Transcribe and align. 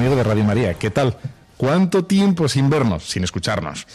Amigo 0.00 0.16
de 0.16 0.22
Radio 0.24 0.44
María. 0.44 0.72
¿Qué 0.72 0.88
tal? 0.88 1.18
¿Cuánto 1.58 2.06
tiempo 2.06 2.48
sin 2.48 2.70
vernos, 2.70 3.04
sin 3.04 3.22
escucharnos? 3.22 3.86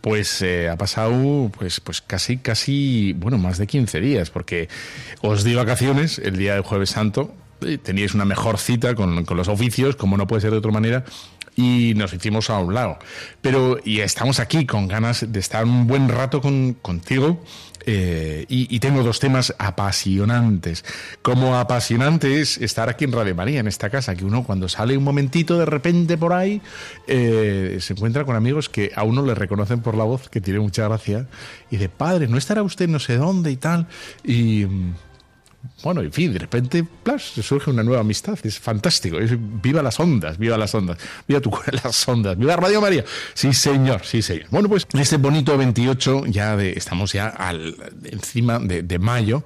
Pues 0.00 0.40
eh, 0.40 0.68
ha 0.68 0.76
pasado 0.76 1.50
pues, 1.58 1.80
pues 1.80 2.00
casi, 2.00 2.36
casi, 2.36 3.12
bueno, 3.14 3.38
más 3.38 3.58
de 3.58 3.66
15 3.66 4.00
días, 4.00 4.30
porque 4.30 4.68
os 5.20 5.42
di 5.42 5.56
vacaciones 5.56 6.20
el 6.20 6.36
día 6.36 6.54
del 6.54 6.62
Jueves 6.62 6.90
Santo, 6.90 7.34
eh, 7.62 7.76
teníais 7.76 8.14
una 8.14 8.24
mejor 8.24 8.58
cita 8.58 8.94
con, 8.94 9.24
con 9.24 9.36
los 9.36 9.48
oficios, 9.48 9.96
como 9.96 10.16
no 10.16 10.28
puede 10.28 10.42
ser 10.42 10.52
de 10.52 10.58
otra 10.58 10.70
manera, 10.70 11.04
y 11.56 11.94
nos 11.96 12.12
hicimos 12.12 12.50
a 12.50 12.58
un 12.60 12.72
lado. 12.72 13.00
Pero 13.40 13.80
y 13.84 13.98
estamos 13.98 14.38
aquí 14.38 14.64
con 14.64 14.86
ganas 14.86 15.26
de 15.32 15.40
estar 15.40 15.64
un 15.64 15.88
buen 15.88 16.08
rato 16.08 16.40
con, 16.40 16.74
contigo. 16.74 17.42
Eh, 17.90 18.44
y, 18.50 18.80
tengo 18.80 19.02
dos 19.02 19.18
temas 19.18 19.54
apasionantes. 19.58 20.84
Como 21.22 21.56
apasionante 21.56 22.42
es 22.42 22.58
estar 22.58 22.90
aquí 22.90 23.06
en 23.06 23.12
Radio 23.12 23.34
María, 23.34 23.60
en 23.60 23.66
esta 23.66 23.88
casa, 23.88 24.14
que 24.14 24.26
uno 24.26 24.44
cuando 24.44 24.68
sale 24.68 24.94
un 24.94 25.04
momentito 25.04 25.58
de 25.58 25.64
repente 25.64 26.18
por 26.18 26.34
ahí, 26.34 26.60
eh, 27.06 27.78
se 27.80 27.94
encuentra 27.94 28.26
con 28.26 28.36
amigos 28.36 28.68
que 28.68 28.92
a 28.94 29.04
uno 29.04 29.24
le 29.24 29.34
reconocen 29.34 29.80
por 29.80 29.94
la 29.94 30.04
voz, 30.04 30.28
que 30.28 30.42
tiene 30.42 30.60
mucha 30.60 30.86
gracia, 30.86 31.28
y 31.70 31.78
de 31.78 31.88
padre, 31.88 32.28
¿no 32.28 32.36
estará 32.36 32.62
usted 32.62 32.90
no 32.90 32.98
sé 32.98 33.16
dónde 33.16 33.52
y 33.52 33.56
tal? 33.56 33.86
Y. 34.22 34.66
bueno, 35.82 36.00
en 36.00 36.12
fin, 36.12 36.32
de 36.32 36.38
repente, 36.38 36.84
plas, 37.02 37.22
surge 37.22 37.70
una 37.70 37.82
nueva 37.82 38.00
amistad. 38.00 38.38
Es 38.42 38.58
fantástico. 38.58 39.18
Viva 39.62 39.82
las 39.82 40.00
ondas, 40.00 40.38
viva 40.38 40.58
las 40.58 40.74
ondas. 40.74 40.98
Viva 41.26 41.40
tu 41.40 41.50
las 41.82 42.08
ondas. 42.08 42.36
Viva 42.36 42.56
Radio 42.56 42.80
María. 42.80 43.04
Sí, 43.34 43.52
señor, 43.52 44.04
sí, 44.04 44.22
señor. 44.22 44.46
Bueno, 44.50 44.68
pues 44.68 44.86
este 44.92 45.16
bonito 45.16 45.56
28, 45.56 46.26
ya 46.26 46.56
de, 46.56 46.72
estamos 46.72 47.12
ya 47.12 47.28
al, 47.28 47.76
encima 48.04 48.58
de, 48.58 48.98
mayo, 48.98 49.44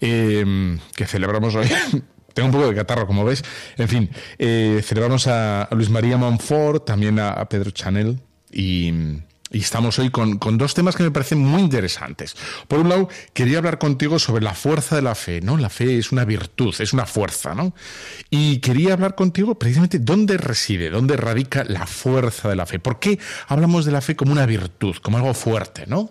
eh, 0.00 0.78
que 0.94 1.06
celebramos 1.06 1.54
hoy. 1.54 1.68
Tengo 2.34 2.46
un 2.46 2.52
poco 2.52 2.68
de 2.68 2.74
catarro, 2.74 3.06
como 3.06 3.24
ves. 3.24 3.44
En 3.76 3.88
fin, 3.88 4.10
eh, 4.38 4.82
celebramos 4.84 5.26
a, 5.28 5.62
a 5.62 5.74
Luis 5.74 5.90
María 5.90 6.16
Monfort, 6.16 6.84
también 6.84 7.20
a, 7.20 7.30
a 7.30 7.48
Pedro 7.48 7.70
Chanel 7.70 8.20
y. 8.50 8.92
Y 9.54 9.60
estamos 9.60 9.98
hoy 10.00 10.10
con, 10.10 10.38
con 10.38 10.58
dos 10.58 10.74
temas 10.74 10.96
que 10.96 11.04
me 11.04 11.12
parecen 11.12 11.38
muy 11.38 11.62
interesantes. 11.62 12.34
Por 12.66 12.80
un 12.80 12.88
lado, 12.88 13.08
quería 13.32 13.58
hablar 13.58 13.78
contigo 13.78 14.18
sobre 14.18 14.42
la 14.42 14.52
fuerza 14.52 14.96
de 14.96 15.02
la 15.02 15.14
fe, 15.14 15.40
¿no? 15.40 15.56
La 15.56 15.70
fe 15.70 15.96
es 15.96 16.10
una 16.10 16.24
virtud, 16.24 16.74
es 16.80 16.92
una 16.92 17.06
fuerza, 17.06 17.54
¿no? 17.54 17.72
Y 18.30 18.58
quería 18.58 18.94
hablar 18.94 19.14
contigo 19.14 19.56
precisamente 19.56 20.00
dónde 20.00 20.38
reside, 20.38 20.90
dónde 20.90 21.16
radica 21.16 21.62
la 21.62 21.86
fuerza 21.86 22.48
de 22.48 22.56
la 22.56 22.66
fe. 22.66 22.80
¿Por 22.80 22.98
qué 22.98 23.20
hablamos 23.46 23.84
de 23.84 23.92
la 23.92 24.00
fe 24.00 24.16
como 24.16 24.32
una 24.32 24.44
virtud, 24.44 24.96
como 24.96 25.18
algo 25.18 25.32
fuerte, 25.34 25.84
¿no? 25.86 26.10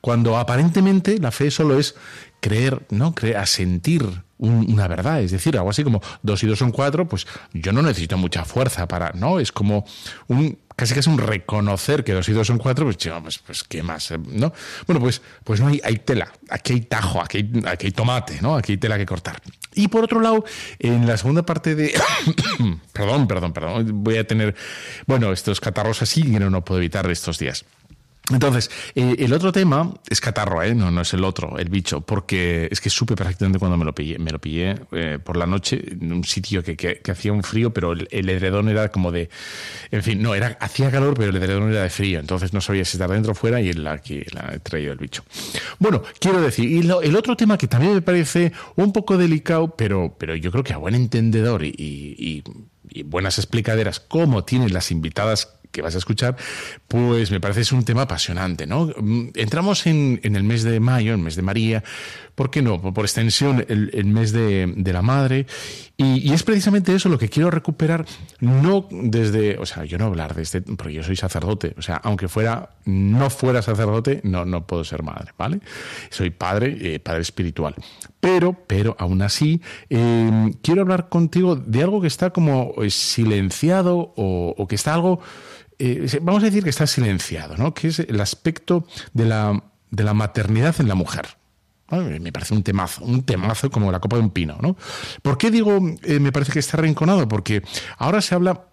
Cuando 0.00 0.36
aparentemente 0.36 1.18
la 1.18 1.30
fe 1.30 1.52
solo 1.52 1.78
es 1.78 1.94
creer, 2.40 2.86
¿no? 2.90 3.14
Creer, 3.14 3.36
asentir 3.36 4.02
un- 4.38 4.72
una 4.72 4.88
verdad, 4.88 5.22
es 5.22 5.30
decir, 5.30 5.56
algo 5.56 5.70
así 5.70 5.84
como 5.84 6.00
dos 6.22 6.42
y 6.42 6.46
dos 6.48 6.58
son 6.58 6.72
cuatro, 6.72 7.06
pues 7.06 7.26
yo 7.52 7.70
no 7.72 7.82
necesito 7.82 8.16
mucha 8.18 8.44
fuerza 8.44 8.88
para, 8.88 9.12
¿no? 9.12 9.38
Es 9.38 9.52
como 9.52 9.84
un 10.28 10.58
casi 10.80 10.94
casi 10.94 11.10
un 11.10 11.18
reconocer 11.18 12.02
que 12.04 12.14
dos 12.14 12.26
y 12.30 12.32
dos 12.32 12.46
son 12.46 12.56
cuatro, 12.56 12.86
pues, 12.86 13.38
pues, 13.38 13.64
qué 13.64 13.82
más, 13.82 14.12
eh, 14.12 14.18
¿no? 14.18 14.50
Bueno, 14.86 14.98
pues, 14.98 15.20
pues 15.44 15.60
no 15.60 15.68
hay, 15.68 15.96
tela, 16.06 16.32
aquí 16.48 16.72
hay 16.72 16.80
tajo, 16.80 17.20
aquí 17.20 17.36
hay, 17.36 17.62
aquí 17.66 17.90
tomate, 17.90 18.40
¿no? 18.40 18.56
Aquí 18.56 18.72
hay 18.72 18.78
tela 18.78 18.96
que 18.96 19.04
cortar. 19.04 19.42
Y 19.74 19.88
por 19.88 20.04
otro 20.04 20.20
lado, 20.20 20.42
en 20.78 21.06
la 21.06 21.18
segunda 21.18 21.44
parte 21.44 21.74
de... 21.74 21.92
perdón, 22.94 23.28
perdón, 23.28 23.52
perdón, 23.52 24.02
voy 24.02 24.16
a 24.16 24.26
tener, 24.26 24.54
bueno, 25.06 25.32
estos 25.32 25.60
catarros 25.60 26.00
así 26.00 26.22
que 26.22 26.40
no, 26.40 26.48
no 26.48 26.64
puedo 26.64 26.80
evitar 26.80 27.08
estos 27.10 27.38
días. 27.38 27.66
Entonces, 28.30 28.70
eh, 28.94 29.16
el 29.18 29.32
otro 29.32 29.52
tema 29.52 29.92
es 30.08 30.20
catarro, 30.20 30.62
¿eh? 30.62 30.74
no, 30.74 30.90
no 30.90 31.00
es 31.02 31.12
el 31.14 31.24
otro, 31.24 31.58
el 31.58 31.68
bicho, 31.68 32.00
porque 32.00 32.68
es 32.70 32.80
que 32.80 32.88
supe 32.90 33.16
perfectamente 33.16 33.58
cuando 33.58 33.76
me 33.76 33.84
lo 33.84 33.94
pillé. 33.94 34.18
Me 34.18 34.30
lo 34.30 34.38
pillé 34.40 34.76
eh, 34.92 35.18
por 35.22 35.36
la 35.36 35.46
noche 35.46 35.82
en 35.90 36.12
un 36.12 36.24
sitio 36.24 36.62
que, 36.62 36.76
que- 36.76 37.00
hacía 37.10 37.32
un 37.32 37.42
frío, 37.42 37.72
pero 37.72 37.92
el, 37.92 38.06
el 38.10 38.28
edredón 38.28 38.68
era 38.68 38.90
como 38.90 39.10
de. 39.10 39.28
En 39.90 40.02
fin, 40.02 40.22
no, 40.22 40.34
era 40.34 40.56
hacía 40.60 40.90
calor, 40.90 41.14
pero 41.16 41.30
el 41.30 41.36
edredón 41.36 41.70
era 41.72 41.82
de 41.82 41.90
frío. 41.90 42.20
Entonces 42.20 42.52
no 42.52 42.60
sabía 42.60 42.84
si 42.84 42.96
estar 42.96 43.10
dentro 43.10 43.32
o 43.32 43.34
fuera 43.34 43.60
y 43.60 43.70
el, 43.70 43.86
aquí 43.86 44.22
la 44.32 44.52
he 44.54 44.58
traído 44.60 44.92
el 44.92 44.98
bicho. 44.98 45.24
Bueno, 45.78 46.02
quiero 46.20 46.40
decir, 46.40 46.70
y 46.70 46.82
lo- 46.82 47.02
el 47.02 47.16
otro 47.16 47.36
tema 47.36 47.58
que 47.58 47.66
también 47.66 47.94
me 47.94 48.02
parece 48.02 48.52
un 48.76 48.92
poco 48.92 49.16
delicado, 49.18 49.74
pero, 49.76 50.14
pero 50.18 50.36
yo 50.36 50.50
creo 50.52 50.62
que 50.64 50.72
a 50.72 50.76
buen 50.76 50.94
entendedor 50.94 51.64
y, 51.64 51.74
y- 51.76 52.42
buenas 53.04 53.38
explicaderas, 53.38 54.00
como 54.00 54.42
tienen 54.44 54.72
las 54.72 54.90
invitadas 54.90 55.56
que 55.70 55.82
vas 55.82 55.94
a 55.94 55.98
escuchar, 55.98 56.36
pues 56.88 57.30
me 57.30 57.40
parece 57.40 57.60
es 57.62 57.72
un 57.72 57.84
tema 57.84 58.02
apasionante, 58.02 58.66
¿no? 58.66 58.86
Mm, 58.96 59.28
Entramos 59.34 59.86
en, 59.86 60.20
en 60.22 60.36
el 60.36 60.42
mes 60.42 60.62
de 60.62 60.80
mayo, 60.80 61.12
el 61.12 61.18
mes 61.18 61.36
de 61.36 61.42
María, 61.42 61.84
¿por 62.34 62.50
qué 62.50 62.62
no? 62.62 62.80
Por, 62.80 63.04
extensión, 63.04 63.64
el, 63.68 63.90
el 63.92 64.06
mes 64.06 64.32
de, 64.32 64.72
de 64.76 64.92
la 64.92 65.02
Madre, 65.02 65.46
y, 65.96 66.28
y 66.28 66.32
es 66.32 66.42
precisamente 66.42 66.94
eso 66.94 67.08
lo 67.08 67.18
que 67.18 67.28
quiero 67.28 67.50
recuperar, 67.50 68.06
no 68.40 68.88
desde, 68.90 69.58
o 69.58 69.66
sea, 69.66 69.84
yo 69.84 69.98
no 69.98 70.06
hablar 70.06 70.34
de 70.34 70.42
este, 70.42 70.62
porque 70.62 70.94
yo 70.94 71.02
soy 71.02 71.16
sacerdote, 71.16 71.74
o 71.76 71.82
sea, 71.82 71.96
aunque 71.96 72.28
fuera, 72.28 72.70
no 72.86 73.28
fuera 73.30 73.62
sacerdote, 73.62 74.20
no, 74.24 74.44
no 74.44 74.66
puedo 74.66 74.84
ser 74.84 75.02
madre, 75.02 75.32
¿vale? 75.36 75.60
Soy 76.08 76.30
padre, 76.30 76.76
eh, 76.80 77.00
padre 77.00 77.20
espiritual. 77.22 77.74
Pero, 78.20 78.54
pero 78.66 78.96
aún 78.98 79.22
así, 79.22 79.60
eh, 79.88 80.50
quiero 80.62 80.82
hablar 80.82 81.08
contigo 81.08 81.56
de 81.56 81.82
algo 81.82 82.00
que 82.00 82.06
está 82.06 82.30
como 82.30 82.74
eh, 82.78 82.90
silenciado 82.90 84.12
o 84.16 84.66
que 84.68 84.74
está 84.74 84.94
algo 84.94 85.20
eh, 85.80 86.18
vamos 86.20 86.42
a 86.42 86.46
decir 86.46 86.62
que 86.62 86.70
está 86.70 86.86
silenciado, 86.86 87.56
¿no? 87.56 87.72
que 87.72 87.88
es 87.88 88.00
el 88.00 88.20
aspecto 88.20 88.86
de 89.14 89.24
la, 89.24 89.64
de 89.90 90.04
la 90.04 90.12
maternidad 90.12 90.74
en 90.78 90.88
la 90.88 90.94
mujer. 90.94 91.36
Me 91.90 92.30
parece 92.30 92.54
un 92.54 92.62
temazo, 92.62 93.02
un 93.04 93.24
temazo 93.24 93.68
como 93.68 93.90
la 93.90 93.98
copa 93.98 94.16
de 94.16 94.22
un 94.22 94.30
pino. 94.30 94.56
¿no? 94.60 94.76
¿Por 95.22 95.38
qué 95.38 95.50
digo 95.50 95.80
eh, 96.02 96.20
me 96.20 96.30
parece 96.30 96.52
que 96.52 96.60
está 96.60 96.76
arrinconado? 96.76 97.26
Porque 97.26 97.62
ahora 97.98 98.20
se 98.20 98.34
habla 98.34 98.66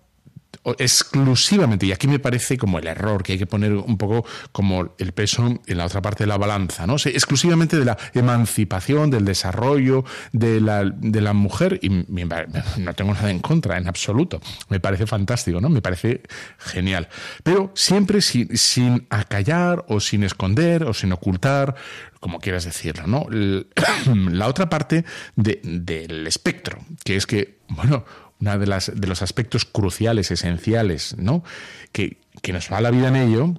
exclusivamente, 0.78 1.86
y 1.86 1.92
aquí 1.92 2.08
me 2.08 2.20
parece 2.20 2.58
como 2.58 2.80
el 2.80 2.88
error, 2.88 3.24
que 3.24 3.34
hay 3.34 3.40
que 3.40 3.46
poner 3.48 3.74
un 3.74 3.98
poco 3.98 4.26
como 4.52 4.96
el 4.98 5.12
peso 5.14 5.60
en 5.66 5.78
la 5.78 5.86
otra 5.86 6.02
parte 6.02 6.24
de 6.24 6.28
la 6.28 6.38
balanza, 6.38 6.86
¿no? 6.88 6.98
Sí, 6.98 7.10
exclusivamente 7.10 7.78
de 7.78 7.86
la 7.86 7.98
emancipación, 8.14 9.10
del 9.10 9.26
desarrollo 9.26 10.04
de 10.32 10.60
la, 10.62 10.84
de 10.86 11.22
la 11.22 11.34
mujer, 11.34 11.80
y 11.82 11.90
no 11.90 12.94
tengo 12.96 13.14
nada 13.14 13.30
en 13.32 13.40
contra, 13.40 13.78
en 13.78 13.88
absoluto. 13.88 14.42
Me 14.70 14.80
parece 14.80 15.08
fantástico, 15.08 15.62
¿no? 15.62 15.70
Me 15.70 15.82
parece 15.82 16.22
genial. 16.58 17.08
Pero 17.44 17.72
siempre 17.76 18.22
sin, 18.22 18.56
sin 18.58 19.08
acallar 19.10 19.86
o 19.88 20.00
sin 20.00 20.24
esconder 20.24 20.84
o 20.84 20.94
sin 20.94 21.12
ocultar, 21.12 21.76
como 22.20 22.40
quieras 22.40 22.66
decirlo, 22.66 23.08
¿no? 23.08 23.28
La 24.32 24.48
otra 24.48 24.70
parte 24.70 25.06
de- 25.36 25.60
del 25.64 26.26
espectro, 26.28 26.80
que 27.04 27.16
es 27.16 27.26
que, 27.28 27.60
bueno, 27.70 28.06
una 28.40 28.58
de 28.58 28.68
las 28.68 28.92
de 28.94 29.08
los 29.08 29.22
aspectos 29.22 29.66
cruciales, 29.66 30.32
esenciales, 30.32 31.16
¿no? 31.18 31.44
Que, 31.92 32.18
que 32.42 32.54
nos 32.54 32.72
va 32.72 32.82
la 32.82 32.92
vida 32.92 33.08
en 33.08 33.16
ello, 33.16 33.54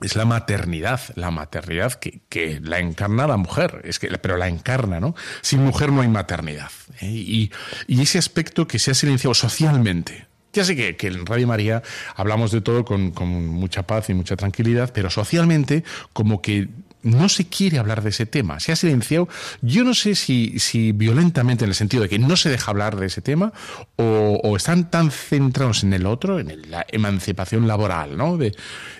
es 0.00 0.16
la 0.16 0.24
maternidad, 0.24 1.00
la 1.14 1.30
maternidad 1.30 1.92
que, 1.94 2.20
que 2.28 2.60
la 2.60 2.78
encarna 2.78 3.26
la 3.26 3.36
mujer, 3.36 3.82
es 3.84 3.98
que, 3.98 4.08
pero 4.18 4.36
la 4.36 4.48
encarna, 4.48 5.00
¿no? 5.00 5.14
Sin 5.42 5.62
mujer 5.62 5.92
no 5.92 6.00
hay 6.00 6.08
maternidad. 6.08 6.70
¿eh? 7.00 7.06
Y, 7.06 7.52
y 7.86 8.00
ese 8.00 8.18
aspecto 8.18 8.66
que 8.66 8.78
se 8.78 8.90
ha 8.90 8.94
silenciado 8.94 9.34
socialmente. 9.34 10.26
Ya 10.52 10.64
sé 10.64 10.74
que, 10.74 10.96
que 10.96 11.06
en 11.06 11.26
Radio 11.26 11.46
María 11.46 11.82
hablamos 12.16 12.50
de 12.50 12.60
todo 12.60 12.84
con, 12.84 13.12
con 13.12 13.46
mucha 13.46 13.86
paz 13.86 14.10
y 14.10 14.14
mucha 14.14 14.36
tranquilidad, 14.36 14.90
pero 14.92 15.10
socialmente 15.10 15.84
como 16.12 16.42
que 16.42 16.68
no 17.02 17.28
se 17.28 17.46
quiere 17.46 17.78
hablar 17.78 18.02
de 18.02 18.10
ese 18.10 18.26
tema, 18.26 18.60
se 18.60 18.72
ha 18.72 18.76
silenciado. 18.76 19.28
Yo 19.62 19.84
no 19.84 19.94
sé 19.94 20.14
si, 20.14 20.58
si 20.58 20.92
violentamente, 20.92 21.64
en 21.64 21.70
el 21.70 21.74
sentido 21.74 22.02
de 22.02 22.08
que 22.08 22.18
no 22.18 22.36
se 22.36 22.50
deja 22.50 22.70
hablar 22.70 22.96
de 22.96 23.06
ese 23.06 23.22
tema, 23.22 23.52
o, 23.96 24.56
están 24.56 24.90
tan 24.90 25.10
centrados 25.10 25.84
en 25.84 25.92
el 25.92 26.06
otro, 26.06 26.38
en 26.38 26.70
la 26.70 26.86
emancipación 26.88 27.66
laboral 27.66 28.16
¿no? 28.16 28.36
de, 28.36 28.54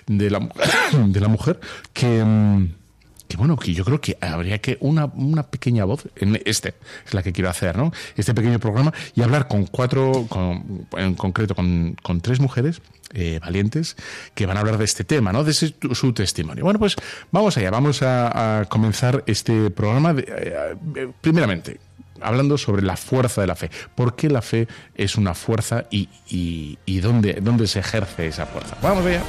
de, 0.07 0.29
la, 0.29 0.39
de 1.05 1.19
la 1.19 1.27
mujer, 1.27 1.59
que, 1.93 2.23
mm, 2.23 2.80
que 3.31 3.37
bueno, 3.37 3.55
que 3.55 3.73
yo 3.73 3.85
creo 3.85 4.01
que 4.01 4.17
habría 4.19 4.59
que 4.59 4.77
una, 4.81 5.05
una 5.05 5.43
pequeña 5.43 5.85
voz, 5.85 6.05
en 6.17 6.41
este 6.43 6.73
es 7.05 7.13
la 7.13 7.23
que 7.23 7.31
quiero 7.31 7.49
hacer, 7.49 7.77
¿no? 7.77 7.93
Este 8.17 8.33
pequeño 8.33 8.59
programa 8.59 8.93
y 9.15 9.21
hablar 9.21 9.47
con 9.47 9.67
cuatro, 9.67 10.25
con, 10.27 10.85
en 10.97 11.15
concreto 11.15 11.55
con, 11.55 11.95
con 12.03 12.19
tres 12.19 12.41
mujeres 12.41 12.81
eh, 13.13 13.39
valientes 13.41 13.95
que 14.35 14.45
van 14.45 14.57
a 14.57 14.59
hablar 14.59 14.77
de 14.77 14.83
este 14.83 15.05
tema, 15.05 15.31
¿no? 15.31 15.45
De 15.45 15.53
su 15.53 16.13
testimonio. 16.13 16.65
Bueno, 16.65 16.77
pues 16.77 16.97
vamos 17.31 17.55
allá, 17.55 17.71
vamos 17.71 18.01
a, 18.01 18.65
comenzar 18.67 19.23
este 19.27 19.69
programa. 19.69 20.13
De, 20.13 20.23
eh, 20.23 20.75
eh, 20.97 21.07
primeramente, 21.21 21.79
hablando 22.19 22.57
sobre 22.57 22.81
la 22.81 22.97
fuerza 22.97 23.39
de 23.39 23.47
la 23.47 23.55
fe. 23.55 23.71
¿Por 23.95 24.17
qué 24.17 24.29
la 24.29 24.41
fe 24.41 24.67
es 24.95 25.15
una 25.15 25.33
fuerza 25.35 25.85
y, 25.89 26.09
y, 26.27 26.79
y 26.85 26.99
dónde, 26.99 27.39
dónde 27.41 27.67
se 27.67 27.79
ejerce 27.79 28.27
esa 28.27 28.45
fuerza? 28.45 28.75
Vamos 28.81 29.05
allá. 29.05 29.23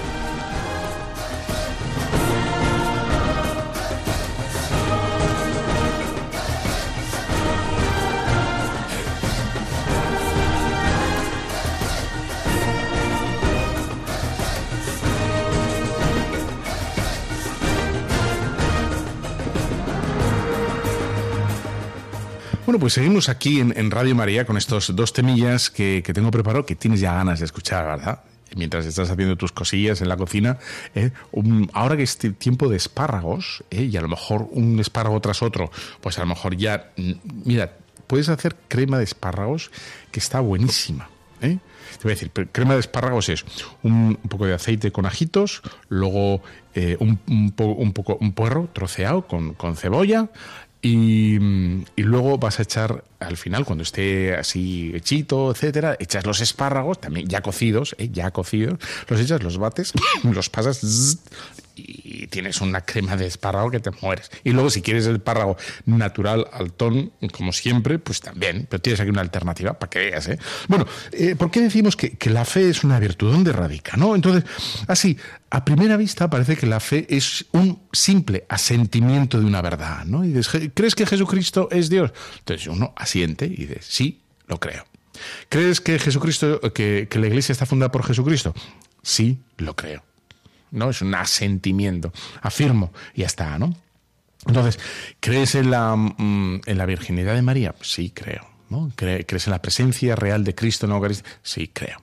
Bueno, 22.73 22.81
pues 22.81 22.95
seguimos 22.95 23.29
aquí 23.29 23.61
en, 23.61 23.91
Radio 23.91 24.15
María 24.15 24.47
con 24.47 24.57
estos 24.57 24.97
dos 24.97 25.13
temillas 25.13 25.69
que, 25.69 26.03
tengo 26.15 26.31
preparado, 26.31 26.65
que 26.65 26.75
tienes 26.75 27.01
ya 27.01 27.13
ganas 27.13 27.41
de 27.41 27.45
escuchar, 27.45 27.85
¿verdad? 27.85 28.21
mientras 28.57 28.87
estás 28.87 29.11
haciendo 29.11 29.37
tus 29.37 29.53
cosillas 29.53 30.01
en 30.01 30.09
la 30.09 30.17
cocina, 30.17 30.57
¿eh? 30.95 31.11
ahora 31.75 31.99
que 31.99 32.03
es 32.03 32.17
tiempo 32.17 32.71
de 32.71 32.79
espárragos, 32.79 33.63
¿eh? 33.71 33.83
y 33.93 33.97
a 33.99 34.01
lo 34.01 34.09
mejor 34.09 34.49
un 34.53 34.81
espárrago 34.81 35.21
tras 35.21 35.43
otro, 35.43 35.71
pues 36.01 36.17
a 36.17 36.23
lo 36.23 36.29
mejor 36.29 36.57
ya, 36.57 36.93
mm, 36.97 37.13
mira, 37.45 37.77
puedes 38.07 38.31
hacer 38.31 38.57
crema 38.69 38.97
de 38.97 39.05
espárragos 39.05 39.71
que 40.11 40.21
está 40.21 40.41
buenísima. 40.41 41.11
¿eh? 41.43 41.59
Te 41.99 42.05
voy 42.05 42.13
a 42.13 42.15
decir, 42.15 42.31
crema 42.53 42.73
de 42.73 42.81
espárragos 42.81 43.29
es 43.29 43.45
un, 43.83 44.19
poco 44.31 44.47
de 44.47 44.55
aceite 44.55 44.93
con 44.93 45.05
ajitos, 45.05 45.61
luego 45.91 46.41
un, 47.01 47.21
un, 47.27 47.93
poco 47.93 48.17
un 48.19 48.33
puerro 48.33 48.71
troceado 48.73 49.27
con, 49.27 49.53
con 49.53 49.77
cebolla, 49.77 50.31
y, 50.85 51.39
luego 51.97 52.39
vas 52.39 52.59
a 52.59 52.63
echar 52.65 53.05
al 53.21 53.37
final, 53.37 53.65
cuando 53.65 53.85
esté 53.85 54.35
así 54.35 54.91
hechito, 54.95 55.53
etcétera, 55.53 55.97
echas 56.01 56.27
los 56.27 56.41
espárragos, 56.41 57.01
también 57.01 57.29
ya 57.29 57.41
cocidos, 57.41 57.95
¿eh? 57.99 58.11
ya 58.13 58.33
cocidos, 58.33 58.81
los 59.07 59.21
echas, 59.21 59.45
los 59.45 59.59
bates, 59.59 59.93
los 60.25 60.51
pasas 60.51 61.19
y 61.75 62.27
tienes 62.29 62.61
una 62.61 62.83
crema 62.83 63.17
de 63.17 63.27
espárrago 63.27 63.71
que 63.71 63.81
te 63.81 63.91
mueres. 64.01 64.31
Y 64.45 64.51
luego, 64.51 64.71
si 64.71 64.83
quieres 64.83 65.07
el 65.07 65.17
espárrago 65.17 65.57
natural, 65.87 66.47
altón, 66.53 67.13
como 67.33 67.53
siempre, 67.53 67.99
pues 67.99 68.21
también, 68.21 68.67
pero 68.69 68.81
tienes 68.81 69.01
aquí 69.01 69.11
una 69.11 69.21
alternativa 69.21 69.79
para 69.79 69.91
que 69.91 69.99
veas. 69.99 70.29
¿eh? 70.29 70.39
Bueno, 70.69 70.87
eh, 71.13 71.37
¿por 71.37 71.51
qué 71.51 71.61
decimos 71.61 71.97
que, 71.97 72.17
la 72.31 72.45
fe 72.45 72.71
es 72.71 72.85
una 72.85 72.99
virtud? 72.99 73.33
¿Dónde 73.33 73.53
radica? 73.53 73.97
¿no? 73.97 74.15
Entonces, 74.15 74.45
así, 74.87 75.17
a 75.51 75.65
primera 75.65 75.97
vista 75.97 76.31
parece 76.31 76.57
que 76.57 76.67
la 76.67 76.81
fe 76.81 77.07
es 77.09 77.47
un 77.53 77.83
simple 77.93 78.47
asentimiento 78.49 79.39
de 79.39 79.47
una 79.47 79.61
verdad. 79.63 80.05
¿no? 80.05 80.25
Y 80.25 80.29
dices, 80.29 80.71
¿crees 80.75 80.95
que 80.95 81.07
Jesucristo 81.07 81.69
es 81.71 81.89
Dios? 81.89 82.13
Entonces 82.39 82.67
uno 82.67 82.93
asiente 82.97 83.47
y 83.47 83.67
dice, 83.67 83.79
sí, 83.83 84.23
lo 84.47 84.59
creo. 84.59 84.85
¿Crees 85.49 85.81
que 85.81 85.99
Jesucristo, 85.99 86.61
que 86.73 87.09
la 87.13 87.27
iglesia 87.27 87.53
está 87.53 87.67
fundada 87.67 87.93
por 87.93 88.05
Jesucristo? 88.05 88.55
Sí, 89.03 89.41
lo 89.59 89.77
creo. 89.77 90.03
¿No? 90.73 90.91
Es 90.91 91.01
un 91.01 91.15
asentimiento. 91.15 92.13
Afirmo, 92.41 92.93
y 93.15 93.21
ya 93.21 93.27
está, 93.27 93.59
¿no? 93.59 93.75
Entonces, 94.47 94.81
¿crees 95.21 95.55
en 95.55 95.71
la, 95.71 95.95
mm, 95.95 96.63
en 96.67 96.79
la 96.79 96.87
virginidad 96.87 97.35
de 97.35 97.43
María? 97.43 97.75
Sí, 97.81 98.11
creo. 98.11 98.53
¿no? 98.73 98.91
¿Crees 98.97 99.47
en 99.47 99.51
la 99.51 99.63
presencia 99.63 100.17
real 100.17 100.45
de 100.45 100.55
Cristo 100.55 100.87
en 100.87 100.91
la 100.91 100.97
Eucaristía? 100.97 101.31
Sí, 101.43 101.69
creo. 101.69 102.03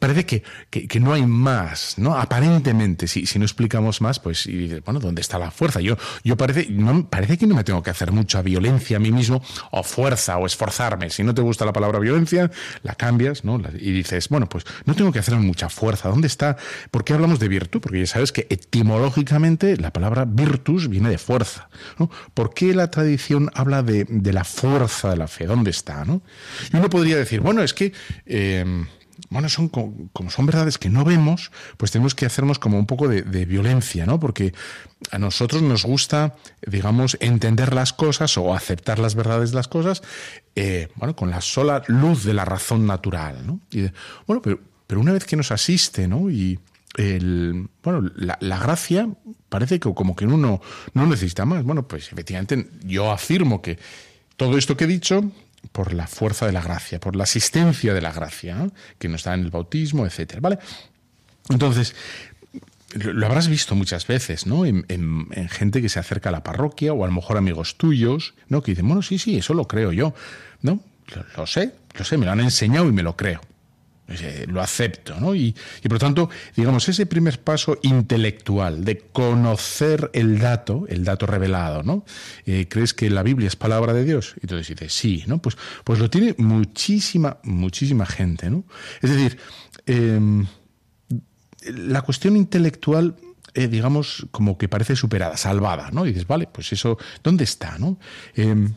Parece 0.00 0.26
que, 0.26 0.42
que, 0.70 1.00
no 1.00 1.12
hay 1.12 1.26
más, 1.26 1.94
¿no? 1.98 2.16
Aparentemente, 2.16 3.06
si, 3.06 3.26
si 3.26 3.38
no 3.38 3.44
explicamos 3.44 4.00
más, 4.00 4.18
pues, 4.18 4.46
y 4.46 4.52
dices, 4.52 4.82
bueno, 4.84 5.00
¿dónde 5.00 5.20
está 5.20 5.38
la 5.38 5.50
fuerza? 5.50 5.80
Yo, 5.80 5.96
yo 6.24 6.36
parece, 6.36 6.66
no, 6.70 7.08
parece 7.08 7.38
que 7.38 7.46
no 7.46 7.54
me 7.54 7.62
tengo 7.62 7.82
que 7.82 7.90
hacer 7.90 8.10
mucha 8.10 8.42
violencia 8.42 8.96
a 8.96 9.00
mí 9.00 9.12
mismo, 9.12 9.42
o 9.70 9.82
fuerza, 9.82 10.38
o 10.38 10.46
esforzarme. 10.46 11.10
Si 11.10 11.22
no 11.22 11.34
te 11.34 11.42
gusta 11.42 11.64
la 11.64 11.72
palabra 11.72 11.98
violencia, 12.00 12.50
la 12.82 12.94
cambias, 12.94 13.44
¿no? 13.44 13.60
Y 13.78 13.92
dices, 13.92 14.28
bueno, 14.28 14.48
pues 14.48 14.64
no 14.84 14.94
tengo 14.94 15.12
que 15.12 15.20
hacer 15.20 15.34
mucha 15.36 15.68
fuerza. 15.68 16.08
¿Dónde 16.08 16.26
está? 16.26 16.56
¿Por 16.90 17.04
qué 17.04 17.14
hablamos 17.14 17.38
de 17.38 17.48
virtud? 17.48 17.80
Porque 17.80 18.00
ya 18.00 18.06
sabes 18.06 18.32
que 18.32 18.46
etimológicamente 18.50 19.76
la 19.76 19.92
palabra 19.92 20.24
virtus 20.24 20.88
viene 20.88 21.10
de 21.10 21.18
fuerza, 21.18 21.68
¿no? 21.98 22.10
¿Por 22.34 22.54
qué 22.54 22.74
la 22.74 22.90
tradición 22.90 23.50
habla 23.54 23.82
de, 23.82 24.04
de 24.08 24.32
la 24.32 24.44
fuerza 24.44 25.10
de 25.10 25.16
la 25.16 25.28
fe? 25.28 25.46
¿Dónde 25.46 25.70
está, 25.70 26.04
no? 26.04 26.22
Y 26.72 26.76
uno 26.76 26.90
podría 26.90 27.16
decir, 27.16 27.40
bueno, 27.40 27.62
es 27.62 27.72
que... 27.72 27.92
Eh, 28.26 28.84
bueno, 29.34 29.48
son 29.48 29.68
como, 29.68 30.30
son 30.30 30.46
verdades 30.46 30.78
que 30.78 30.88
no 30.88 31.04
vemos, 31.04 31.50
pues 31.76 31.90
tenemos 31.90 32.14
que 32.14 32.24
hacernos 32.24 32.58
como 32.58 32.78
un 32.78 32.86
poco 32.86 33.08
de, 33.08 33.44
violencia, 33.44 34.06
¿no? 34.06 34.18
Porque 34.20 34.54
a 35.10 35.18
nosotros 35.18 35.60
nos 35.60 35.84
gusta, 35.84 36.36
digamos, 36.66 37.18
entender 37.20 37.74
las 37.74 37.92
cosas 37.92 38.38
o 38.38 38.54
aceptar 38.54 38.98
las 38.98 39.16
verdades 39.16 39.50
de 39.50 39.56
las 39.56 39.68
cosas, 39.68 40.02
eh, 40.54 40.88
bueno, 40.94 41.16
con 41.16 41.30
la 41.30 41.40
sola 41.40 41.82
luz 41.88 42.24
de 42.24 42.32
la 42.32 42.44
razón 42.44 42.86
natural, 42.86 43.44
¿no? 43.44 43.60
Y 43.70 43.90
bueno, 44.26 44.40
pero, 44.40 44.60
pero 44.86 45.00
una 45.00 45.12
vez 45.12 45.24
que 45.24 45.36
nos 45.36 45.50
asiste, 45.50 46.06
¿no? 46.06 46.30
Y 46.30 46.60
el, 46.96 47.68
bueno, 47.82 48.08
la, 48.14 48.38
la, 48.40 48.58
gracia 48.58 49.08
parece 49.48 49.80
que 49.80 49.92
como 49.92 50.14
que 50.14 50.26
uno 50.26 50.60
no 50.92 51.06
necesita 51.06 51.44
más. 51.44 51.64
Bueno, 51.64 51.88
pues 51.88 52.12
efectivamente 52.12 52.70
yo 52.84 53.10
afirmo 53.10 53.60
que 53.60 53.78
todo 54.36 54.56
esto 54.56 54.76
que 54.76 54.84
he 54.84 54.86
dicho 54.86 55.28
por 55.72 55.92
la 55.92 56.06
fuerza 56.06 56.46
de 56.46 56.52
la 56.52 56.62
gracia, 56.62 57.00
por 57.00 57.16
la 57.16 57.24
asistencia 57.24 57.94
de 57.94 58.00
la 58.00 58.12
gracia, 58.12 58.68
que 58.98 59.08
nos 59.08 59.24
da 59.24 59.34
en 59.34 59.40
el 59.40 59.50
bautismo, 59.50 60.06
etcétera, 60.06 60.40
¿vale? 60.40 60.58
Entonces, 61.48 61.94
lo 62.94 63.26
habrás 63.26 63.48
visto 63.48 63.74
muchas 63.74 64.06
veces, 64.06 64.46
¿no? 64.46 64.64
En, 64.66 64.84
gente 65.50 65.82
que 65.82 65.88
se 65.88 65.98
acerca 65.98 66.28
a 66.28 66.32
la 66.32 66.44
parroquia 66.44 66.92
o 66.92 67.04
a 67.04 67.08
lo 67.08 67.12
mejor 67.12 67.36
amigos 67.36 67.76
tuyos, 67.76 68.34
¿no? 68.48 68.62
Que 68.62 68.72
dicen, 68.72 68.86
bueno, 68.86 69.02
sí, 69.02 69.18
sí, 69.18 69.36
eso 69.36 69.54
lo 69.54 69.66
creo 69.66 69.92
yo, 69.92 70.14
¿no? 70.62 70.80
lo 71.36 71.46
sé, 71.46 71.74
lo 71.98 72.04
sé, 72.04 72.16
me 72.16 72.24
lo 72.24 72.32
han 72.32 72.40
enseñado 72.40 72.88
y 72.88 72.92
me 72.92 73.02
lo 73.02 73.14
creo. 73.14 73.40
Eh, 74.06 74.44
lo 74.48 74.60
acepto, 74.60 75.18
¿no? 75.18 75.34
Y, 75.34 75.56
y, 75.82 75.88
por 75.88 75.98
tanto, 75.98 76.28
digamos, 76.54 76.86
ese 76.90 77.06
primer 77.06 77.40
paso 77.40 77.78
intelectual 77.80 78.84
de 78.84 78.98
conocer 78.98 80.10
el 80.12 80.38
dato, 80.38 80.84
el 80.90 81.04
dato 81.04 81.24
revelado, 81.24 81.82
¿no? 81.82 82.04
Eh, 82.44 82.66
¿Crees 82.68 82.92
que 82.92 83.08
la 83.08 83.22
Biblia 83.22 83.48
es 83.48 83.56
palabra 83.56 83.94
de 83.94 84.04
Dios? 84.04 84.34
Y 84.36 84.40
entonces 84.42 84.68
dices, 84.68 84.92
sí, 84.92 85.24
¿no? 85.26 85.38
Pues, 85.38 85.56
pues 85.84 86.00
lo 86.00 86.10
tiene 86.10 86.34
muchísima, 86.36 87.38
muchísima 87.44 88.04
gente, 88.04 88.50
¿no? 88.50 88.64
Es 89.00 89.08
decir, 89.08 89.38
em, 89.86 90.46
la 91.62 92.02
cuestión 92.02 92.36
intelectual 92.36 93.16
eh, 93.54 93.68
digamos, 93.68 94.26
como 94.32 94.58
que 94.58 94.68
parece 94.68 94.96
superada, 94.96 95.36
salvada, 95.36 95.90
¿no? 95.92 96.04
Y 96.04 96.08
dices, 96.08 96.26
vale, 96.26 96.48
pues 96.48 96.72
eso, 96.72 96.98
¿dónde 97.22 97.44
está, 97.44 97.78
no? 97.78 97.98
Em, 98.34 98.74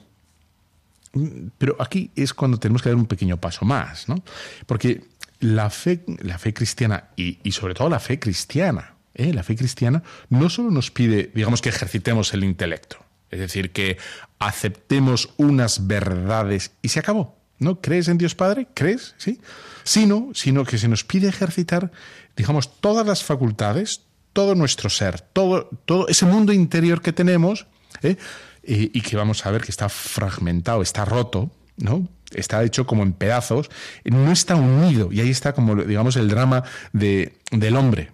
pero 1.57 1.75
aquí 1.79 2.11
es 2.15 2.33
cuando 2.33 2.59
tenemos 2.59 2.81
que 2.81 2.89
dar 2.89 2.95
un 2.95 3.05
pequeño 3.05 3.37
paso 3.37 3.65
más, 3.65 4.07
¿no? 4.07 4.23
Porque 4.65 5.03
la 5.39 5.69
fe, 5.69 6.03
la 6.19 6.37
fe 6.37 6.53
cristiana 6.53 7.09
y, 7.15 7.39
sobre 7.51 7.73
todo 7.73 7.89
la 7.89 7.99
fe 7.99 8.19
cristiana, 8.19 8.95
¿eh? 9.13 9.33
la 9.33 9.43
fe 9.43 9.55
cristiana 9.55 10.03
no 10.29 10.49
solo 10.49 10.71
nos 10.71 10.91
pide, 10.91 11.31
digamos, 11.33 11.61
que 11.61 11.69
ejercitemos 11.69 12.33
el 12.33 12.43
intelecto, 12.43 12.97
es 13.29 13.39
decir, 13.39 13.71
que 13.71 13.97
aceptemos 14.39 15.29
unas 15.37 15.87
verdades 15.87 16.71
y 16.81 16.89
se 16.89 16.99
acabó. 16.99 17.35
¿No? 17.59 17.81
¿Crees 17.81 18.07
en 18.07 18.19
Dios 18.19 18.35
Padre? 18.35 18.67
¿Crees? 18.75 19.15
¿Sí? 19.17 19.41
Sino, 19.83 20.29
sino 20.35 20.63
que 20.63 20.77
se 20.77 20.87
nos 20.87 21.03
pide 21.03 21.27
ejercitar, 21.27 21.91
digamos, 22.35 22.79
todas 22.79 23.03
las 23.07 23.23
facultades, 23.23 24.03
todo 24.31 24.53
nuestro 24.53 24.91
ser, 24.91 25.21
todo, 25.21 25.67
todo 25.85 26.07
ese 26.07 26.27
mundo 26.27 26.53
interior 26.53 27.01
que 27.01 27.13
tenemos, 27.13 27.65
¿eh? 28.03 28.15
y 28.63 29.01
que 29.01 29.15
vamos 29.15 29.43
a 29.45 29.49
ver 29.49 29.63
que 29.63 29.71
está 29.71 29.89
fragmentado, 29.89 30.83
está 30.83 31.03
roto, 31.03 31.49
¿no? 31.77 32.07
está 32.31 32.63
hecho 32.63 32.85
como 32.85 33.03
en 33.03 33.13
pedazos, 33.13 33.69
no 34.03 34.31
está 34.31 34.55
unido. 34.55 35.09
Y 35.11 35.21
ahí 35.21 35.29
está 35.29 35.53
como, 35.53 35.75
digamos, 35.75 36.15
el 36.15 36.27
drama 36.29 36.63
de, 36.93 37.37
del 37.51 37.75
hombre. 37.75 38.11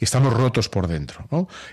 Estamos 0.00 0.32
rotos 0.32 0.68
por 0.68 0.86
dentro. 0.86 1.26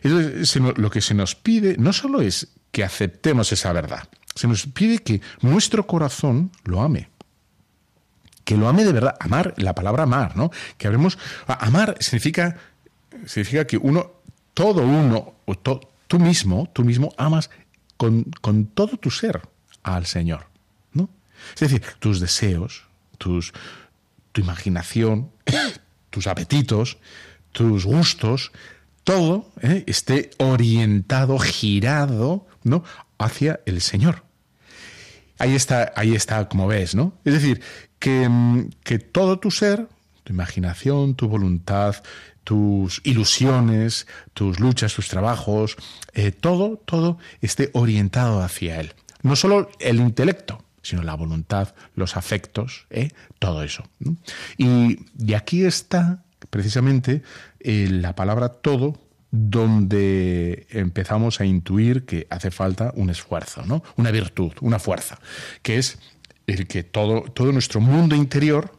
Lo 0.04 0.90
que 0.90 1.02
se 1.02 1.14
nos 1.14 1.36
pide 1.36 1.76
no 1.78 1.94
solo 1.94 2.22
es 2.22 2.50
que 2.72 2.84
aceptemos 2.84 3.52
esa 3.52 3.72
verdad, 3.74 4.08
se 4.36 4.48
nos 4.48 4.66
pide 4.68 5.00
que 5.00 5.22
nuestro 5.42 5.86
corazón 5.86 6.52
lo 6.64 6.82
ame. 6.82 7.10
Que 8.46 8.58
lo 8.58 8.68
ame 8.68 8.84
de 8.84 8.92
verdad. 8.92 9.16
Amar, 9.20 9.54
la 9.58 9.76
palabra 9.76 10.04
amar, 10.04 10.36
¿no? 10.36 10.52
Que 10.78 10.88
habremos. 10.88 11.18
Amar 11.48 11.96
significa, 12.00 12.58
significa 13.26 13.66
que 13.66 13.78
uno, 13.78 14.12
todo 14.54 14.82
uno, 14.82 15.36
o 15.46 15.56
tú 15.56 16.20
mismo, 16.20 16.70
tú 16.74 16.84
mismo 16.84 17.14
amas 17.18 17.50
con, 17.96 18.24
con 18.42 18.66
todo 18.66 18.98
tu 18.98 19.12
ser 19.12 19.42
al 19.84 20.06
Señor. 20.06 20.53
Es 21.54 21.60
decir, 21.60 21.82
tus 22.00 22.20
deseos, 22.20 22.84
tus, 23.18 23.54
tu 24.32 24.42
imaginación, 24.42 25.32
tus 26.10 26.28
apetitos, 26.28 26.98
tus 27.52 27.86
gustos, 27.86 28.52
todo 29.04 29.52
¿eh? 29.62 29.84
esté 29.88 30.32
orientado, 30.38 31.38
girado, 31.40 32.48
¿no? 32.64 32.84
hacia 33.18 33.60
el 33.66 33.82
Señor. 33.82 34.24
Ahí 35.40 35.56
está, 35.56 35.92
ahí 35.96 36.16
está, 36.16 36.48
como 36.48 36.68
ves, 36.68 36.96
¿no? 36.96 37.14
Es 37.26 37.34
decir, 37.34 37.62
que, 38.00 38.28
mm, 38.30 38.70
que 38.84 39.00
todo 39.00 39.40
tu 39.40 39.52
ser, 39.52 39.88
tu 40.24 40.32
imaginación, 40.32 41.16
tu 41.16 41.28
voluntad, 41.28 41.96
tus 42.44 43.02
ilusiones, 43.04 44.08
tus 44.34 44.60
luchas, 44.60 44.94
tus 44.94 45.08
trabajos, 45.08 45.76
eh, 46.14 46.32
todo, 46.32 46.82
todo 46.86 47.18
esté 47.42 47.70
orientado 47.74 48.42
hacia 48.42 48.80
Él. 48.80 48.94
No 49.22 49.36
solo 49.36 49.70
el 49.80 49.98
intelecto, 49.98 50.64
sino 50.84 51.02
la 51.02 51.16
voluntad, 51.16 51.74
los 51.96 52.16
afectos, 52.16 52.86
¿eh? 52.92 53.10
todo 53.40 53.64
eso. 53.64 53.84
Y 54.58 55.00
de 55.14 55.36
aquí 55.36 55.66
está 55.66 56.24
precisamente 56.52 57.24
eh, 57.60 57.88
la 57.90 58.16
palabra 58.16 58.50
todo 58.50 59.00
donde 59.32 60.68
empezamos 60.70 61.42
a 61.42 61.46
intuir 61.46 62.06
que 62.06 62.28
hace 62.30 62.52
falta 62.52 62.92
un 62.96 63.10
esfuerzo, 63.10 63.66
¿no? 63.66 63.82
una 63.96 64.12
virtud, 64.12 64.52
una 64.62 64.78
fuerza, 64.78 65.18
que 65.64 65.80
es 65.80 65.98
el 66.46 66.68
que 66.68 66.84
todo, 66.84 67.24
todo 67.24 67.52
nuestro 67.52 67.82
mundo 67.82 68.16
interior, 68.16 68.78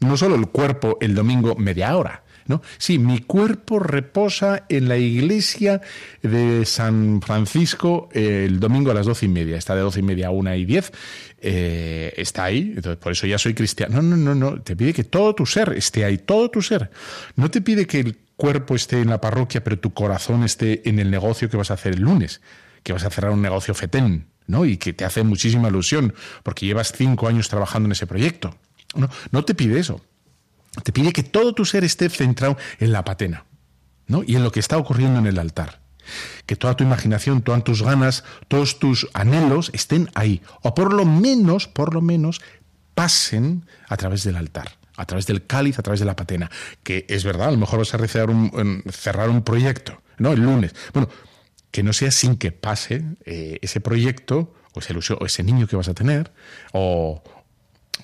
no 0.00 0.18
solo 0.18 0.34
el 0.34 0.48
cuerpo 0.48 0.98
el 1.00 1.14
domingo 1.14 1.54
media 1.54 1.96
hora, 1.96 2.24
¿no? 2.46 2.62
Sí, 2.78 2.98
mi 2.98 3.20
cuerpo 3.20 3.78
reposa 3.78 4.64
en 4.68 4.88
la 4.88 4.96
iglesia 4.96 5.80
de 6.22 6.64
San 6.64 7.20
Francisco 7.22 8.08
el 8.12 8.60
domingo 8.60 8.90
a 8.90 8.94
las 8.94 9.06
doce 9.06 9.26
y 9.26 9.28
media. 9.28 9.56
Está 9.56 9.74
de 9.74 9.80
doce 9.82 10.00
y 10.00 10.02
media 10.02 10.28
a 10.28 10.30
una 10.30 10.56
y 10.56 10.64
diez. 10.64 10.92
Eh, 11.38 12.14
está 12.16 12.44
ahí, 12.44 12.72
entonces 12.76 12.96
por 12.96 13.12
eso 13.12 13.26
ya 13.26 13.38
soy 13.38 13.54
cristiano. 13.54 14.00
No, 14.00 14.16
no, 14.16 14.16
no, 14.16 14.34
no. 14.34 14.62
Te 14.62 14.76
pide 14.76 14.92
que 14.92 15.04
todo 15.04 15.34
tu 15.34 15.46
ser 15.46 15.72
esté 15.74 16.04
ahí, 16.04 16.18
todo 16.18 16.50
tu 16.50 16.62
ser. 16.62 16.90
No 17.36 17.50
te 17.50 17.60
pide 17.60 17.86
que 17.86 18.00
el 18.00 18.18
cuerpo 18.36 18.74
esté 18.74 19.00
en 19.00 19.10
la 19.10 19.20
parroquia, 19.20 19.64
pero 19.64 19.78
tu 19.78 19.92
corazón 19.92 20.44
esté 20.44 20.88
en 20.88 20.98
el 20.98 21.10
negocio 21.10 21.48
que 21.48 21.56
vas 21.56 21.70
a 21.70 21.74
hacer 21.74 21.94
el 21.94 22.02
lunes, 22.02 22.40
que 22.82 22.92
vas 22.92 23.04
a 23.04 23.10
cerrar 23.10 23.32
un 23.32 23.42
negocio 23.42 23.74
fetén, 23.74 24.26
¿no? 24.46 24.64
Y 24.64 24.76
que 24.76 24.92
te 24.92 25.04
hace 25.04 25.22
muchísima 25.22 25.68
ilusión, 25.68 26.14
porque 26.42 26.66
llevas 26.66 26.92
cinco 26.92 27.28
años 27.28 27.48
trabajando 27.48 27.86
en 27.86 27.92
ese 27.92 28.06
proyecto. 28.06 28.56
No, 28.94 29.08
no 29.30 29.44
te 29.44 29.54
pide 29.54 29.78
eso. 29.78 30.00
Te 30.82 30.92
pide 30.92 31.12
que 31.12 31.22
todo 31.22 31.54
tu 31.54 31.64
ser 31.64 31.84
esté 31.84 32.08
centrado 32.08 32.56
en 32.78 32.92
la 32.92 33.04
patena, 33.04 33.44
¿no? 34.06 34.22
Y 34.26 34.36
en 34.36 34.44
lo 34.44 34.52
que 34.52 34.60
está 34.60 34.76
ocurriendo 34.76 35.18
en 35.18 35.26
el 35.26 35.38
altar. 35.38 35.80
Que 36.46 36.54
toda 36.54 36.76
tu 36.76 36.84
imaginación, 36.84 37.42
todas 37.42 37.64
tus 37.64 37.82
ganas, 37.82 38.24
todos 38.48 38.78
tus 38.78 39.08
anhelos 39.12 39.70
estén 39.72 40.08
ahí. 40.14 40.42
O 40.62 40.74
por 40.74 40.92
lo 40.92 41.04
menos, 41.04 41.66
por 41.66 41.94
lo 41.94 42.00
menos, 42.00 42.40
pasen 42.94 43.66
a 43.88 43.96
través 43.96 44.22
del 44.22 44.36
altar 44.36 44.78
a 44.96 45.04
través 45.04 45.26
del 45.26 45.46
cáliz, 45.46 45.78
a 45.78 45.82
través 45.82 46.00
de 46.00 46.06
la 46.06 46.16
patena. 46.16 46.50
Que 46.82 47.06
es 47.08 47.24
verdad, 47.24 47.48
a 47.48 47.50
lo 47.50 47.58
mejor 47.58 47.78
vas 47.78 47.94
a 47.94 48.08
cerrar 48.08 48.30
un, 48.30 48.82
cerrar 48.90 49.28
un 49.28 49.42
proyecto, 49.42 50.00
¿no? 50.18 50.32
El 50.32 50.40
lunes. 50.40 50.74
Bueno, 50.92 51.08
que 51.70 51.82
no 51.82 51.92
sea 51.92 52.10
sin 52.10 52.36
que 52.36 52.52
pase 52.52 53.04
eh, 53.24 53.58
ese 53.62 53.80
proyecto 53.80 54.54
o 54.72 54.80
ese, 54.80 54.94
o 55.14 55.26
ese 55.26 55.42
niño 55.42 55.66
que 55.66 55.76
vas 55.76 55.88
a 55.88 55.94
tener, 55.94 56.32
o, 56.72 57.22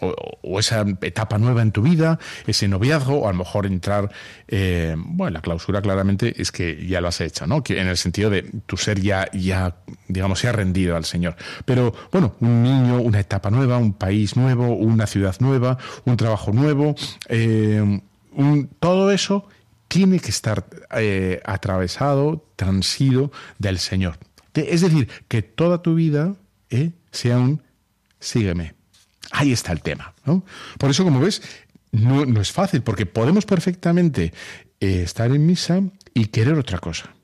o, 0.01 0.59
esa 0.59 0.85
etapa 1.01 1.39
nueva 1.39 1.63
en 1.63 1.73
tu 1.73 1.83
vida, 1.83 2.19
ese 2.47 2.69
noviazgo, 2.69 3.21
o 3.21 3.29
a 3.29 3.33
lo 3.33 3.39
mejor 3.39 3.67
entrar, 3.67 4.11
eh, 4.49 4.95
bueno, 4.97 5.35
la 5.35 5.41
clausura 5.41 5.83
claramente 5.83 6.41
es 6.41 6.53
que 6.53 6.87
ya 6.87 7.01
lo 7.01 7.09
has 7.09 7.21
hecho, 7.21 7.47
¿no? 7.47 7.63
Que 7.63 7.81
en 7.81 7.89
el 7.89 7.97
sentido 7.97 8.31
de 8.31 8.43
tu 8.67 8.77
ser 8.77 9.01
ya, 9.01 9.31
ya, 9.33 9.77
digamos, 10.09 10.41
se 10.41 10.49
ha 10.49 10.53
rendido 10.53 10.97
al 10.97 11.05
Señor. 11.05 11.37
Pero 11.65 11.95
bueno, 12.11 12.35
un 12.41 12.63
niño, 12.63 13.01
una 13.01 13.21
etapa 13.21 13.51
nueva, 13.51 13.79
un 13.79 13.95
país 13.95 14.37
nuevo, 14.37 14.75
una 14.75 15.07
ciudad 15.07 15.37
nueva, 15.41 15.79
un 16.05 16.17
trabajo 16.17 16.53
nuevo, 16.53 16.95
eh, 17.29 18.01
todo 18.81 19.11
eso 19.11 19.49
tiene 19.89 20.21
que 20.21 20.31
estar 20.31 20.65
eh, 20.95 21.41
atravesado, 21.45 22.47
transido 22.57 23.31
del 23.59 23.79
Señor. 23.79 24.19
Es 24.55 24.81
decir, 24.81 25.09
que 25.29 25.43
toda 25.43 25.83
tu 25.83 25.95
vida 25.95 26.35
sea 27.11 27.39
un 27.39 27.63
sígueme. 28.21 28.75
Ahí 29.33 29.53
está 29.53 29.73
el 29.73 29.83
tema. 29.83 30.15
¿no? 30.25 30.45
Por 30.79 30.91
eso, 30.91 31.05
como 31.05 31.21
ves, 31.21 31.43
no, 31.91 32.41
es 32.41 32.53
fácil, 32.53 32.83
porque 32.83 33.07
podemos 33.07 33.45
perfectamente 33.45 34.33
eh, 34.81 35.03
estar 35.03 35.31
en 35.31 35.47
misa 35.47 35.83
y 36.15 36.27
querer 36.27 36.55
otra 36.55 36.79
cosa, 36.79 37.15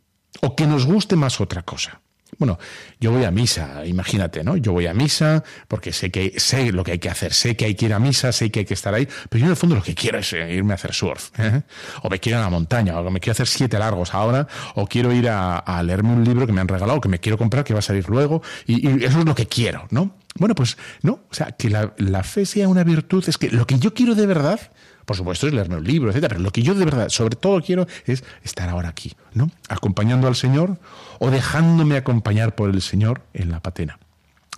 o 0.41 0.57
que 0.57 0.67
nos 0.67 0.87
guste 0.87 1.17
más 1.17 1.41
otra 1.41 1.63
cosa. 1.63 2.01
Bueno, 2.37 2.59
yo 3.01 3.11
voy 3.11 3.25
a 3.25 3.31
misa, 3.31 3.87
imagínate, 3.87 4.45
¿no? 4.45 4.57
Yo 4.57 4.73
voy 4.73 4.87
a 4.87 4.93
misa 4.93 5.43
porque 5.67 5.93
sé 5.93 6.11
que 6.11 6.39
sé 6.39 6.73
lo 6.73 6.85
que 6.85 6.93
hay 6.93 6.99
que 6.99 7.09
hacer, 7.09 7.33
sé 7.33 7.57
que 7.57 7.65
hay 7.65 7.75
que 7.75 7.87
ir 7.87 7.95
a 7.95 7.99
misa, 7.99 8.33
sé 8.33 8.51
que 8.51 8.61
hay 8.61 8.67
que 8.67 8.75
estar 8.75 8.93
ahí, 8.93 9.09
pero 9.31 9.41
yo 9.41 9.47
en 9.47 9.51
el 9.53 9.57
fondo 9.57 9.75
lo 9.75 9.83
que 9.83 9.95
quiero 9.95 10.19
es 10.19 10.35
eh, 10.35 10.53
irme 10.53 10.73
a 10.73 10.75
hacer 10.75 10.93
surf, 10.93 11.31
¿eh? 11.39 11.63
o 12.03 12.11
me 12.11 12.21
quiero 12.21 12.39
ir 12.39 12.43
a 12.43 12.45
la 12.45 12.51
montaña, 12.51 12.99
o 13.01 13.11
me 13.11 13.19
quiero 13.19 13.33
hacer 13.33 13.47
siete 13.47 13.79
largos 13.79 14.15
ahora, 14.15 14.47
o 14.75 14.87
quiero 14.87 15.13
ir 15.13 15.29
a, 15.31 15.83
leerme 15.83 16.13
un 16.13 16.25
libro 16.25 16.47
que 16.47 16.53
me 16.53 16.61
han 16.61 16.69
regalado, 16.69 17.01
que 17.01 17.09
me 17.09 17.19
quiero 17.19 17.39
comprar, 17.39 17.65
que 17.65 17.73
va 17.73 17.79
a 17.79 17.83
salir 17.83 18.09
luego, 18.09 18.43
y 18.67 19.05
eso 19.05 19.21
es 19.21 19.25
lo 19.25 19.35
que 19.35 19.47
quiero, 19.47 19.87
¿no? 19.91 20.18
Bueno, 20.37 20.55
pues 20.55 20.77
no, 21.03 21.21
o 21.31 21.35
sea, 21.35 21.53
que 21.53 21.69
la, 21.69 22.23
fe 22.23 22.47
sea 22.47 22.69
una 22.69 22.85
virtud 22.85 23.25
es 23.27 23.39
que 23.39 23.51
lo 23.51 23.67
que 23.67 23.79
yo 23.79 23.93
quiero 23.95 24.15
de 24.15 24.27
verdad, 24.27 24.61
por 25.05 25.17
supuesto 25.17 25.47
es 25.47 25.53
leerme 25.53 25.77
un 25.77 25.85
libro, 25.85 26.11
etcétera, 26.11 26.35
pero 26.35 26.43
lo 26.43 26.53
que 26.53 26.63
yo 26.63 26.75
de 26.75 26.85
verdad, 26.85 27.09
sobre 27.09 27.37
todo 27.37 27.61
quiero 27.61 27.87
es 28.07 28.23
estar 28.43 28.69
ahora 28.69 28.91
aquí, 28.91 29.17
¿no? 29.35 29.51
Acompañando 29.69 30.29
al 30.29 30.37
Señor 30.37 30.79
o 31.19 31.31
dejándome 31.31 31.97
acompañar 31.97 32.55
por 32.55 32.71
el 32.71 32.83
Señor 32.83 33.23
en 33.35 33.51
la 33.51 33.61
patena, 33.61 33.99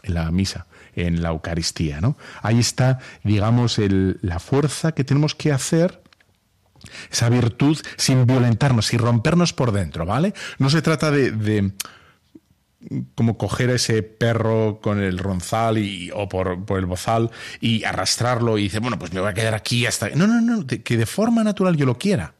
en 0.03 0.15
la 0.15 0.31
misa, 0.31 0.67
en 0.95 1.23
la 1.23 1.31
Eucaristía, 1.31 2.01
¿no? 2.01 2.17
Ahí 2.43 2.59
está, 2.59 2.99
digamos, 3.25 3.79
la 3.79 4.39
fuerza 4.39 4.93
que 4.93 5.05
tenemos 5.05 5.35
que 5.35 5.53
hacer 5.53 6.03
esa 7.11 7.29
virtud 7.29 7.79
sin 7.97 8.27
violentarnos, 8.27 8.87
sin 8.87 8.99
rompernos 8.99 9.53
por 9.53 9.73
dentro, 9.73 10.05
¿vale? 10.05 10.35
No 10.59 10.69
se 10.69 10.83
trata 10.83 11.11
de 11.11 11.73
como 13.15 13.37
coger 13.37 13.71
a 13.71 13.75
ese 13.75 14.03
perro 14.03 14.81
con 14.83 15.01
el 15.01 15.19
ronzal 15.19 15.79
y, 15.79 16.11
o 16.15 16.29
por, 16.29 16.65
el 16.79 16.87
bozal 16.87 17.31
y 17.61 17.85
arrastrarlo 17.85 18.59
y 18.59 18.65
dice, 18.65 18.79
bueno, 18.79 18.99
pues 18.99 19.13
me 19.13 19.21
voy 19.21 19.31
a 19.31 19.35
quedar 19.35 19.55
aquí 19.55 19.87
hasta... 19.87 20.09
No, 20.11 20.27
no, 20.27 20.41
no, 20.41 20.67
que 20.67 20.97
de 20.97 21.07
forma 21.07 21.45
natural 21.45 21.77
yo 21.77 21.87
lo 21.87 21.99
quiera. 21.99 22.35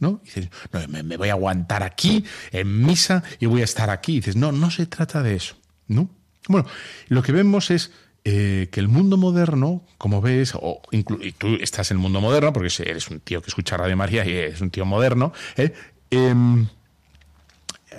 ¿no? 0.00 0.20
dices, 0.22 0.48
no, 0.72 1.02
me, 1.02 1.16
voy 1.16 1.28
a 1.28 1.32
aguantar 1.32 1.82
aquí 1.82 2.24
en 2.52 2.82
misa 2.84 3.22
y 3.40 3.46
voy 3.46 3.62
a 3.62 3.64
estar 3.64 3.90
aquí. 3.90 4.16
dices, 4.16 4.36
no, 4.36 4.52
no 4.52 4.70
se 4.70 4.86
trata 4.86 5.22
de 5.22 5.34
eso. 5.34 5.56
¿no? 5.86 6.10
Bueno, 6.48 6.68
lo 7.08 7.22
que 7.22 7.32
vemos 7.32 7.70
es 7.70 7.90
eh, 8.24 8.68
que 8.70 8.80
el 8.80 8.88
mundo 8.88 9.16
moderno, 9.16 9.84
como 9.96 10.20
ves, 10.20 10.52
o 10.54 10.82
y 10.90 11.02
tú 11.02 11.56
estás 11.60 11.90
en 11.90 11.96
el 11.96 12.02
mundo 12.02 12.20
moderno, 12.20 12.52
porque 12.52 12.70
eres 12.84 13.08
un 13.08 13.20
tío 13.20 13.40
que 13.40 13.48
escucha 13.48 13.76
Radio 13.76 13.96
María 13.96 14.24
y 14.26 14.32
eres 14.32 14.60
un 14.60 14.70
tío 14.70 14.84
moderno, 14.84 15.32
¿eh? 15.56 15.72
Em, 16.10 16.66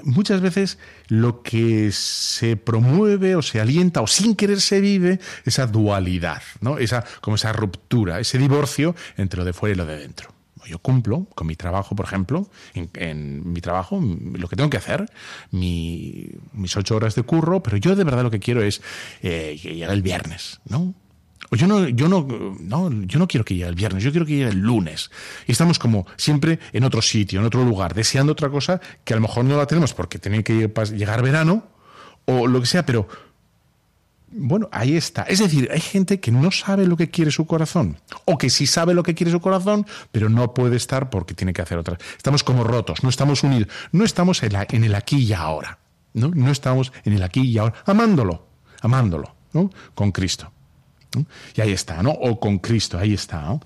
muchas 0.04 0.42
veces 0.42 0.78
lo 1.08 1.42
que 1.42 1.92
se 1.92 2.56
promueve 2.58 3.36
o 3.36 3.42
se 3.42 3.60
alienta 3.60 4.02
o 4.02 4.08
sin 4.08 4.36
querer 4.36 4.62
se 4.62 4.82
vive 4.82 5.20
esa 5.46 5.68
dualidad, 5.68 6.42
¿no? 6.62 6.78
Esa, 6.78 7.04
como 7.22 7.36
esa 7.36 7.54
ruptura, 7.54 8.20
ese 8.20 8.38
divorcio 8.38 8.96
entre 9.18 9.40
lo 9.40 9.46
de 9.46 9.54
fuera 9.54 9.74
y 9.74 9.78
lo 9.78 9.86
de 9.86 9.98
dentro. 9.98 10.34
Yo 10.70 10.78
cumplo 10.78 11.26
con 11.34 11.48
mi 11.48 11.56
trabajo, 11.56 11.96
por 11.96 12.06
ejemplo, 12.06 12.48
en, 12.74 13.52
mi 13.52 13.60
trabajo, 13.60 14.00
lo 14.02 14.48
que 14.48 14.56
tengo 14.56 14.70
que 14.70 14.78
hacer, 14.78 15.10
mis 15.52 16.78
ocho 16.78 16.96
horas 16.96 17.16
de 17.16 17.24
curro, 17.24 17.64
pero 17.64 17.78
yo 17.78 17.96
de 17.96 18.04
verdad 18.04 18.22
lo 18.22 18.30
que 18.30 18.40
quiero 18.40 18.62
es 18.62 18.82
eh, 19.24 19.58
llegar 19.62 19.92
el 19.92 20.04
viernes, 20.04 20.60
¿no? 20.66 20.94
Yo 21.52 21.68
no, 21.68 21.88
yo 21.88 22.08
no, 22.08 22.28
no, 22.60 22.92
yo 23.04 23.18
no 23.18 23.28
quiero 23.28 23.44
que 23.44 23.56
llegue 23.56 23.68
el 23.68 23.76
viernes, 23.76 24.04
yo 24.04 24.12
quiero 24.12 24.26
que 24.26 24.34
llegue 24.34 24.50
el 24.50 24.60
lunes. 24.60 25.10
Y 25.48 25.52
estamos 25.54 25.80
como 25.80 26.06
siempre 26.16 26.60
en 26.74 26.84
otro 26.84 27.02
sitio, 27.02 27.40
en 27.40 27.46
otro 27.46 27.64
lugar, 27.64 27.94
deseando 27.96 28.34
otra 28.34 28.50
cosa 28.50 28.80
que 29.04 29.14
a 29.14 29.18
lo 29.18 29.22
mejor 29.22 29.46
no 29.46 29.58
la 29.58 29.66
tenemos 29.66 29.94
porque 29.94 30.20
tiene 30.20 30.44
que 30.44 30.72
llegar 30.96 31.24
verano 31.24 31.64
o 32.26 32.46
lo 32.46 32.62
que 32.62 32.68
sea, 32.68 32.86
pero 32.86 33.08
bueno, 34.32 34.70
ahí 34.72 34.96
está. 34.96 35.24
Es 35.24 35.40
decir, 35.40 35.70
hay 35.72 35.80
gente 35.80 36.20
que 36.20 36.32
no 36.32 36.52
sabe 36.52 36.86
lo 36.86 36.96
que 36.96 37.10
quiere 37.10 37.32
su 37.32 37.48
corazón, 37.48 37.98
o 38.26 38.38
que 38.38 38.52
sí 38.52 38.68
sabe 38.68 38.94
lo 38.94 39.02
que 39.02 39.16
quiere 39.16 39.32
su 39.32 39.40
corazón, 39.40 39.88
pero 40.12 40.30
no 40.30 40.54
puede 40.54 40.78
estar 40.78 41.10
porque 41.10 41.34
tiene 41.34 41.54
que 41.54 41.64
hacer 41.64 41.80
otra. 41.80 41.98
Estamos 42.16 42.44
como 42.44 42.64
rotos, 42.64 43.04
no 43.04 43.10
estamos 43.10 43.44
unidos, 43.44 43.70
no 43.92 44.06
estamos 44.06 44.44
en, 44.44 44.52
en 44.56 44.84
el 44.84 44.94
aquí 44.94 45.18
y 45.18 45.34
ahora, 45.34 45.80
¿no? 46.14 46.30
No 46.30 46.52
estamos 46.52 46.94
en 47.06 47.14
el 47.14 47.24
aquí 47.24 47.42
y 47.42 47.58
ahora, 47.58 47.74
amándolo, 47.86 48.46
amándolo, 48.82 49.36
¿no? 49.54 49.72
Con 49.96 50.12
Cristo. 50.12 50.52
Y 51.56 51.62
ahí 51.62 51.72
está, 51.72 52.04
¿no? 52.04 52.12
O 52.12 52.40
con 52.40 52.60
Cristo, 52.60 52.98
ahí 52.98 53.14
está. 53.14 53.60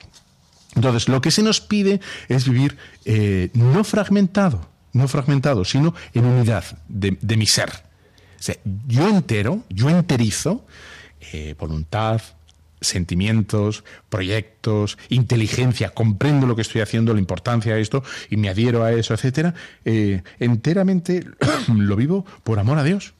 Entonces, 0.76 1.08
lo 1.08 1.22
que 1.22 1.32
se 1.32 1.44
nos 1.44 1.62
pide 1.62 2.00
es 2.30 2.48
vivir 2.48 2.78
eh, 3.06 3.50
no 3.54 3.84
fragmentado, 3.84 4.68
no 4.94 5.08
fragmentado, 5.08 5.66
sino 5.66 5.94
en 6.14 6.26
unidad 6.26 6.64
de, 6.88 7.38
mi 7.38 7.46
ser. 7.46 7.70
O 7.70 8.44
sea, 8.44 8.56
yo 8.88 9.08
entero, 9.08 9.64
yo 9.70 9.90
enterizo 9.90 10.66
eh, 11.32 11.56
voluntad, 11.58 12.22
sentimientos, 12.82 13.84
proyectos, 14.10 14.98
inteligencia, 15.10 15.92
comprendo 15.92 16.48
lo 16.48 16.56
que 16.56 16.64
estoy 16.64 16.82
haciendo, 16.82 17.14
la 17.14 17.20
importancia 17.20 17.76
de 17.76 17.82
esto 17.82 18.04
y 18.30 18.38
me 18.38 18.50
adhiero 18.50 18.84
a 18.84 18.92
eso, 18.92 19.14
etcétera. 19.14 19.54
Eh, 19.86 20.22
enteramente 20.40 21.26
lo 21.68 21.96
vivo 21.96 22.26
por 22.44 22.60
amor 22.60 22.78
a 22.78 22.84
Dios, 22.84 23.14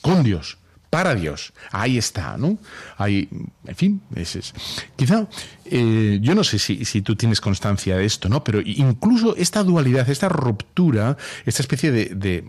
con 0.00 0.22
Dios, 0.22 0.58
para 0.90 1.14
Dios. 1.14 1.52
Ahí 1.70 1.96
está, 1.96 2.36
¿no? 2.36 2.58
Ahí, 2.98 3.28
en 3.64 3.76
fin, 3.76 4.02
es, 4.14 4.36
es. 4.36 4.52
quizá, 4.96 5.28
eh, 5.64 6.18
yo 6.20 6.34
no 6.34 6.44
sé 6.44 6.58
si, 6.58 6.84
si, 6.84 7.00
tú 7.00 7.16
tienes 7.16 7.40
constancia 7.40 7.96
de 7.96 8.04
esto, 8.04 8.28
¿no? 8.28 8.42
Pero 8.44 8.60
incluso 8.60 9.36
esta 9.36 9.62
dualidad, 9.62 10.10
esta 10.10 10.28
ruptura, 10.28 11.16
esta 11.46 11.62
especie 11.62 11.92
de, 11.92 12.06
de 12.06 12.44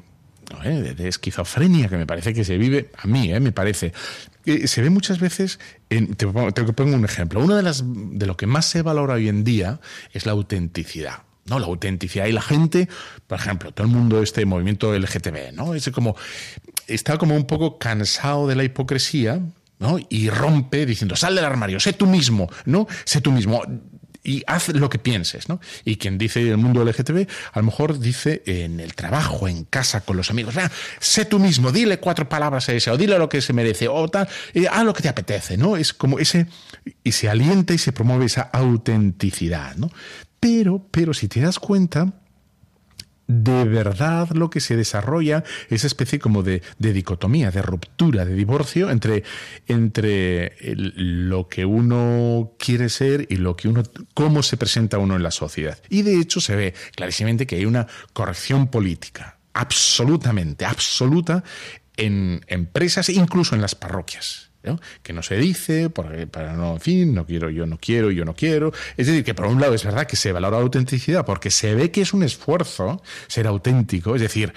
de, 0.60 1.08
esquizofrenia 1.08 1.88
que 1.88 1.98
me 1.98 2.06
parece 2.06 2.34
que 2.34 2.44
se 2.44 2.58
vive, 2.58 2.92
a 2.98 3.08
mí, 3.08 3.32
¿eh? 3.34 3.40
me 3.40 3.52
parece, 3.52 3.94
eh, 4.46 4.68
se 4.68 4.82
ve 4.82 4.90
muchas 4.90 5.20
veces, 5.20 5.60
en, 5.90 6.16
te, 6.16 6.28
pongo 6.28 6.96
un 6.96 7.06
ejemplo, 7.06 7.40
una 7.40 7.56
de 7.56 7.64
las 7.64 7.84
de 7.86 8.26
lo 8.26 8.38
que 8.38 8.48
más 8.48 8.66
se 8.66 8.82
valora 8.82 9.16
hoy 9.16 9.30
en 9.30 9.44
día 9.44 9.80
es 10.14 10.26
la 10.26 10.34
autenticidad. 10.34 11.24
¿No? 11.52 11.60
La 11.60 11.68
autenticidad. 11.68 12.26
Y 12.26 12.32
la 12.32 12.42
gente, 12.42 12.88
por 13.28 13.38
ejemplo, 13.38 13.72
todo 13.74 13.86
el 13.86 13.94
mundo, 13.94 14.24
este 14.24 14.46
movimiento 14.46 14.98
LGTB, 14.98 15.54
¿no? 15.54 15.76
Es 15.76 15.90
como, 15.90 16.16
está 16.88 17.18
como 17.18 17.36
un 17.36 17.46
poco 17.46 17.78
cansado 17.78 18.48
de 18.48 18.56
la 18.56 18.64
hipocresía, 18.64 19.42
¿no? 19.78 20.00
Y 20.10 20.30
rompe 20.30 20.86
diciendo, 20.86 21.16
sal 21.16 21.36
del 21.36 21.46
armario, 21.46 21.80
sé 21.80 21.94
tú 21.94 22.08
mismo, 22.08 22.50
¿no? 22.66 22.88
Sé 23.04 23.20
tú 23.20 23.32
mismo 23.32 23.62
y 24.24 24.44
haz 24.48 24.70
lo 24.70 24.90
que 24.90 25.00
pienses, 25.00 25.50
¿no? 25.50 25.60
Y 25.84 25.98
quien 25.98 26.18
dice 26.18 26.48
el 26.48 26.58
mundo 26.58 26.86
LGTB, 26.86 27.28
a 27.54 27.60
lo 27.60 27.66
mejor 27.66 28.00
dice 28.00 28.44
en 28.46 28.80
el 28.80 28.94
trabajo, 28.94 29.48
en 29.48 29.66
casa, 29.66 30.02
con 30.02 30.16
los 30.16 30.30
amigos, 30.30 30.56
ah, 30.58 30.72
sé 31.00 31.26
tú 31.26 31.40
mismo, 31.40 31.72
dile 31.72 32.00
cuatro 32.00 32.30
palabras 32.30 32.70
a 32.70 32.74
ese, 32.74 32.92
o 32.92 32.98
dile 32.98 33.18
lo 33.18 33.30
que 33.30 33.42
se 33.42 33.52
merece, 33.52 33.88
o 33.88 34.08
tal, 34.08 34.30
haz 34.70 34.86
lo 34.86 34.94
que 34.94 35.02
te 35.02 35.10
apetece, 35.10 35.58
¿no? 35.58 35.76
Es 35.76 35.94
como 35.94 36.20
ese, 36.20 36.46
y 37.04 37.12
se 37.12 37.30
alienta 37.30 37.74
y 37.74 37.78
se 37.78 37.92
promueve 37.92 38.26
esa 38.26 38.44
autenticidad, 38.44 39.76
¿no? 39.76 39.90
Pero, 40.42 40.88
pero 40.92 41.14
si 41.14 41.28
te 41.28 41.40
das 41.40 41.60
cuenta, 41.60 42.14
de 43.28 43.64
verdad 43.64 44.30
lo 44.32 44.50
que 44.50 44.60
se 44.60 44.76
desarrolla 44.76 45.44
es 45.68 45.78
esa 45.82 45.88
especie 45.88 46.18
como 46.20 46.42
de, 46.42 46.64
dicotomía, 46.80 47.52
de 47.52 47.62
ruptura, 47.62 48.26
de 48.26 48.34
divorcio 48.34 48.90
entre, 48.90 49.24
entre 49.68 50.58
lo 50.76 51.48
que 51.48 51.64
uno 51.64 52.54
quiere 52.58 52.90
ser 52.90 53.28
y 53.30 53.38
lo 53.38 53.56
que 53.56 53.70
uno, 53.70 53.84
cómo 54.16 54.42
se 54.44 54.58
presenta 54.58 54.98
uno 54.98 55.16
en 55.16 55.24
la 55.24 55.32
sociedad. 55.32 55.78
Y 55.90 56.02
de 56.02 56.20
hecho 56.20 56.42
se 56.42 56.56
ve 56.56 56.74
clarísimamente 56.96 57.46
que 57.46 57.58
hay 57.58 57.66
una 57.66 57.88
corrección 58.12 58.68
política, 58.68 59.38
absolutamente, 59.54 60.66
absoluta, 60.66 61.44
en 61.98 62.44
empresas, 62.48 63.10
incluso 63.10 63.54
en 63.54 63.62
las 63.62 63.76
parroquias 63.76 64.51
que 65.04 65.14
no 65.14 65.24
se 65.24 65.38
dice, 65.38 65.90
para 65.90 66.54
no, 66.54 66.74
en 66.74 66.80
fin, 66.80 67.14
no 67.14 67.26
quiero, 67.26 67.50
yo 67.50 67.66
no 67.66 67.78
quiero, 67.78 68.12
yo 68.12 68.26
no 68.26 68.36
quiero. 68.36 68.72
Es 68.98 69.08
decir, 69.08 69.24
que 69.24 69.34
por 69.34 69.48
un 69.48 69.60
lado 69.60 69.74
es 69.74 69.84
verdad 69.84 70.08
que 70.08 70.16
se 70.16 70.32
valora 70.32 70.58
la 70.58 70.64
autenticidad 70.64 71.26
porque 71.26 71.52
se 71.52 71.76
ve 71.76 71.92
que 71.92 72.02
es 72.02 72.14
un 72.14 72.24
esfuerzo 72.24 73.02
ser 73.28 73.48
auténtico, 73.48 74.16
es 74.16 74.22
decir, 74.22 74.54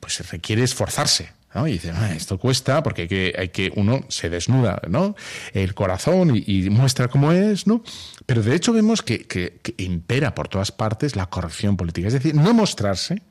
pues 0.00 0.14
se 0.14 0.22
requiere 0.22 0.62
esforzarse. 0.62 1.34
¿no? 1.54 1.66
Y 1.66 1.72
dice, 1.72 1.90
ah, 1.94 2.12
esto 2.14 2.38
cuesta 2.38 2.82
porque 2.82 3.02
hay 3.02 3.08
que, 3.08 3.34
hay 3.38 3.48
que, 3.48 3.72
uno 3.76 4.04
se 4.08 4.28
desnuda, 4.28 4.82
¿no? 4.88 5.16
El 5.54 5.74
corazón 5.74 6.32
y, 6.34 6.68
muestra 6.68 7.08
cómo 7.08 7.32
es, 7.32 7.66
¿no? 7.66 7.82
Pero 8.26 8.42
de 8.42 8.54
hecho 8.54 8.74
vemos 8.74 9.00
que, 9.00 9.26
que 9.26 9.74
impera 9.78 10.34
por 10.34 10.48
todas 10.48 10.70
partes 10.70 11.16
la 11.16 11.26
corrección 11.26 11.78
política. 11.78 12.08
Es 12.08 12.14
decir, 12.14 12.34
no 12.34 12.52
mostrarse, 12.52 13.22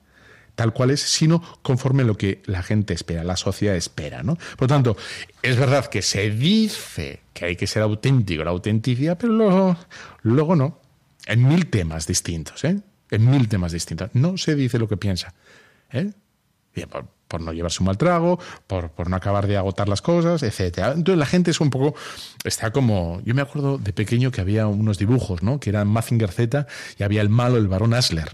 tal 0.55 0.73
cual 0.73 0.91
es, 0.91 1.01
sino 1.01 1.41
conforme 1.61 2.03
lo 2.03 2.15
que 2.17 2.41
la 2.45 2.63
gente 2.63 2.93
espera, 2.93 3.23
la 3.23 3.35
sociedad 3.35 3.75
espera. 3.75 4.23
¿no? 4.23 4.35
Por 4.35 4.61
lo 4.61 4.67
tanto, 4.67 4.97
es 5.41 5.57
verdad 5.57 5.85
que 5.85 6.01
se 6.01 6.31
dice 6.31 7.21
que 7.33 7.45
hay 7.45 7.55
que 7.55 7.67
ser 7.67 7.83
auténtico, 7.83 8.43
la 8.43 8.51
autenticidad, 8.51 9.17
pero 9.19 9.33
luego, 9.33 9.77
luego 10.23 10.55
no. 10.55 10.79
En 11.27 11.47
mil 11.47 11.67
temas 11.67 12.07
distintos, 12.07 12.63
¿eh? 12.63 12.79
En 13.09 13.29
mil 13.29 13.47
temas 13.47 13.71
distintos. 13.71 14.09
No 14.13 14.37
se 14.37 14.55
dice 14.55 14.77
lo 14.77 14.87
que 14.87 14.95
piensa. 14.95 15.33
¿eh? 15.91 16.11
Por, 16.89 17.07
por, 17.27 17.41
no 17.41 17.51
llevarse 17.51 17.81
un 17.81 17.87
mal 17.87 17.97
trago, 17.97 18.39
por, 18.67 18.91
por, 18.91 19.09
no 19.09 19.15
acabar 19.15 19.47
de 19.47 19.57
agotar 19.57 19.89
las 19.89 20.01
cosas, 20.01 20.43
etcétera. 20.43 20.91
Entonces 20.91 21.17
la 21.17 21.25
gente 21.25 21.51
es 21.51 21.61
un 21.61 21.69
poco, 21.69 21.97
está 22.43 22.71
como, 22.71 23.21
yo 23.25 23.33
me 23.33 23.41
acuerdo 23.41 23.77
de 23.77 23.93
pequeño 23.93 24.29
que 24.29 24.41
había 24.41 24.67
unos 24.67 24.97
dibujos, 24.97 25.41
¿no? 25.41 25.59
Que 25.59 25.71
eran 25.71 25.87
Mazinger 25.87 26.31
Z 26.31 26.67
y 26.99 27.03
había 27.03 27.21
el 27.21 27.29
malo, 27.29 27.57
el 27.57 27.67
varón 27.67 27.93
Asler 27.93 28.29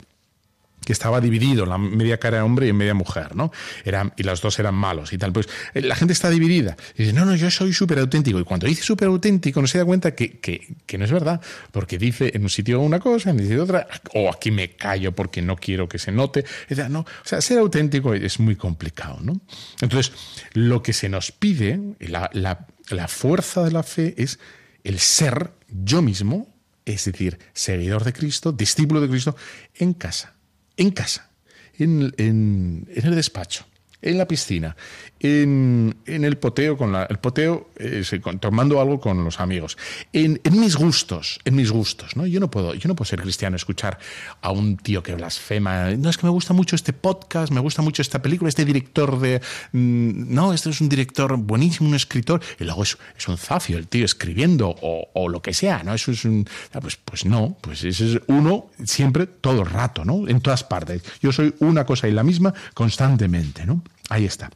que 0.86 0.94
estaba 0.94 1.22
dividido, 1.22 1.66
la 1.66 1.78
media 1.78 2.18
cara 2.18 2.38
de 2.38 2.44
hombre 2.44 2.68
y 2.68 2.74
media 2.74 2.94
mujer, 2.94 3.36
¿no? 3.36 3.52
Eran, 3.86 4.14
y 4.18 4.24
los 4.24 4.42
dos 4.42 4.58
eran 4.58 4.74
malos 4.74 5.14
y 5.14 5.18
tal. 5.18 5.32
Pues 5.32 5.48
eh, 5.74 5.82
la 5.82 5.96
gente 5.96 6.14
está 6.14 6.30
dividida. 6.30 6.76
Y 6.96 7.04
dice, 7.04 7.14
no, 7.14 7.24
no, 7.24 7.36
yo 7.36 7.52
soy 7.52 7.72
súper 7.72 8.00
auténtico. 8.00 8.40
Y 8.40 8.44
cuando 8.44 8.68
dice 8.68 8.82
súper 8.82 9.08
auténtico 9.08 9.62
no 9.62 9.68
se 9.68 9.78
da 9.78 9.86
cuenta 9.86 10.16
que, 10.16 10.40
que, 10.40 10.98
no 10.98 11.06
es 11.06 11.12
verdad, 11.12 11.40
porque 11.72 11.98
dice 11.98 12.32
en 12.34 12.44
un 12.44 12.50
sitio 12.50 12.80
una 12.82 13.00
cosa, 13.00 13.30
en 13.30 13.38
un 13.38 13.44
sitio 13.44 13.64
otra, 13.64 13.88
o 14.16 14.30
aquí 14.30 14.50
me 14.50 14.76
callo 14.76 15.12
porque 15.12 15.42
no 15.42 15.56
quiero 15.56 15.88
que 15.88 16.00
se 16.00 16.12
note. 16.12 16.46
no, 16.90 17.02
o 17.02 17.06
sea, 17.24 17.42
ser 17.42 17.60
auténtico 17.60 18.14
es 18.16 18.40
muy 18.40 18.56
complicado, 18.56 19.20
¿no? 19.22 19.40
Entonces, 19.82 20.14
lo 20.54 20.82
que 20.82 20.94
se 20.94 21.10
nos 21.10 21.32
pide, 21.32 21.80
la, 22.00 22.30
la, 22.34 22.66
la 22.90 23.08
fuerza 23.08 23.64
de 23.64 23.72
la 23.72 23.84
fe 23.84 24.16
es 24.18 24.40
el 24.84 25.00
ser 25.00 25.52
yo 25.68 26.02
mismo, 26.02 26.48
es 26.86 27.06
decir, 27.06 27.38
seguidor 27.54 28.04
de 28.04 28.14
Cristo, 28.14 28.52
discípulo 28.52 29.00
de 29.00 29.10
Cristo, 29.10 29.36
en 29.76 29.94
casa 29.94 30.34
en 30.82 30.92
casa, 30.92 31.30
en, 31.78 32.14
en, 32.18 32.88
el 32.94 33.16
despacho, 33.16 33.66
en 34.02 34.18
la 34.18 34.28
piscina, 34.28 34.76
en, 35.20 35.96
el 36.06 36.38
poteo, 36.38 36.78
con 36.78 36.92
la, 36.92 37.04
el 37.04 37.20
poteo 37.20 37.70
eh, 37.78 38.04
tomando 38.40 38.82
algo 38.82 39.00
con 39.00 39.24
los 39.24 39.40
amigos, 39.40 39.78
en, 40.14 40.40
mis 40.52 40.76
gustos, 40.76 41.40
en 41.46 41.56
mis 41.56 41.72
gustos, 41.72 42.16
¿no? 42.16 42.26
Yo 42.26 42.40
no 42.40 42.50
puedo, 42.50 42.74
yo 42.74 42.88
no 42.88 42.96
puedo 42.96 43.08
ser 43.08 43.22
cristiano, 43.22 43.56
escuchar 43.56 44.00
a 44.42 44.52
un 44.52 44.78
tío 44.78 45.04
que 45.04 45.14
blasfema. 45.16 45.92
No 45.92 46.10
es 46.10 46.18
que 46.18 46.26
me 46.26 46.32
gusta 46.32 46.54
mucho 46.54 46.76
este 46.76 46.94
podcast, 46.94 47.52
me 47.52 47.60
gusta 47.60 47.82
mucho 47.82 48.02
esta 48.02 48.22
película, 48.22 48.50
este 48.50 48.66
director 48.66 49.20
de, 49.20 49.42
mm, 49.72 50.34
no, 50.34 50.54
este 50.54 50.72
es 50.72 50.82
un 50.82 50.90
director 50.90 51.38
buenísimo, 51.38 51.90
un 51.90 51.96
escritor, 51.96 52.42
y 52.60 52.64
luego 52.64 52.84
es, 52.84 52.98
es 53.16 53.28
un 53.28 53.38
zafio 53.38 53.78
el 53.78 53.88
tío 53.88 54.06
escribiendo 54.06 54.76
o, 54.82 55.10
o, 55.14 55.30
lo 55.30 55.42
que 55.42 55.54
sea, 55.54 55.84
¿no? 55.84 55.94
Eso 55.94 56.12
es 56.12 56.26
un, 56.26 56.48
ah, 56.74 56.82
pues, 56.82 56.98
pues 56.98 57.26
no, 57.26 57.58
pues 57.62 57.84
ese 57.84 58.14
es 58.14 58.22
uno 58.28 58.72
siempre 58.84 59.28
todo 59.28 59.62
el 59.62 59.70
rato, 59.70 60.04
¿no? 60.04 60.28
En 60.28 60.42
todas 60.42 60.64
partes. 60.64 61.04
Yo 61.22 61.32
soy 61.32 61.54
una 61.60 61.86
cosa 61.86 62.08
y 62.08 62.12
la 62.12 62.24
misma 62.24 62.54
constantemente, 62.74 63.66
¿no? 63.66 63.84
Ahí 64.12 64.26
está. 64.26 64.52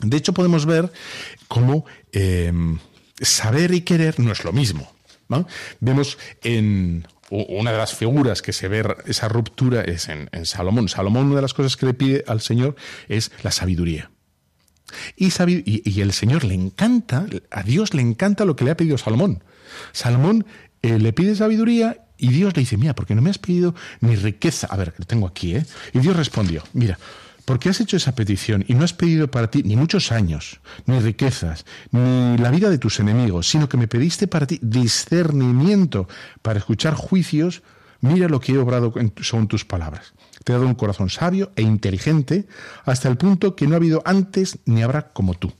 De 0.00 0.16
hecho, 0.16 0.32
podemos 0.32 0.64
ver 0.64 0.92
cómo 1.48 1.84
eh, 2.12 2.52
saber 3.20 3.74
y 3.74 3.80
querer 3.80 4.20
no 4.20 4.30
es 4.30 4.44
lo 4.44 4.52
mismo. 4.52 4.88
Vemos 5.80 6.16
en 6.44 7.06
una 7.28 7.72
de 7.72 7.76
las 7.76 7.94
figuras 7.96 8.40
que 8.40 8.52
se 8.52 8.68
ve 8.68 8.86
esa 9.06 9.28
ruptura 9.28 9.82
es 9.82 10.08
en, 10.08 10.28
Salomón. 10.46 10.88
Salomón, 10.88 11.26
una 11.26 11.36
de 11.36 11.42
las 11.42 11.54
cosas 11.54 11.76
que 11.76 11.86
le 11.86 11.94
pide 11.94 12.24
al 12.28 12.40
Señor 12.40 12.76
es 13.08 13.32
la 13.42 13.50
sabiduría. 13.50 14.12
Y, 15.16 15.32
y, 15.66 16.00
el 16.00 16.12
Señor 16.12 16.44
le 16.44 16.54
encanta, 16.54 17.26
a 17.50 17.62
Dios 17.64 17.94
le 17.94 18.02
encanta 18.02 18.44
lo 18.44 18.54
que 18.54 18.64
le 18.64 18.70
ha 18.70 18.76
pedido 18.76 18.96
Salomón. 18.96 19.42
Salomón 19.90 20.46
eh, 20.82 21.00
le 21.00 21.12
pide 21.12 21.34
sabiduría 21.34 22.06
y 22.16 22.28
Dios 22.28 22.54
le 22.54 22.60
dice, 22.60 22.76
mira, 22.76 22.94
porque 22.94 23.16
no 23.16 23.22
me 23.22 23.30
has 23.30 23.38
pedido 23.38 23.74
ni 24.00 24.14
riqueza. 24.14 24.68
A 24.70 24.76
ver, 24.76 24.94
lo 24.96 25.04
tengo 25.04 25.26
aquí, 25.26 25.56
¿eh? 25.56 25.66
Y 25.92 25.98
Dios 25.98 26.16
respondió, 26.16 26.62
mira, 26.72 26.96
porque 27.48 27.70
has 27.70 27.80
hecho 27.80 27.96
esa 27.96 28.14
petición 28.14 28.62
y 28.68 28.74
no 28.74 28.84
has 28.84 28.92
pedido 28.92 29.30
para 29.30 29.50
ti 29.50 29.62
ni 29.62 29.74
muchos 29.74 30.12
años, 30.12 30.60
ni 30.84 31.00
riquezas, 31.00 31.64
ni 31.92 32.36
la 32.36 32.50
vida 32.50 32.68
de 32.68 32.76
tus 32.76 33.00
enemigos, 33.00 33.48
sino 33.48 33.70
que 33.70 33.78
me 33.78 33.88
pediste 33.88 34.28
para 34.28 34.46
ti 34.46 34.58
discernimiento 34.60 36.08
para 36.42 36.58
escuchar 36.58 36.92
juicios, 36.92 37.62
mira 38.02 38.28
lo 38.28 38.38
que 38.38 38.52
he 38.52 38.58
obrado 38.58 38.92
según 39.22 39.48
tus 39.48 39.64
palabras. 39.64 40.12
Te 40.44 40.52
he 40.52 40.56
dado 40.56 40.66
un 40.66 40.74
corazón 40.74 41.08
sabio 41.08 41.50
e 41.56 41.62
inteligente 41.62 42.46
hasta 42.84 43.08
el 43.08 43.16
punto 43.16 43.56
que 43.56 43.66
no 43.66 43.72
ha 43.72 43.76
habido 43.76 44.02
antes 44.04 44.58
ni 44.66 44.82
habrá 44.82 45.14
como 45.14 45.32
tú. 45.32 45.50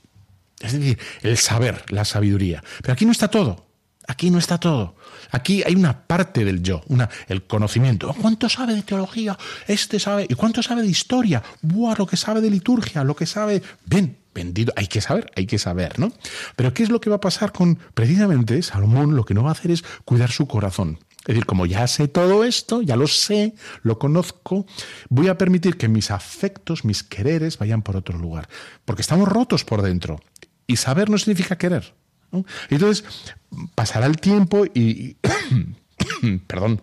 Es 0.59 0.73
decir, 0.73 0.99
el 1.23 1.37
saber, 1.37 1.85
la 1.89 2.05
sabiduría. 2.05 2.63
Pero 2.83 2.93
aquí 2.93 3.07
no 3.07 3.11
está 3.11 3.29
todo. 3.29 3.68
Aquí 4.09 4.31
no 4.31 4.39
está 4.39 4.59
todo. 4.59 4.95
Aquí 5.29 5.61
hay 5.63 5.75
una 5.75 6.07
parte 6.07 6.43
del 6.43 6.63
yo, 6.63 6.81
una, 6.87 7.07
el 7.27 7.43
conocimiento. 7.43 8.15
¿Cuánto 8.19 8.49
sabe 8.49 8.73
de 8.73 8.81
teología? 8.81 9.37
Este 9.67 9.99
sabe. 9.99 10.25
¿Y 10.27 10.33
cuánto 10.33 10.63
sabe 10.63 10.81
de 10.81 10.87
historia? 10.87 11.43
Buah, 11.61 11.93
lo 11.95 12.07
que 12.07 12.17
sabe 12.17 12.41
de 12.41 12.49
liturgia, 12.49 13.03
lo 13.03 13.15
que 13.15 13.27
sabe. 13.27 13.61
Ven, 13.85 14.17
vendido. 14.33 14.73
Hay 14.75 14.87
que 14.87 14.99
saber, 14.99 15.29
hay 15.35 15.45
que 15.45 15.59
saber, 15.59 15.99
¿no? 15.99 16.11
Pero 16.55 16.73
¿qué 16.73 16.81
es 16.81 16.89
lo 16.89 16.99
que 16.99 17.11
va 17.11 17.17
a 17.17 17.21
pasar 17.21 17.51
con 17.51 17.77
precisamente 17.93 18.59
Salomón? 18.63 19.15
Lo 19.15 19.25
que 19.25 19.35
no 19.35 19.43
va 19.43 19.49
a 19.49 19.51
hacer 19.51 19.69
es 19.69 19.83
cuidar 20.05 20.31
su 20.31 20.47
corazón. 20.47 20.97
Es 21.19 21.27
decir, 21.27 21.45
como 21.45 21.67
ya 21.67 21.85
sé 21.85 22.07
todo 22.07 22.43
esto, 22.43 22.81
ya 22.81 22.95
lo 22.95 23.05
sé, 23.05 23.53
lo 23.83 23.99
conozco, 23.99 24.65
voy 25.09 25.27
a 25.27 25.37
permitir 25.37 25.77
que 25.77 25.87
mis 25.87 26.09
afectos, 26.09 26.83
mis 26.83 27.03
quereres 27.03 27.59
vayan 27.59 27.83
por 27.83 27.95
otro 27.95 28.17
lugar. 28.17 28.49
Porque 28.85 29.03
estamos 29.03 29.27
rotos 29.27 29.63
por 29.65 29.83
dentro. 29.83 30.19
Y 30.65 30.77
saber 30.77 31.11
no 31.11 31.19
significa 31.19 31.59
querer. 31.59 31.93
Entonces, 32.69 33.03
pasará 33.75 34.05
el 34.05 34.17
tiempo 34.17 34.65
y, 34.65 35.17
perdón, 36.47 36.81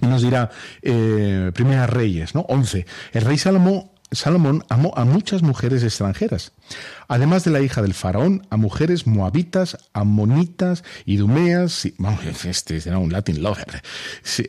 nos 0.00 0.22
dirá 0.22 0.50
eh, 0.82 1.50
Primera 1.54 1.86
Reyes, 1.86 2.34
¿no? 2.34 2.42
11. 2.42 2.86
El 3.12 3.22
rey 3.22 3.38
Salomón 3.38 3.90
Salomón 4.12 4.64
amó 4.68 4.92
a 4.96 5.04
muchas 5.04 5.42
mujeres 5.42 5.82
extranjeras, 5.82 6.52
además 7.08 7.44
de 7.44 7.50
la 7.50 7.60
hija 7.60 7.82
del 7.82 7.92
faraón, 7.92 8.46
a 8.50 8.56
mujeres 8.56 9.06
moabitas, 9.06 9.78
amonitas, 9.92 10.84
idumeas, 11.06 11.88
vamos, 11.98 12.44
este 12.44 12.76
era 12.76 12.98
un 12.98 13.12
Latin 13.12 13.42
lover, 13.42 13.82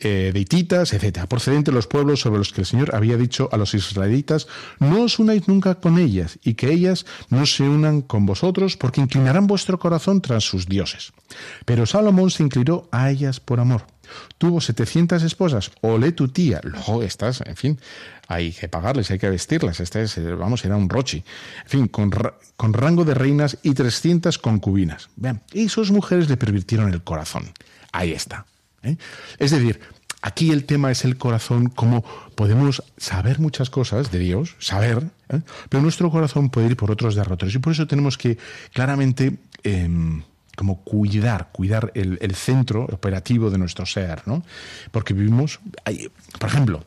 eh, 0.02 0.32
deititas, 0.32 0.93
etc., 0.93 1.26
procedentes 1.28 1.72
de 1.72 1.76
los 1.76 1.88
pueblos 1.88 2.20
sobre 2.22 2.38
los 2.38 2.54
que 2.54 2.62
el 2.62 2.67
Señor 2.67 2.96
había 2.96 3.17
dicho 3.17 3.50
a 3.52 3.58
los 3.58 3.74
israelitas, 3.74 4.48
no 4.80 5.02
os 5.02 5.17
unáis 5.17 5.48
nunca 5.48 5.76
con 5.76 5.98
ellas, 5.98 6.38
y 6.43 6.54
que 6.54 6.72
ellas 6.72 7.08
no 7.30 7.48
se 7.48 7.63
unan 7.63 8.02
con 8.02 8.28
vosotros, 8.28 8.78
porque 8.78 9.02
inclinarán 9.02 9.48
vuestro 9.48 9.80
corazón 9.80 10.22
tras 10.22 10.43
sus 10.43 10.67
dioses. 10.67 11.13
Pero 11.65 11.88
Salomón 11.88 12.30
se 12.30 12.43
inclinó 12.43 12.88
a 12.91 13.10
ellas 13.10 13.39
por 13.39 13.60
amor. 13.60 13.86
Tuvo 14.38 14.62
700 14.62 15.24
esposas, 15.24 15.72
ole 15.82 16.12
tu 16.12 16.28
tía, 16.28 16.60
luego 16.63 17.04
estas, 17.04 17.41
en 17.41 17.56
fin, 17.56 17.80
hay 18.28 18.52
que 18.52 18.67
pagarles, 18.67 19.10
hay 19.12 19.20
que 19.20 19.30
vestirlas, 19.30 19.80
este 19.80 20.04
es, 20.04 20.20
vamos, 20.38 20.63
era 20.65 20.76
un 20.76 20.89
rochi, 20.89 21.24
en 21.63 21.70
fin, 21.70 21.88
con, 21.88 22.12
con 22.56 22.74
rango 22.74 23.06
de 23.06 23.13
reinas 23.13 23.58
y 23.63 23.74
300 23.74 24.38
concubinas. 24.38 25.10
Vean, 25.15 25.41
y 25.54 25.70
sus 25.70 25.91
mujeres 25.91 26.30
le 26.30 26.38
pervirtieron 26.38 26.93
el 26.93 27.04
corazón. 27.04 27.52
Ahí 27.91 28.12
está. 28.12 28.46
¿eh? 28.84 28.98
Es 29.39 29.52
decir, 29.52 29.80
aquí 30.22 30.52
el 30.52 30.65
tema 30.65 30.91
es 30.91 31.06
el 31.06 31.17
corazón, 31.17 31.70
como 31.70 32.04
podemos 32.36 32.84
saber 32.98 33.39
muchas 33.39 33.70
cosas 33.70 34.12
de 34.12 34.20
Dios, 34.20 34.56
saber, 34.60 35.10
¿eh? 35.30 35.41
pero 35.70 35.82
nuestro 35.82 36.12
corazón 36.12 36.50
puede 36.50 36.67
ir 36.67 36.78
por 36.78 36.91
otros 36.91 37.15
derroteros 37.15 37.56
y 37.56 37.60
por 37.60 37.74
eso 37.74 37.88
tenemos 37.88 38.17
que 38.17 38.38
claramente... 38.74 39.38
Em, 39.63 40.24
como 40.58 40.82
cuidar, 40.84 41.50
cuidar 41.52 41.91
el, 41.93 42.36
centro 42.36 42.86
operativo 42.86 43.52
de 43.52 43.60
nuestro 43.60 43.86
ser, 43.86 44.24
¿no? 44.26 44.43
Porque 44.91 45.13
vivimos, 45.13 45.60
por 46.39 46.50
ejemplo, 46.50 46.84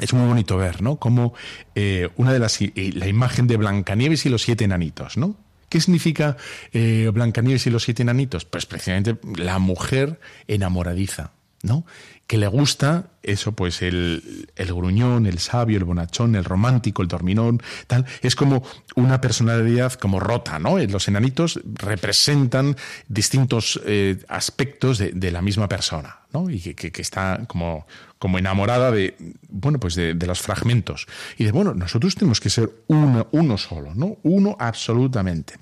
es 0.00 0.12
muy 0.12 0.28
bonito 0.28 0.58
ver, 0.58 0.82
¿no? 0.82 0.96
Como 0.96 1.32
eh, 1.74 2.10
una 2.16 2.34
de 2.34 2.38
las 2.38 2.60
la 2.60 3.08
imagen 3.08 3.46
de 3.46 3.56
Blancanieves 3.56 4.26
y 4.26 4.28
los 4.28 4.42
siete 4.42 4.64
enanitos, 4.64 5.16
¿no? 5.16 5.34
¿Qué 5.70 5.80
significa 5.80 6.36
eh, 6.74 7.10
Blancanieves 7.12 7.66
y 7.66 7.70
los 7.70 7.84
siete 7.84 8.02
enanitos? 8.02 8.44
Pues 8.44 8.66
precisamente 8.66 9.16
la 9.34 9.58
mujer 9.58 10.20
enamoradiza, 10.46 11.32
¿no? 11.64 11.84
Que 12.26 12.38
le 12.38 12.46
gusta 12.46 13.06
eso, 13.22 13.52
pues 13.52 13.82
el, 13.82 14.48
el, 14.54 14.66
gruñón, 14.68 15.26
el 15.26 15.38
sabio, 15.38 15.78
el 15.78 15.84
bonachón, 15.84 16.36
el 16.36 16.44
romántico, 16.44 17.02
el 17.02 17.08
dorminón, 17.08 17.62
tal. 17.86 18.04
Es 18.22 18.36
como 18.36 18.62
una 18.96 19.20
personalidad 19.20 19.94
como 19.94 20.20
rota, 20.20 20.58
¿no? 20.58 20.78
Eh, 20.78 20.86
los 20.86 21.08
enanitos 21.08 21.60
representan 21.64 22.76
distintos 23.08 23.80
eh, 23.86 24.22
aspectos 24.28 24.98
de, 24.98 25.30
la 25.30 25.42
misma 25.42 25.68
persona, 25.68 26.18
¿no? 26.32 26.50
Y 26.50 26.60
que, 26.60 26.74
que, 26.74 27.02
está 27.02 27.40
como, 27.48 27.86
como 28.18 28.38
enamorada 28.38 28.90
de, 28.90 29.16
bueno, 29.48 29.80
pues 29.80 29.94
de, 29.94 30.14
de, 30.14 30.26
los 30.26 30.40
fragmentos. 30.40 31.06
Y 31.38 31.44
de, 31.44 31.52
bueno, 31.52 31.74
nosotros 31.74 32.14
tenemos 32.14 32.40
que 32.40 32.50
ser 32.50 32.70
uno, 32.88 33.26
uno 33.32 33.58
solo, 33.58 33.94
¿no? 33.94 34.18
Uno 34.22 34.56
absolutamente. 34.58 35.54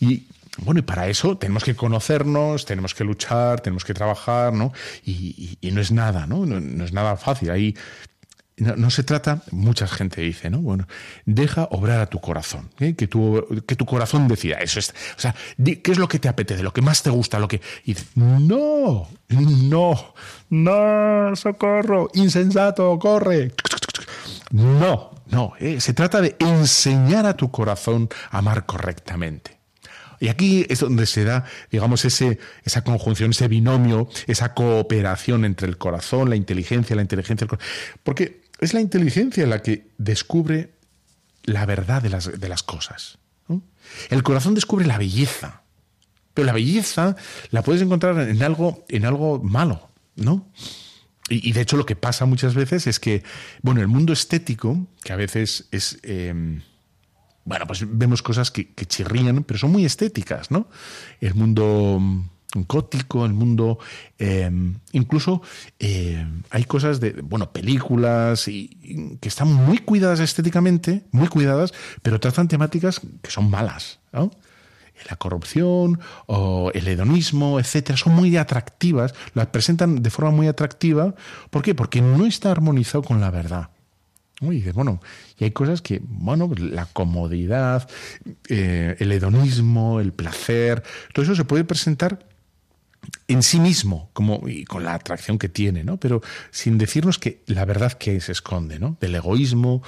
y 0.00 0.26
bueno, 0.58 0.80
y 0.80 0.82
para 0.82 1.08
eso 1.08 1.38
tenemos 1.38 1.64
que 1.64 1.74
conocernos, 1.74 2.66
tenemos 2.66 2.94
que 2.94 3.04
luchar, 3.04 3.60
tenemos 3.60 3.84
que 3.84 3.94
trabajar, 3.94 4.52
¿no? 4.52 4.72
Y, 5.04 5.58
no 5.72 5.80
es 5.80 5.90
nada, 5.92 6.26
¿no? 6.26 6.44
¿no? 6.44 6.84
es 6.84 6.92
nada 6.92 7.16
fácil. 7.16 7.50
Ahí 7.50 7.74
no, 8.58 8.90
se 8.90 9.02
trata, 9.02 9.42
mucha 9.50 9.86
gente 9.88 10.20
dice, 10.20 10.50
¿no? 10.50 10.60
Bueno, 10.60 10.86
deja 11.24 11.68
obrar 11.70 12.00
a 12.00 12.06
tu 12.06 12.20
corazón, 12.20 12.70
¿eh? 12.80 12.94
que, 12.94 13.08
tu, 13.08 13.44
que 13.66 13.76
tu 13.76 13.86
corazón 13.86 14.28
decida. 14.28 14.58
Eso 14.58 14.78
es, 14.78 14.90
o 15.16 15.20
sea, 15.20 15.34
¿qué 15.56 15.90
es 15.90 15.98
lo 15.98 16.06
que 16.06 16.18
te 16.18 16.28
apetece, 16.28 16.62
lo 16.62 16.72
que 16.72 16.82
más 16.82 17.02
te 17.02 17.10
gusta, 17.10 17.38
lo 17.38 17.48
que. 17.48 17.60
Y 17.84 17.96
no, 18.14 19.08
no, 19.28 20.14
no, 20.50 21.34
socorro, 21.34 22.10
insensato, 22.12 22.98
corre. 22.98 23.52
No, 24.50 25.12
no, 25.30 25.54
¿eh? 25.58 25.80
se 25.80 25.94
trata 25.94 26.20
de 26.20 26.36
enseñar 26.38 27.24
a 27.24 27.36
tu 27.36 27.50
corazón 27.50 28.10
a 28.30 28.38
amar 28.38 28.66
correctamente. 28.66 29.61
Y 30.22 30.28
aquí 30.28 30.64
es 30.68 30.78
donde 30.78 31.06
se 31.06 31.24
da, 31.24 31.46
digamos, 31.72 32.04
ese, 32.04 32.38
esa 32.62 32.84
conjunción, 32.84 33.32
ese 33.32 33.48
binomio, 33.48 34.08
esa 34.28 34.54
cooperación 34.54 35.44
entre 35.44 35.66
el 35.66 35.78
corazón, 35.78 36.30
la 36.30 36.36
inteligencia, 36.36 36.94
la 36.94 37.02
inteligencia. 37.02 37.48
Porque 38.04 38.42
es 38.60 38.72
la 38.72 38.80
inteligencia 38.80 39.44
la 39.48 39.62
que 39.62 39.88
descubre 39.98 40.74
la 41.42 41.66
verdad 41.66 42.02
de 42.02 42.10
las, 42.10 42.38
de 42.38 42.48
las 42.48 42.62
cosas. 42.62 43.18
El 44.10 44.22
corazón 44.22 44.54
descubre 44.54 44.86
la 44.86 44.96
belleza, 44.96 45.64
pero 46.34 46.46
la 46.46 46.52
belleza 46.52 47.16
la 47.50 47.64
puedes 47.64 47.82
encontrar 47.82 48.20
en 48.20 48.44
algo, 48.44 48.84
en 48.90 49.04
algo 49.04 49.42
malo, 49.42 49.90
¿no? 50.14 50.48
Y, 51.30 51.50
de 51.50 51.62
hecho 51.62 51.76
lo 51.76 51.84
que 51.84 51.96
pasa 51.96 52.26
muchas 52.26 52.54
veces 52.54 52.86
es 52.86 53.00
que, 53.00 53.24
bueno, 53.62 53.80
el 53.80 53.88
mundo 53.88 54.12
estético, 54.12 54.86
que 55.02 55.12
a 55.12 55.16
veces 55.16 55.66
es... 55.72 55.98
Em, 56.04 56.62
bueno, 57.44 57.66
pues 57.66 57.84
vemos 57.86 58.22
cosas 58.22 58.50
que, 58.50 58.72
chirrían, 58.86 59.44
pero 59.44 59.58
son 59.58 59.72
muy 59.72 59.84
estéticas, 59.84 60.50
¿no? 60.50 60.68
El 61.20 61.34
mundo 61.34 61.98
mm, 62.00 62.28
gótico, 62.68 63.24
el 63.24 63.32
mundo... 63.32 63.78
Em, 64.18 64.78
incluso 64.92 65.42
eh, 65.78 66.24
hay 66.50 66.64
cosas 66.64 67.00
de, 67.00 67.12
bueno, 67.22 67.52
películas 67.52 68.46
y, 68.48 69.16
que 69.20 69.28
están 69.28 69.52
muy 69.52 69.78
cuidadas 69.78 70.20
estéticamente, 70.20 71.04
muy 71.10 71.28
cuidadas, 71.28 71.72
pero 72.02 72.20
tratan 72.20 72.48
temáticas 72.48 73.00
que 73.22 73.30
son 73.30 73.50
malas, 73.50 73.98
¿no? 74.12 74.30
La 75.10 75.16
corrupción 75.16 75.98
o 76.26 76.70
el 76.74 76.86
hedonismo, 76.86 77.58
etcétera, 77.58 77.96
son 77.96 78.14
muy 78.14 78.36
atractivas, 78.36 79.14
las 79.34 79.48
presentan 79.48 80.00
de 80.00 80.10
forma 80.10 80.30
muy 80.30 80.46
atractiva. 80.46 81.16
¿Por 81.50 81.62
qué? 81.62 81.74
Porque 81.74 82.00
no 82.00 82.24
está 82.24 82.52
armonizado 82.52 83.02
con 83.02 83.20
la 83.20 83.30
verdad. 83.30 83.70
Y 84.50 84.62
bueno, 84.70 85.00
y 85.38 85.44
hay 85.44 85.50
cosas 85.50 85.82
que, 85.82 86.00
bueno, 86.02 86.48
pues 86.48 86.60
la 86.60 86.86
comodidad, 86.86 87.88
eh, 88.48 88.96
el 88.98 89.12
hedonismo, 89.12 90.00
el 90.00 90.12
placer, 90.12 90.82
todo 91.12 91.24
eso 91.24 91.34
se 91.36 91.44
puede 91.44 91.64
presentar 91.64 92.26
en 93.28 93.42
sí 93.42 93.60
mismo, 93.60 94.10
como, 94.12 94.48
y 94.48 94.64
con 94.64 94.84
la 94.84 94.94
atracción 94.94 95.38
que 95.38 95.48
tiene, 95.48 95.84
¿no? 95.84 95.98
Pero 95.98 96.22
sin 96.50 96.78
decirnos 96.78 97.18
que 97.18 97.42
la 97.46 97.64
verdad 97.64 97.92
que 97.92 98.20
se 98.20 98.32
esconde, 98.32 98.78
¿no? 98.78 98.96
Del 99.00 99.14
egoísmo, 99.14 99.82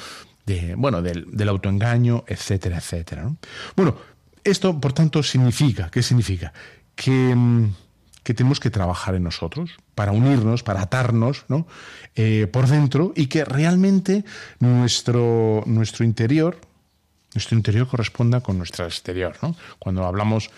de, 0.46 0.74
bueno, 0.76 1.02
del, 1.02 1.26
del 1.30 1.48
autoengaño, 1.48 2.24
etcétera, 2.26 2.78
etcétera. 2.78 3.32
Bueno, 3.76 3.96
esto, 4.44 4.78
por 4.80 4.92
tanto, 4.92 5.22
significa, 5.22 5.90
¿qué 5.90 6.02
significa? 6.02 6.52
Que 6.94 7.34
mm, 7.34 7.72
que 8.24 8.34
tenemos 8.34 8.58
que 8.58 8.70
trabajar 8.70 9.14
en 9.14 9.22
nosotros 9.22 9.70
para 9.94 10.10
unirnos, 10.12 10.62
para 10.62 10.82
atarnos 10.82 11.44
¿no? 11.48 11.66
Eh, 12.16 12.48
por 12.50 12.66
dentro 12.66 13.12
y 13.14 13.26
que 13.26 13.44
realmente 13.44 14.24
nuestro, 14.58 15.62
nuestro 15.66 16.04
interior, 16.04 16.58
nuestro 17.34 17.56
interior 17.56 17.86
corresponda 17.86 18.40
con 18.40 18.58
nuestro 18.58 18.86
exterior. 18.86 19.36
¿no? 19.42 19.54
Cuando 19.78 20.04
hablamos, 20.04 20.50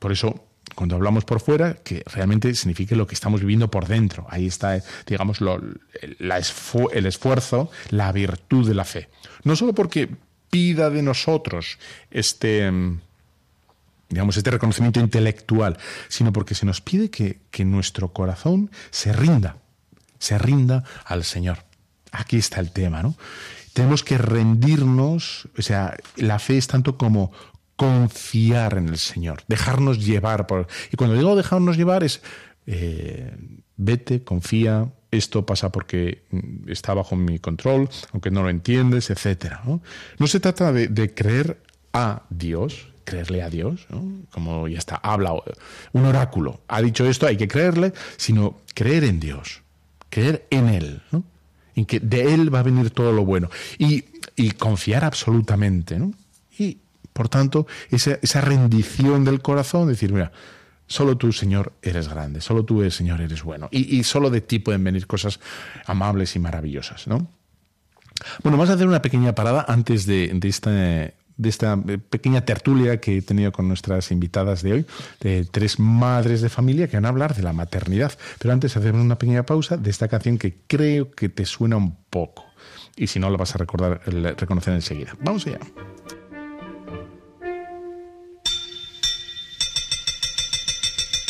por 0.00 0.10
eso 0.10 0.42
cuando 0.74 0.96
hablamos 0.96 1.24
por 1.24 1.40
fuera, 1.40 1.74
que 1.74 2.02
realmente 2.06 2.52
signifique 2.54 2.96
lo 2.96 3.06
que 3.06 3.14
estamos 3.14 3.40
viviendo 3.40 3.70
por 3.70 3.86
dentro. 3.86 4.26
Ahí 4.28 4.46
está, 4.46 4.82
digamos, 5.06 5.38
el 5.40 7.06
esfuerzo, 7.06 7.70
la 7.90 8.10
virtud 8.12 8.66
de 8.66 8.74
la 8.74 8.84
fe. 8.84 9.08
No 9.44 9.54
solo 9.54 9.74
porque 9.74 10.08
pida 10.50 10.90
de 10.90 11.02
nosotros 11.02 11.78
este, 12.10 12.70
digamos, 14.08 14.36
este 14.36 14.50
reconocimiento 14.50 15.00
intelectual, 15.00 15.78
sino 16.08 16.32
porque 16.32 16.54
se 16.54 16.66
nos 16.66 16.80
pide 16.80 17.10
que, 17.10 17.64
nuestro 17.64 18.12
corazón 18.12 18.70
se 18.90 19.12
rinda, 19.12 19.56
se 20.18 20.38
rinda 20.38 20.84
al 21.04 21.24
Señor. 21.24 21.64
Aquí 22.12 22.36
está 22.36 22.60
el 22.60 22.70
tema, 22.70 23.02
¿no? 23.02 23.16
Tenemos 23.72 24.04
que 24.04 24.18
rendirnos, 24.18 25.48
o 25.58 25.62
sea, 25.62 25.96
la 26.16 26.38
fe 26.38 26.58
es 26.58 26.66
tanto 26.66 26.96
como 26.96 27.32
confiar 27.76 28.78
en 28.78 28.88
el 28.88 28.98
Señor, 28.98 29.42
dejarnos 29.48 30.04
llevar 30.04 30.46
por... 30.46 30.66
Y 30.92 30.96
cuando 30.96 31.16
digo 31.16 31.36
dejarnos 31.36 31.76
llevar 31.76 32.04
es, 32.04 32.22
eh, 32.66 33.36
vete, 33.76 34.22
confía, 34.22 34.92
esto 35.10 35.44
pasa 35.44 35.70
porque 35.72 36.24
está 36.66 36.94
bajo 36.94 37.16
mi 37.16 37.38
control, 37.38 37.88
aunque 38.12 38.30
no 38.30 38.42
lo 38.42 38.50
entiendes, 38.50 39.10
etc. 39.10 39.56
No, 39.64 39.82
no 40.18 40.26
se 40.26 40.40
trata 40.40 40.72
de, 40.72 40.88
de 40.88 41.14
creer 41.14 41.62
a 41.92 42.22
Dios, 42.30 42.88
creerle 43.06 43.42
a 43.42 43.48
Dios, 43.48 43.86
como 44.30 44.68
ya 44.68 44.78
está, 44.78 44.96
habla 44.96 45.32
un 45.92 46.04
oráculo, 46.04 46.60
ha 46.68 46.82
dicho 46.82 47.06
esto, 47.06 47.26
hay 47.26 47.38
que 47.38 47.48
creerle, 47.48 47.94
sino 48.18 48.58
creer 48.74 49.04
en 49.04 49.20
Dios, 49.20 49.62
creer 50.10 50.46
en 50.50 50.68
Él, 50.68 51.02
en 51.74 51.86
que 51.86 52.00
de 52.00 52.34
Él 52.34 52.54
va 52.54 52.58
a 52.58 52.64
venir 52.64 52.90
todo 52.90 53.12
lo 53.12 53.24
bueno 53.24 53.48
y, 53.78 54.04
confiar 54.58 55.02
absolutamente. 55.04 55.98
Y 56.58 56.78
por 57.14 57.30
tanto, 57.30 57.66
esa, 57.90 58.18
esa 58.20 58.42
rendición 58.42 59.24
del 59.24 59.40
corazón, 59.40 59.88
decir, 59.88 60.12
mira, 60.12 60.32
Solo 60.88 61.16
tú, 61.16 61.32
Señor, 61.32 61.72
eres 61.82 62.08
grande, 62.08 62.40
solo 62.40 62.64
tú, 62.64 62.88
Señor, 62.92 63.20
eres 63.20 63.42
bueno. 63.42 63.68
Y, 63.72 63.98
y, 63.98 64.04
solo 64.04 64.30
de 64.30 64.40
ti 64.40 64.60
pueden 64.60 64.84
venir 64.84 65.08
cosas 65.08 65.40
amables 65.84 66.36
y 66.36 66.38
maravillosas, 66.38 67.08
¿no? 67.08 67.26
Bueno, 68.44 68.56
vamos 68.56 68.70
a 68.70 68.74
hacer 68.74 68.86
una 68.86 69.02
pequeña 69.02 69.34
parada 69.34 69.64
antes 69.66 70.06
de, 70.06 70.28
de 70.28 71.14
esta 71.42 71.78
eh, 71.88 71.98
pequeña 71.98 72.44
tertulia 72.44 73.00
que 73.00 73.18
he 73.18 73.22
tenido 73.22 73.52
con 73.52 73.68
nuestras 73.68 74.10
invitadas 74.10 74.62
de 74.62 74.72
hoy, 74.72 74.86
de 75.20 75.44
tres 75.44 75.78
madres 75.78 76.40
de 76.40 76.48
familia 76.48 76.88
que 76.88 76.96
van 76.96 77.06
a 77.06 77.08
hablar 77.08 77.34
de 77.34 77.42
la 77.42 77.52
maternidad. 77.52 78.12
Pero 78.38 78.52
antes 78.52 78.76
hacemos 78.76 79.02
una 79.02 79.18
pequeña 79.18 79.44
pausa 79.44 79.76
de 79.76 79.90
esta 79.90 80.08
canción 80.08 80.38
que 80.38 80.58
creo 80.66 81.10
que 81.10 81.28
te 81.28 81.44
suena 81.44 81.76
un 81.76 81.96
poco. 82.10 82.44
Y 82.96 83.08
si 83.08 83.20
no, 83.20 83.30
la 83.30 83.36
vas 83.36 83.54
a 83.54 83.58
recordar, 83.58 84.00
reconocer 84.06 84.74
enseguida. 84.74 85.14
Vamos 85.20 85.46
allá. 85.46 85.58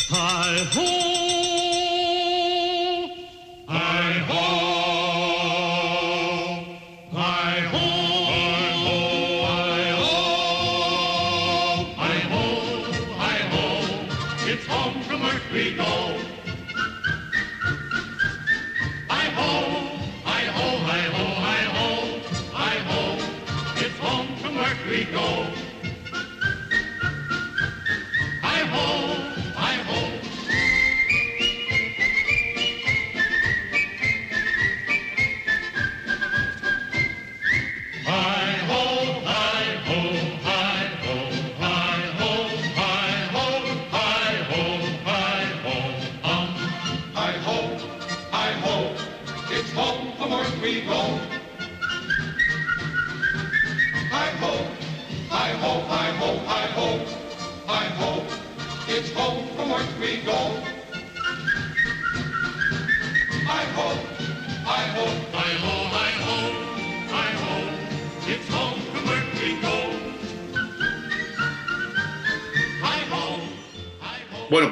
Bueno, 0.09 1.06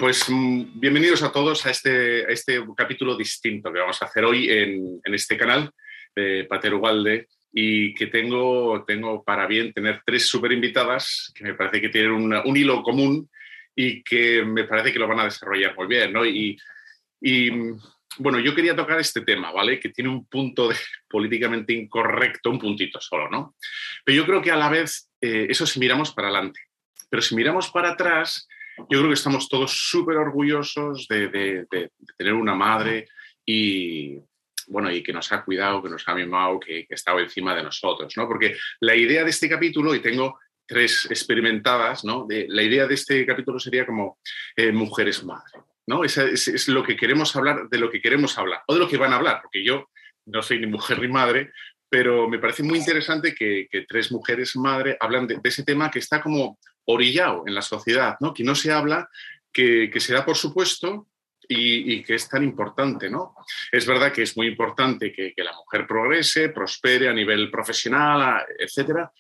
pues 0.06 0.30
mm, 0.30 0.80
bienvenidos 0.80 1.24
a 1.24 1.32
todos 1.32 1.66
a 1.66 1.72
este, 1.72 2.32
este 2.32 2.64
capítulo 2.78 3.18
distinto 3.18 3.74
que 3.74 3.80
vamos 3.80 4.00
a 4.00 4.06
hacer 4.06 4.24
hoy 4.24 4.48
en, 4.52 5.02
este 5.06 5.36
canal 5.36 5.72
de 6.16 6.46
Pater 6.48 6.76
Ugalde 6.76 7.28
y 7.52 7.92
que 7.96 8.06
tengo, 8.06 8.84
tengo 8.86 9.24
para 9.24 9.48
bien 9.48 9.74
tener 9.74 10.04
tres 10.06 10.28
super 10.28 10.52
invitadas 10.52 11.34
que 11.34 11.44
me 11.44 11.56
parece 11.56 11.82
que 11.82 11.90
tienen 11.90 12.12
un 12.12 12.56
hilo 12.56 12.84
común 12.84 13.28
y 13.76 14.04
que 14.04 14.46
me 14.46 14.66
parece 14.66 14.94
que 14.94 15.00
lo 15.00 15.08
van 15.08 15.22
a 15.22 15.24
desarrollar 15.24 15.76
muy 15.76 15.88
bien, 15.88 16.14
¿no? 16.14 16.24
Y, 16.24 16.56
y, 17.20 17.50
bueno, 18.20 18.40
yo 18.40 18.54
quería 18.54 18.76
tocar 18.76 19.00
este 19.00 19.22
tema, 19.22 19.52
¿vale? 19.52 19.80
Que 19.80 19.90
tiene 19.90 20.12
un 20.12 20.28
punto 20.28 20.68
de, 20.68 20.76
políticamente 21.10 21.74
incorrecto, 21.74 22.52
un 22.52 22.60
puntito 22.60 23.02
solo, 23.02 23.28
¿no? 23.28 23.56
Pero 24.04 24.18
yo 24.18 24.26
creo 24.28 24.40
que 24.44 24.52
a 24.52 24.56
la 24.56 24.70
vez, 24.70 25.10
eh, 25.20 25.48
eso 25.50 25.66
si 25.66 25.80
miramos 25.80 26.12
para 26.12 26.28
adelante, 26.28 26.60
pero 27.10 27.24
si 27.24 27.34
miramos 27.36 27.72
para 27.72 27.94
atrás, 27.94 28.48
yo 28.78 29.00
creo 29.00 29.08
que 29.08 29.14
estamos 29.14 29.48
todos 29.50 29.72
súper 29.72 30.18
orgullosos 30.18 31.08
de, 31.08 31.68
tener 32.18 32.34
una 32.34 32.56
madre 32.56 33.08
y, 33.46 34.18
bueno, 34.68 34.92
y 34.92 35.02
que 35.04 35.14
nos 35.14 35.32
ha 35.32 35.44
cuidado, 35.44 35.82
que 35.82 35.90
nos 35.90 36.08
ha 36.08 36.16
mimado, 36.16 36.60
que, 36.60 36.86
que 36.86 36.94
ha 36.94 36.96
estado 36.96 37.20
encima 37.20 37.56
de 37.56 37.64
nosotros, 37.64 38.14
¿no? 38.18 38.28
Porque 38.28 38.56
la 38.80 38.96
idea 38.96 39.24
de 39.24 39.30
este 39.30 39.50
capítulo, 39.50 39.94
y 39.96 40.00
tengo 40.00 40.40
tres 40.66 41.08
experimentadas, 41.10 42.04
¿no? 42.04 42.28
La 42.30 42.64
idea 42.64 42.88
de 42.88 42.96
este 42.96 43.26
capítulo 43.26 43.60
sería 43.60 43.86
como 43.86 44.20
eh, 44.56 44.72
mujeres 44.72 45.24
madre, 45.24 45.62
¿no? 45.88 46.04
Es, 46.04 46.18
es, 46.18 46.68
lo 46.68 46.84
que 46.84 46.96
queremos 46.96 47.36
hablar, 47.36 47.70
de 47.70 47.78
lo 47.78 47.90
que 47.90 48.02
queremos 48.02 48.38
hablar, 48.38 48.62
o 48.68 48.74
de 48.74 48.80
lo 48.80 48.88
que 48.88 48.98
van 48.98 49.14
a 49.14 49.18
hablar, 49.18 49.42
porque 49.44 49.64
yo 49.64 49.90
no 50.26 50.42
soy 50.42 50.60
ni 50.60 50.68
mujer 50.68 51.00
ni 51.00 51.08
madre, 51.08 51.52
pero 51.90 52.28
me 52.28 52.40
parece 52.40 52.64
muy 52.64 52.80
interesante 52.80 53.36
que, 53.36 53.68
tres 53.88 54.12
mujeres 54.12 54.56
madre 54.56 54.98
hablan 55.00 55.28
de, 55.28 55.40
ese 55.44 55.64
tema 55.64 55.92
que 55.92 56.00
está 56.00 56.22
como 56.22 56.58
orillado 56.86 57.44
en 57.46 57.56
la 57.56 57.62
sociedad, 57.62 58.18
¿no? 58.20 58.34
que 58.34 58.44
no 58.44 58.56
se 58.56 58.72
habla, 58.72 59.10
que, 59.52 59.90
que 59.92 60.00
se 60.00 60.14
da 60.14 60.26
por 60.26 60.36
supuesto 60.36 61.08
y, 61.48 62.04
que 62.04 62.16
es 62.16 62.28
tan 62.28 62.44
importante, 62.44 63.10
¿no? 63.10 63.36
Es 63.72 63.86
verdad 63.86 64.12
que 64.12 64.24
es 64.24 64.36
muy 64.36 64.48
importante 64.48 65.14
que, 65.14 65.34
que, 65.34 65.44
la 65.44 65.54
mujer 65.54 65.86
progrese, 65.86 66.50
prospere 66.50 67.08
a 67.08 67.14
nivel 67.14 67.52
profesional, 67.52 68.44
etcétera, 68.58 69.12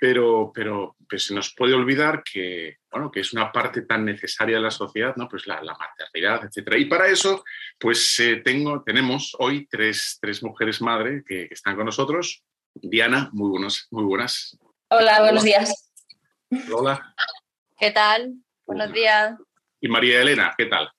pero, 0.00 0.50
pero 0.54 0.96
pues, 1.08 1.26
se 1.26 1.34
nos 1.34 1.54
puede 1.54 1.74
olvidar 1.74 2.22
que, 2.24 2.78
bueno, 2.90 3.10
que 3.10 3.20
es 3.20 3.34
una 3.34 3.52
parte 3.52 3.82
tan 3.82 4.04
necesaria 4.04 4.56
de 4.56 4.62
la 4.62 4.70
sociedad, 4.70 5.14
¿no? 5.16 5.28
Pues 5.28 5.46
la, 5.46 5.60
maternidad, 5.62 6.44
etcétera. 6.44 6.78
Y 6.78 6.86
para 6.86 7.06
eso, 7.06 7.44
pues 7.78 8.18
eh, 8.18 8.36
tengo, 8.36 8.82
tenemos 8.82 9.36
hoy 9.38 9.68
tres, 9.70 10.18
tres 10.20 10.42
mujeres 10.42 10.80
madre 10.80 11.22
que, 11.26 11.48
están 11.50 11.76
con 11.76 11.84
nosotros. 11.84 12.42
Diana, 12.74 13.28
muy 13.32 13.50
buenos, 13.50 13.88
muy 13.90 14.04
buenas. 14.04 14.56
Hola, 14.88 15.20
buenos 15.20 15.44
días. 15.44 15.89
Hola. 16.72 17.14
¿Qué 17.78 17.92
tal? 17.92 18.34
Buenos 18.66 18.92
días. 18.92 19.38
Y 19.80 19.88
María 19.88 20.20
Elena, 20.20 20.52
¿qué 20.58 20.66
tal? 20.66 20.90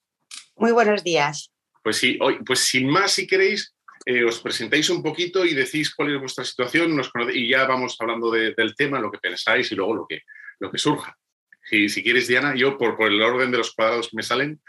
Muy 0.55 0.71
buenos 0.71 1.03
días. 1.03 1.51
Pues 1.83 1.97
sí, 1.97 2.17
hoy, 2.21 2.39
pues 2.45 2.59
sin 2.59 2.87
más, 2.87 3.11
si 3.11 3.27
queréis, 3.27 3.75
eh, 4.05 4.23
os 4.23 4.39
presentáis 4.39 4.89
un 4.89 5.03
poquito 5.03 5.43
y 5.43 5.53
decís 5.53 5.93
cuál 5.93 6.13
es 6.13 6.19
vuestra 6.21 6.45
situación 6.45 7.01
y 7.33 7.49
ya 7.49 7.65
vamos 7.65 7.97
hablando 7.99 8.31
del 8.31 8.75
tema, 8.77 8.99
lo 8.99 9.11
que 9.11 9.17
pensáis 9.17 9.69
y 9.71 9.75
luego 9.75 9.93
lo 9.93 10.07
que, 10.07 10.21
lo 10.59 10.71
que 10.71 10.77
surja. 10.77 11.17
Si, 11.65 11.89
si 11.89 12.01
quieres, 12.01 12.29
Diana, 12.29 12.55
yo 12.55 12.77
por, 12.77 12.95
por 12.95 13.09
el 13.09 13.21
orden 13.21 13.51
de 13.51 13.57
los 13.57 13.75
cuadrados 13.75 14.07
que 14.07 14.15
me 14.15 14.23
salen. 14.23 14.61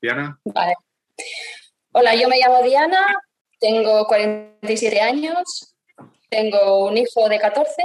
Diana. 0.00 0.40
Vale. 0.44 0.74
Hola, 1.92 2.14
yo 2.14 2.28
me 2.30 2.38
llamo 2.38 2.62
Diana, 2.62 3.14
tengo 3.58 4.06
47 4.06 5.00
años, 5.00 5.76
tengo 6.30 6.86
un 6.86 6.96
hijo 6.96 7.28
de 7.28 7.38
14 7.38 7.82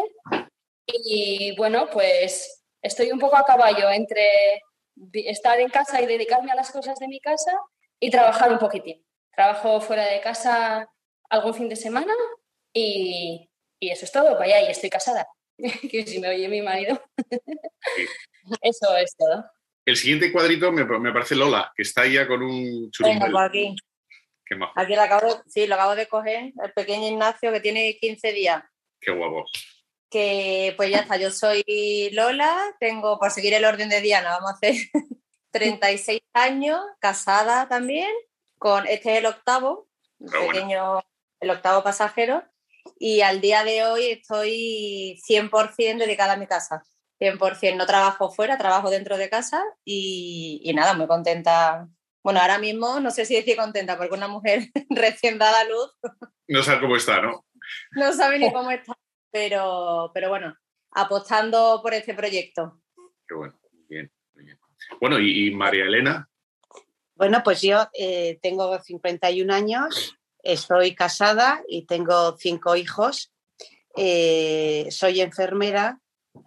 y 0.86 1.56
bueno, 1.58 1.90
pues 1.92 2.64
estoy 2.82 3.12
un 3.12 3.20
poco 3.20 3.38
a 3.38 3.46
caballo 3.46 3.90
entre 3.90 4.62
estar 5.14 5.60
en 5.60 5.70
casa 5.70 6.02
y 6.02 6.06
dedicarme 6.06 6.52
a 6.52 6.56
las 6.56 6.72
cosas 6.72 7.00
de 7.00 7.08
mi 7.08 7.20
casa 7.20 7.52
y 8.00 8.10
trabajar 8.10 8.52
un 8.52 8.60
poquitín. 8.60 9.06
Trabajo 9.36 9.82
fuera 9.82 10.06
de 10.06 10.22
casa 10.22 10.88
algún 11.30 11.54
fin 11.54 11.70
de 11.70 11.76
semana 11.76 12.14
y, 12.74 13.50
eso 13.80 14.06
es 14.06 14.12
todo. 14.12 14.38
Vaya, 14.38 14.62
y 14.62 14.72
estoy 14.72 14.90
casada. 14.90 15.28
que 15.92 16.06
si 16.06 16.20
me 16.20 16.30
oye 16.30 16.48
mi 16.48 16.62
marido. 16.62 17.02
eso 18.62 18.96
es 18.98 19.16
todo. 19.16 19.46
El 19.86 19.98
siguiente 19.98 20.32
cuadrito 20.32 20.72
me, 20.72 21.14
parece 21.14 21.36
Lola, 21.36 21.72
que 21.76 21.84
está 21.84 22.08
ya 22.08 22.28
con 22.28 22.42
un 22.42 22.90
churumbel. 22.90 23.32
Venga, 23.32 23.46
aquí. 23.46 23.76
Aquí 24.76 24.96
lo 24.96 25.02
acabo, 25.02 25.36
de, 25.36 25.42
sí, 25.48 25.68
lo 25.68 25.76
acabo 25.76 25.96
de 25.96 26.08
coger, 26.08 26.54
el 26.64 26.74
pequeño 26.74 27.08
Ignacio 27.08 27.52
que 27.52 27.60
tiene 27.60 27.98
15 28.00 28.32
días. 28.32 28.64
Qué 29.00 29.12
guapo. 29.12 29.46
Que 30.16 30.74
pues 30.78 30.90
ya 30.92 31.00
está, 31.00 31.18
yo 31.18 31.30
soy 31.30 32.10
Lola, 32.14 32.58
tengo, 32.80 33.20
por 33.20 33.32
seguir 33.32 33.54
el 33.54 33.66
orden 33.66 33.90
de 33.90 34.00
Diana, 34.00 34.30
vamos 34.30 34.52
a 34.52 34.54
hacer 34.54 34.76
36 35.52 36.22
años, 36.32 36.80
casada 37.02 37.68
también, 37.68 38.10
con 38.58 38.88
este 38.88 39.12
es 39.12 39.18
el 39.20 39.26
octavo, 39.26 39.90
pequeño 40.32 41.04
el 41.42 41.50
octavo 41.50 41.84
pasajero, 41.84 42.46
y 42.98 43.20
al 43.20 43.42
día 43.42 43.66
de 43.66 43.84
hoy 43.84 44.06
estoy 44.06 45.22
100% 45.28 45.98
dedicada 45.98 46.36
a 46.36 46.38
mi 46.38 46.48
casa. 46.48 46.86
100% 47.20 47.76
no 47.76 47.86
trabajo 47.86 48.32
fuera, 48.32 48.58
trabajo 48.58 48.90
dentro 48.90 49.18
de 49.18 49.30
casa 49.30 49.62
y, 49.84 50.72
nada, 50.74 50.94
muy 50.94 51.08
contenta. 51.08 51.90
Bueno, 52.24 52.40
ahora 52.40 52.58
mismo 52.58 53.02
no 53.02 53.12
sé 53.12 53.26
si 53.26 53.36
decir 53.36 53.58
contenta 53.58 53.98
porque 53.98 54.14
una 54.14 54.30
mujer 54.30 54.70
recién 54.90 55.40
dada 55.40 55.60
a 55.60 55.66
luz. 55.66 55.94
No 56.48 56.64
sabe 56.64 56.80
cómo 56.80 56.96
está, 56.96 57.22
¿no? 57.22 57.46
No 57.92 58.14
sabe 58.14 58.40
ni 58.40 58.54
cómo 58.54 58.72
está, 58.72 58.96
pero, 59.36 60.12
pero 60.14 60.30
bueno, 60.30 60.56
apostando 60.92 61.82
por 61.84 61.94
este 61.94 62.14
proyecto. 62.14 62.80
Qué 63.28 63.36
bueno, 63.36 63.60
bien, 63.90 64.10
bien. 64.34 64.58
Bueno, 65.02 65.20
¿y, 65.20 65.52
María 65.52 65.84
Elena? 65.84 66.30
Bueno, 67.16 67.42
pues 67.44 67.62
yo 67.62 67.86
eh, 68.00 68.40
tengo 68.42 68.80
51 68.82 69.54
años, 69.54 70.18
Estoy 70.42 70.96
casada 70.96 71.64
y 71.68 71.86
tengo 71.86 72.38
cinco 72.38 72.78
hijos. 72.78 73.34
Eh, 73.98 74.88
soy 74.92 75.20
enfermera, 75.20 76.00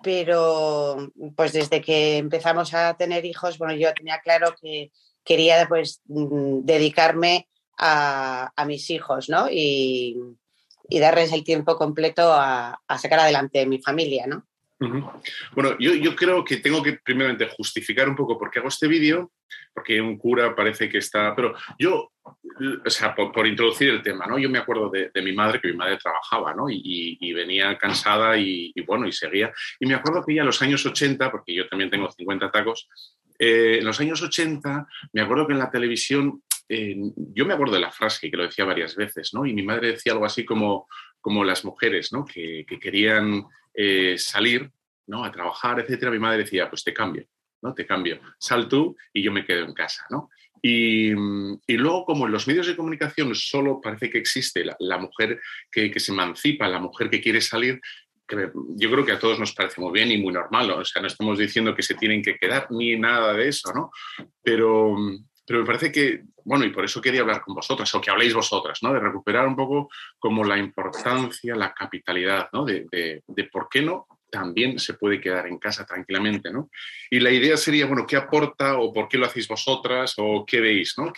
pero 0.02 1.12
pues 1.36 1.52
desde 1.52 1.82
que 1.82 2.16
empezamos 2.16 2.72
a 2.72 2.96
tener 2.96 3.26
hijos, 3.26 3.58
bueno, 3.58 3.74
yo 3.74 3.92
tenía 3.92 4.20
claro 4.20 4.54
que 4.62 4.92
quería 5.24 5.66
pues 5.68 6.00
mm, 6.06 6.60
dedicarme 6.60 7.48
a, 7.76 8.50
mis 8.66 8.88
hijos, 8.88 9.28
¿no? 9.28 9.48
Y, 9.50 10.16
darles 10.90 11.32
el 11.32 11.44
tiempo 11.44 11.76
completo 11.76 12.32
a, 12.32 12.80
sacar 12.98 13.20
adelante 13.20 13.66
mi 13.66 13.80
familia, 13.80 14.26
¿no? 14.26 14.44
Bueno, 15.52 15.76
yo, 15.78 16.14
creo 16.14 16.44
que 16.44 16.58
tengo 16.58 16.82
que 16.82 17.00
primeramente 17.04 17.48
justificar 17.48 18.08
un 18.08 18.14
poco 18.14 18.38
por 18.38 18.50
qué 18.50 18.60
hago 18.60 18.68
este 18.68 18.86
vídeo, 18.86 19.32
porque 19.74 20.00
un 20.00 20.16
cura 20.16 20.54
parece 20.54 20.88
que 20.88 20.98
está, 20.98 21.34
pero 21.34 21.54
yo, 21.78 22.12
o 22.24 22.90
sea, 22.90 23.14
por, 23.14 23.46
introducir 23.46 23.90
el 23.90 24.02
tema, 24.02 24.26
¿no? 24.26 24.38
Yo 24.38 24.48
me 24.48 24.58
acuerdo 24.58 24.88
de, 24.88 25.10
mi 25.20 25.32
madre, 25.32 25.60
que 25.60 25.68
mi 25.68 25.76
madre 25.76 25.96
trabajaba, 25.96 26.54
¿no? 26.54 26.66
Y, 26.70 27.32
venía 27.32 27.76
cansada 27.76 28.36
y, 28.36 28.72
bueno, 28.86 29.06
y 29.06 29.12
seguía. 29.12 29.52
Y 29.80 29.86
me 29.86 29.94
acuerdo 29.94 30.24
que 30.24 30.34
ya 30.34 30.42
en 30.42 30.46
los 30.46 30.62
años 30.62 30.86
80, 30.86 31.30
porque 31.30 31.54
yo 31.54 31.68
también 31.68 31.90
tengo 31.90 32.10
50 32.10 32.50
tacos, 32.50 32.88
eh, 33.38 33.78
en 33.78 33.84
los 33.84 33.98
años 34.00 34.22
80, 34.22 34.86
me 35.12 35.20
acuerdo 35.20 35.46
que 35.46 35.52
en 35.52 35.60
la 35.60 35.70
televisión, 35.70 36.42
yo 36.68 37.46
me 37.46 37.54
acuerdo 37.54 37.74
de 37.74 37.80
la 37.80 37.90
frase 37.90 38.30
que 38.30 38.36
lo 38.36 38.44
decía 38.44 38.64
varias 38.64 38.94
veces, 38.94 39.32
¿no? 39.32 39.46
Y 39.46 39.54
mi 39.54 39.62
madre 39.62 39.92
decía 39.92 40.12
algo 40.12 40.26
así 40.26 40.44
como, 40.44 40.86
como 41.20 41.44
las 41.44 41.64
mujeres, 41.64 42.12
¿no? 42.12 42.24
Que, 42.24 42.66
querían 42.80 43.44
eh, 43.74 44.16
salir, 44.18 44.70
¿no? 45.06 45.24
A 45.24 45.32
trabajar, 45.32 45.80
etcétera. 45.80 46.10
Mi 46.10 46.18
madre 46.18 46.44
decía, 46.44 46.68
pues 46.68 46.84
te 46.84 46.92
cambio, 46.92 47.26
¿no? 47.62 47.74
Te 47.74 47.86
cambio. 47.86 48.20
Sal 48.38 48.68
tú 48.68 48.96
y 49.12 49.22
yo 49.22 49.32
me 49.32 49.44
quedo 49.44 49.64
en 49.64 49.74
casa, 49.74 50.04
¿no? 50.10 50.30
Y, 50.60 51.12
luego, 51.68 52.04
como 52.04 52.26
en 52.26 52.32
los 52.32 52.48
medios 52.48 52.66
de 52.66 52.76
comunicación 52.76 53.34
solo 53.34 53.80
parece 53.80 54.10
que 54.10 54.18
existe 54.18 54.64
la, 54.78 54.98
mujer 54.98 55.40
que, 55.70 55.90
que, 55.90 56.00
se 56.00 56.12
emancipa, 56.12 56.68
la 56.68 56.80
mujer 56.80 57.08
que 57.08 57.20
quiere 57.20 57.40
salir, 57.40 57.80
yo 58.76 58.90
creo 58.90 59.04
que 59.04 59.12
a 59.12 59.18
todos 59.18 59.38
nos 59.38 59.54
parece 59.54 59.80
muy 59.80 59.92
bien 59.92 60.10
y 60.10 60.18
muy 60.18 60.32
normal, 60.32 60.70
o 60.70 60.84
sea, 60.84 61.00
no 61.00 61.08
estamos 61.08 61.38
diciendo 61.38 61.74
que 61.74 61.82
se 61.82 61.94
tienen 61.94 62.22
que 62.22 62.36
quedar 62.36 62.66
ni 62.70 62.96
nada 62.98 63.32
de 63.32 63.48
eso, 63.48 63.72
¿no? 63.72 63.90
Pero, 64.42 64.96
pero 65.48 65.60
me 65.60 65.66
parece 65.66 65.90
que, 65.90 66.24
bueno, 66.44 66.64
y 66.64 66.70
por 66.70 66.84
eso 66.84 67.00
quería 67.00 67.22
hablar 67.22 67.40
con 67.40 67.54
vosotras, 67.54 67.92
o 67.94 68.00
que 68.00 68.10
habléis 68.10 68.34
vosotras, 68.34 68.82
¿no? 68.82 68.92
De 68.92 69.00
recuperar 69.00 69.48
un 69.48 69.56
poco 69.56 69.88
como 70.18 70.44
la 70.44 70.58
importancia, 70.58 71.56
la 71.56 71.72
capitalidad, 71.72 72.48
¿no? 72.52 72.64
De, 72.64 72.86
de, 72.90 73.44
por 73.44 73.68
qué 73.68 73.82
no 73.82 74.06
también 74.30 74.78
se 74.78 74.92
puede 74.92 75.22
quedar 75.22 75.46
en 75.46 75.58
casa 75.58 75.86
tranquilamente, 75.86 76.50
¿no? 76.50 76.68
Y 77.10 77.18
la 77.18 77.30
idea 77.30 77.56
sería, 77.56 77.86
bueno, 77.86 78.06
¿qué 78.06 78.16
aporta 78.16 78.78
o 78.78 78.92
por 78.92 79.08
qué 79.08 79.16
lo 79.16 79.24
hacéis 79.24 79.48
vosotras 79.48 80.14
o 80.18 80.44
qué 80.46 80.60
veis, 80.60 80.94
¿no? 80.98 81.10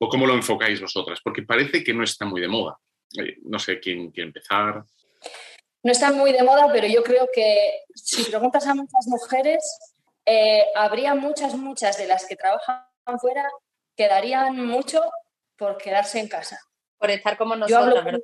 o 0.00 0.08
cómo 0.08 0.26
lo 0.26 0.34
enfocáis 0.34 0.80
vosotras, 0.80 1.20
porque 1.22 1.42
parece 1.42 1.84
que 1.84 1.94
no 1.94 2.02
está 2.02 2.26
muy 2.26 2.40
de 2.40 2.48
moda. 2.48 2.76
Eh, 3.16 3.38
no 3.44 3.60
sé 3.60 3.78
quién 3.78 4.10
quiere 4.10 4.26
empezar 4.26 4.84
no 5.82 5.92
está 5.92 6.12
muy 6.12 6.32
de 6.32 6.42
moda, 6.42 6.68
pero 6.72 6.86
yo 6.86 7.02
creo 7.02 7.28
que 7.32 7.84
si 7.94 8.24
preguntas 8.24 8.66
a 8.66 8.74
muchas 8.74 9.06
mujeres, 9.06 9.78
eh, 10.26 10.64
habría 10.74 11.14
muchas, 11.14 11.54
muchas 11.54 11.96
de 11.96 12.06
las 12.06 12.26
que 12.26 12.36
trabajan 12.36 12.84
fuera 13.20 13.48
que 13.98 14.06
darían 14.06 14.64
mucho 14.64 15.02
por 15.56 15.76
quedarse 15.76 16.20
en 16.20 16.28
casa. 16.28 16.60
Por 16.98 17.10
estar 17.10 17.36
como 17.36 17.56
nosotros, 17.56 18.04
¿verdad? 18.04 18.20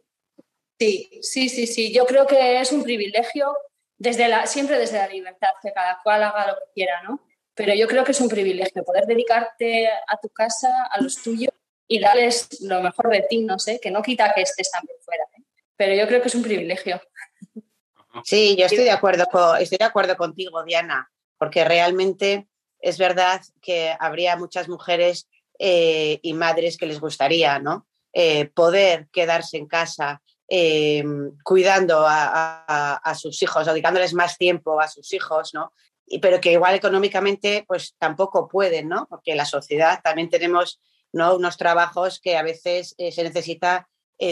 Sí, 0.78 1.10
sí, 1.20 1.48
sí, 1.48 1.66
sí. 1.66 1.92
Yo 1.92 2.06
creo 2.06 2.26
que 2.28 2.60
es 2.60 2.70
un 2.70 2.84
privilegio 2.84 3.56
desde 3.98 4.28
la, 4.28 4.46
siempre 4.46 4.78
desde 4.78 4.98
la 4.98 5.08
libertad, 5.08 5.48
que 5.60 5.72
cada 5.72 6.00
cual 6.02 6.22
haga 6.22 6.46
lo 6.46 6.54
que 6.54 6.72
quiera, 6.74 7.02
¿no? 7.02 7.26
Pero 7.54 7.74
yo 7.74 7.88
creo 7.88 8.04
que 8.04 8.12
es 8.12 8.20
un 8.20 8.28
privilegio 8.28 8.84
poder 8.84 9.06
dedicarte 9.06 9.88
a 9.88 10.16
tu 10.22 10.28
casa, 10.28 10.86
a 10.86 11.00
los 11.00 11.20
tuyos 11.20 11.52
y 11.88 11.98
darles 11.98 12.60
lo 12.60 12.80
mejor 12.80 13.10
de 13.10 13.22
ti, 13.22 13.42
no 13.42 13.58
sé, 13.58 13.80
que 13.80 13.90
no 13.90 14.00
quita 14.00 14.32
que 14.32 14.42
estés 14.42 14.70
también 14.70 14.98
fuera. 15.04 15.24
¿eh? 15.36 15.42
Pero 15.76 15.94
yo 15.94 16.06
creo 16.06 16.22
que 16.22 16.28
es 16.28 16.34
un 16.36 16.42
privilegio. 16.42 17.00
Sí, 18.22 18.54
yo 18.56 18.66
estoy 18.66 18.84
de 18.84 18.92
acuerdo, 18.92 19.24
estoy 19.56 19.78
de 19.78 19.84
acuerdo 19.84 20.16
contigo, 20.16 20.62
Diana, 20.62 21.10
porque 21.36 21.64
realmente 21.64 22.46
es 22.78 22.96
verdad 22.96 23.40
que 23.60 23.92
habría 23.98 24.36
muchas 24.36 24.68
mujeres 24.68 25.28
eh, 25.58 26.18
y 26.22 26.32
madres 26.32 26.76
que 26.76 26.86
les 26.86 27.00
gustaría, 27.00 27.58
¿no? 27.58 27.86
Eh, 28.12 28.46
poder 28.46 29.08
quedarse 29.12 29.56
en 29.56 29.66
casa 29.66 30.20
em, 30.48 31.36
cuidando 31.42 32.04
a, 32.06 33.14
sus 33.16 33.42
hijos, 33.42 33.66
dedicándoles 33.66 34.14
más 34.14 34.36
tiempo 34.36 34.80
a 34.80 34.88
sus 34.88 35.12
hijos, 35.12 35.54
¿no? 35.54 35.72
Y, 36.06 36.18
pero 36.18 36.40
que 36.40 36.52
igual 36.52 36.74
económicamente 36.74 37.64
pues 37.66 37.94
tampoco 37.98 38.48
pueden, 38.48 38.88
¿no? 38.88 39.06
Porque 39.08 39.34
la 39.34 39.44
sociedad 39.44 40.00
también 40.02 40.28
tenemos 40.28 40.80
¿no? 41.12 41.36
unos 41.36 41.56
trabajos 41.56 42.20
que 42.20 42.36
a 42.36 42.42
veces 42.42 42.94
eh, 42.98 43.12
se 43.12 43.22
necesita 43.22 43.88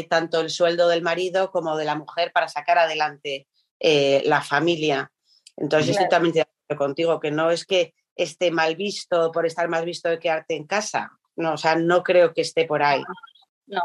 tanto 0.08 0.40
el 0.40 0.48
sueldo 0.48 0.88
del 0.88 1.02
marido 1.02 1.50
como 1.50 1.76
de 1.76 1.84
la 1.84 1.96
mujer 1.96 2.32
para 2.32 2.48
sacar 2.48 2.78
adelante 2.78 3.48
la 3.80 4.40
familia. 4.40 5.12
Entonces, 5.56 5.90
estoy 5.90 6.06
totalmente 6.06 6.38
de 6.38 6.42
acuerdo 6.42 6.78
contigo, 6.78 7.20
que 7.20 7.30
no 7.32 7.50
es 7.50 7.66
que 7.66 7.92
esté 8.16 8.50
mal 8.50 8.76
visto 8.76 9.32
por 9.32 9.46
estar 9.46 9.68
mal 9.68 9.84
visto 9.84 10.08
de 10.08 10.18
quedarte 10.18 10.54
en 10.54 10.66
casa. 10.66 11.12
No, 11.36 11.54
o 11.54 11.56
sea, 11.56 11.76
no 11.76 12.02
creo 12.02 12.32
que 12.32 12.42
esté 12.42 12.64
por 12.64 12.82
ahí. 12.82 13.02
No. 13.66 13.82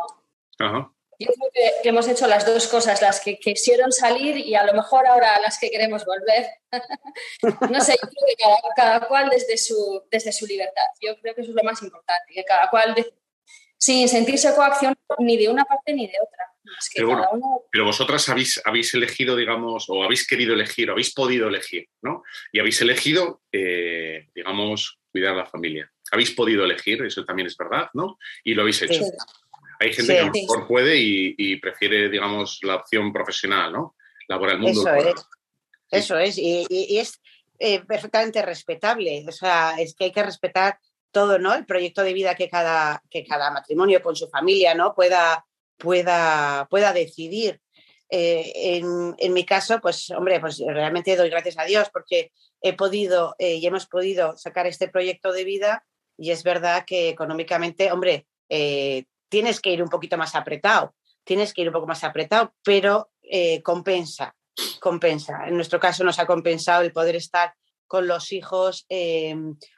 Yo 1.20 1.30
creo 1.34 1.50
que, 1.82 1.90
hemos 1.90 2.08
hecho 2.08 2.28
las 2.28 2.46
dos 2.46 2.68
cosas, 2.68 3.02
las 3.02 3.20
que 3.20 3.40
quisieron 3.40 3.92
salir 3.92 4.38
y 4.38 4.54
a 4.54 4.64
lo 4.66 4.74
mejor 4.74 5.08
ahora 5.08 5.40
las 5.40 5.58
que 5.58 5.70
queremos 5.70 6.06
volver. 6.06 6.46
no 7.72 7.82
sé, 7.82 7.94
yo 7.94 8.08
creo 8.08 8.36
que 8.38 8.70
cada, 8.76 9.08
cual 9.08 9.30
desde 9.30 9.58
su, 9.58 10.04
desde 10.12 10.32
su 10.32 10.46
libertad. 10.46 10.84
Yo 11.02 11.20
creo 11.20 11.34
que 11.34 11.42
eso 11.42 11.52
es 11.52 11.56
lo 11.56 11.64
más 11.64 11.82
importante, 11.82 12.34
que 12.34 12.44
cada 12.44 12.70
cual 12.70 12.96
sin 13.78 14.08
sentirse 14.08 14.54
coacción 14.54 14.96
ni 15.20 15.38
de 15.38 15.50
una 15.50 15.66
parte 15.66 15.94
ni 15.94 16.08
de 16.08 16.18
otra 16.22 16.57
pero, 17.72 17.86
vosotras 17.86 18.28
habéis, 18.30 18.62
habéis 18.66 18.94
elegido, 18.94 19.36
digamos, 19.36 19.86
o 19.90 20.04
habéis 20.04 20.28
querido 20.28 20.54
elegir, 20.54 20.90
o 20.90 20.94
habéis 20.94 21.14
podido 21.14 21.48
elegir, 21.48 21.88
¿no? 22.02 22.24
Y 22.52 22.60
habéis 22.60 22.82
elegido, 22.82 23.42
eh, 23.52 24.28
digamos, 24.34 25.00
cuidar 25.12 25.34
a 25.34 25.38
la 25.38 25.46
familia. 25.46 25.92
Habéis 26.12 26.32
podido 26.32 26.64
elegir, 26.64 27.04
eso 27.04 27.26
también 27.26 27.48
es 27.48 27.58
verdad, 27.58 27.90
¿no? 27.94 28.18
Y 28.44 28.54
lo 28.54 28.62
habéis 28.62 28.82
hecho. 28.82 29.04
Hay 29.80 29.94
gente 29.94 30.14
que 30.14 30.20
a 30.20 30.26
lo 30.26 30.32
mejor 30.32 30.68
puede 30.68 30.98
y, 30.98 31.56
prefiere, 31.58 32.10
digamos, 32.10 32.60
la 32.64 32.76
opción 32.76 33.14
profesional, 33.14 33.72
¿no? 33.72 33.96
Laboral 34.28 34.60
mundo. 34.60 34.82
Eso 34.82 35.10
es. 35.10 35.26
Eso 35.90 36.18
es. 36.18 36.38
Y, 36.38 36.98
es 36.98 37.22
eh, 37.60 37.84
perfectamente 37.86 38.42
respetable. 38.42 39.26
O 39.28 39.32
sea, 39.32 39.76
es 39.80 39.96
que 39.96 40.06
hay 40.06 40.12
que 40.12 40.24
respetar 40.24 40.80
todo, 41.12 41.40
¿no? 41.40 41.54
El 41.54 41.66
proyecto 41.66 42.04
de 42.04 42.14
vida 42.14 42.36
que 42.36 42.50
cada, 42.50 43.02
que 43.10 43.24
cada 43.24 43.52
matrimonio 43.52 44.02
con 44.02 44.16
su 44.16 44.28
familia, 44.30 44.74
¿no? 44.74 44.94
Pueda, 44.94 45.46
pueda, 45.78 46.68
pueda 46.70 46.94
decidir. 46.94 47.62
Eh, 48.10 48.82
en, 49.18 49.34
mi 49.34 49.46
caso, 49.46 49.80
pues 49.82 50.10
hombre, 50.12 50.40
pues 50.40 50.60
realmente 50.66 51.16
doy 51.16 51.30
gracias 51.30 51.58
a 51.58 51.66
Dios 51.66 51.90
porque 51.92 52.32
he 52.62 52.74
podido 52.74 53.36
eh, 53.38 53.56
y 53.56 53.66
hemos 53.66 53.86
podido 53.86 54.38
sacar 54.38 54.66
este 54.66 54.88
proyecto 54.88 55.34
de 55.34 55.44
vida 55.44 55.86
y 56.18 56.32
es 56.32 56.44
verdad 56.44 56.86
que 56.86 57.10
económicamente, 57.10 57.92
hombre, 57.92 58.26
eh, 58.50 59.06
tienes 59.30 59.60
que 59.60 59.72
ir 59.72 59.84
un 59.84 59.90
poquito 59.90 60.18
más 60.18 60.36
apretado, 60.36 60.96
tienes 61.24 61.54
que 61.54 61.62
ir 61.62 61.68
un 61.68 61.74
poco 61.74 61.88
más 61.88 62.04
apretado, 62.04 62.54
pero 62.64 63.10
compensa, 63.62 64.34
compensa. 64.80 65.46
En 65.48 65.56
nuestro 65.56 65.82
caso 65.82 66.06
nos 66.06 66.18
ha 66.18 66.26
compensado 66.26 66.84
el 66.84 66.94
poder 66.94 67.18
estar 67.18 67.54
con 67.86 68.08
los 68.08 68.32
hijos 68.32 68.88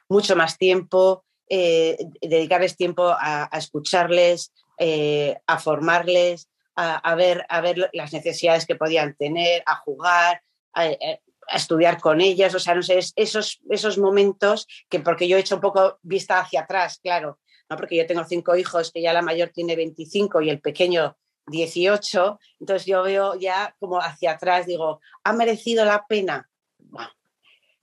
mucho 0.08 0.36
más 0.36 0.56
tiempo, 0.56 1.24
dedicarles 1.48 2.76
tiempo 2.76 3.08
a 3.08 3.50
escucharles, 3.52 4.52
eh, 4.82 5.36
a 5.46 5.58
formarles, 5.58 6.48
a, 6.74 7.14
ver, 7.14 7.44
a 7.50 7.60
ver 7.60 7.90
las 7.92 8.14
necesidades 8.14 8.64
que 8.64 8.74
podían 8.74 9.14
tener, 9.14 9.62
a 9.66 9.76
jugar, 9.76 10.42
a, 10.72 10.86
eh, 10.86 11.20
estudiar 11.52 12.00
con 12.00 12.22
ellas. 12.22 12.54
O 12.54 12.58
sea, 12.58 12.74
no 12.74 12.82
sé, 12.82 12.98
esos, 13.16 13.60
esos 13.68 13.98
momentos 13.98 14.66
que, 14.88 15.00
porque 15.00 15.28
yo 15.28 15.36
he 15.36 15.40
hecho 15.40 15.56
un 15.56 15.60
poco 15.60 15.98
vista 16.02 16.40
hacia 16.40 16.62
atrás, 16.62 16.98
claro, 17.02 17.38
¿no? 17.68 17.76
porque 17.76 17.96
yo 17.96 18.06
tengo 18.06 18.24
cinco 18.24 18.56
hijos, 18.56 18.90
que 18.92 19.02
ya 19.02 19.12
la 19.12 19.20
mayor 19.20 19.50
tiene 19.50 19.76
25 19.76 20.40
y 20.40 20.48
el 20.48 20.62
pequeño 20.62 21.18
18, 21.48 22.38
entonces 22.60 22.86
yo 22.86 23.02
veo 23.02 23.34
ya 23.34 23.76
como 23.78 23.98
hacia 24.00 24.32
atrás, 24.32 24.66
digo, 24.66 25.00
¿ha 25.22 25.32
merecido 25.34 25.84
la 25.84 26.06
pena? 26.08 26.48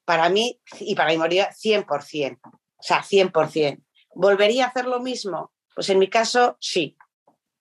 para 0.05 0.29
mí 0.29 0.57
y 0.79 0.95
para 0.95 1.11
mi 1.11 1.17
mayoría, 1.17 1.51
100%, 1.51 2.39
o 2.41 2.59
sea, 2.79 3.03
100%. 3.03 3.83
¿Volvería 4.15 4.65
a 4.65 4.67
hacer 4.69 4.85
lo 4.85 5.01
mismo? 5.01 5.51
Pues 5.77 5.91
en 5.91 5.99
mi 5.99 6.09
caso, 6.09 6.57
sí, 6.59 6.97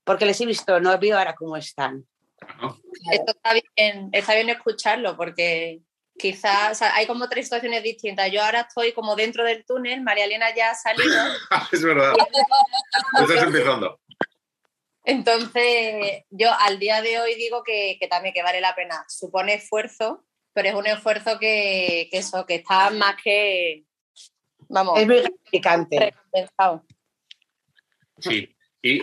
porque 0.03 0.25
les 0.25 0.41
he 0.41 0.47
visto, 0.47 0.81
no 0.81 0.99
veo 0.99 1.19
ahora 1.19 1.35
cómo 1.35 1.55
están. 1.55 2.07
Esto 3.13 3.33
está 3.33 3.53
bien, 3.53 4.09
está 4.11 4.35
bien 4.35 4.49
escucharlo, 4.49 5.19
porque 5.19 5.83
quizás 6.19 6.81
hay 6.81 7.07
como 7.07 7.29
tres 7.29 7.45
situaciones 7.45 7.83
distintas. 7.83 8.33
Yo 8.33 8.43
ahora 8.43 8.61
estoy 8.63 8.95
como 8.95 9.17
dentro 9.17 9.45
del 9.45 9.67
túnel, 9.67 10.01
María 10.01 10.25
Elena 10.25 10.47
ya 10.55 10.71
ha 10.71 10.75
salido. 10.75 11.15
es 11.73 11.83
verdad. 11.83 12.15
Estás 13.21 13.43
empezando. 13.43 14.01
Entonces, 15.05 16.25
yo 16.31 16.49
al 16.59 16.79
día 16.79 17.03
de 17.03 17.21
hoy 17.21 17.35
digo 17.35 17.63
que, 17.63 17.99
también 18.09 18.33
que 18.33 18.43
vale 18.43 18.63
la 18.63 18.75
pena. 18.75 19.05
Supone 19.09 19.53
esfuerzo, 19.53 20.25
pero 20.55 20.71
es 20.71 20.75
un 20.75 20.87
esfuerzo 20.87 21.39
que, 21.39 22.09
eso, 22.13 22.47
que 22.47 22.55
está 22.55 22.89
más 22.89 23.17
que. 23.23 23.85
Vamos. 24.71 24.99
Es 24.99 25.07
muy 25.07 25.21
gratificante. 25.21 26.15
Sí, 28.19 28.55
y 28.83 29.03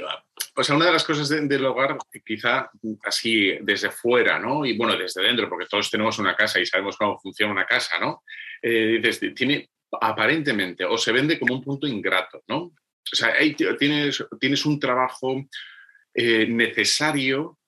o 0.56 0.64
sea, 0.64 0.76
una 0.76 0.86
de 0.86 0.92
las 0.92 1.04
cosas 1.04 1.30
del 1.30 1.66
hogar, 1.66 1.98
quizá 2.26 2.70
así 3.04 3.58
desde 3.62 3.90
fuera, 3.90 4.40
¿no? 4.40 4.66
Y 4.66 4.78
bueno, 4.78 4.96
desde 4.96 5.24
dentro, 5.24 5.50
porque 5.50 5.66
todos 5.66 5.90
tenemos 5.90 6.20
una 6.20 6.36
casa 6.36 6.60
y 6.60 6.66
sabemos 6.66 6.96
cómo 6.96 7.20
funciona 7.20 7.52
una 7.52 7.66
casa, 7.66 8.00
¿no? 8.00 8.24
Eh, 8.62 9.00
dices, 9.02 9.34
tiene 9.36 9.70
aparentemente, 10.00 10.86
o 10.86 10.98
se 10.98 11.12
vende 11.12 11.40
como 11.40 11.56
un 11.56 11.64
punto 11.64 11.88
ingrato, 11.88 12.44
¿no? 12.48 12.58
O 12.58 13.16
sea, 13.16 13.34
tienes, 13.78 14.24
tienes 14.40 14.66
un 14.66 14.80
trabajo 14.80 15.44
eh, 16.14 16.48
necesario 16.48 17.60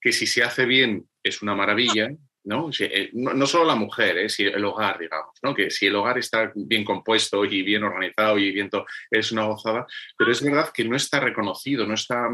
que 0.00 0.12
si 0.12 0.26
se 0.26 0.42
hace 0.42 0.64
bien 0.66 1.08
es 1.22 1.42
una 1.42 1.54
maravilla, 1.54 2.10
¿no? 2.46 2.70
Eh, 2.78 3.10
no, 3.12 3.46
solo 3.46 3.64
la 3.64 3.74
mujer, 3.74 4.18
¿eh? 4.18 4.28
si 4.28 4.44
el 4.44 4.64
hogar, 4.64 5.00
digamos, 5.00 5.34
¿no? 5.42 5.52
que 5.52 5.68
si 5.68 5.86
el 5.86 5.96
hogar 5.96 6.16
está 6.18 6.52
bien 6.54 6.84
compuesto 6.84 7.44
y 7.44 7.62
bien 7.62 7.82
organizado 7.82 8.38
y 8.38 8.52
bien 8.52 8.70
es 9.10 9.32
una 9.32 9.46
gozada, 9.46 9.84
pero 10.16 10.30
es 10.30 10.42
verdad 10.42 10.70
que 10.72 10.84
no 10.84 10.96
está 10.96 11.18
reconocido, 11.18 11.86
no 11.86 11.94
está, 11.94 12.28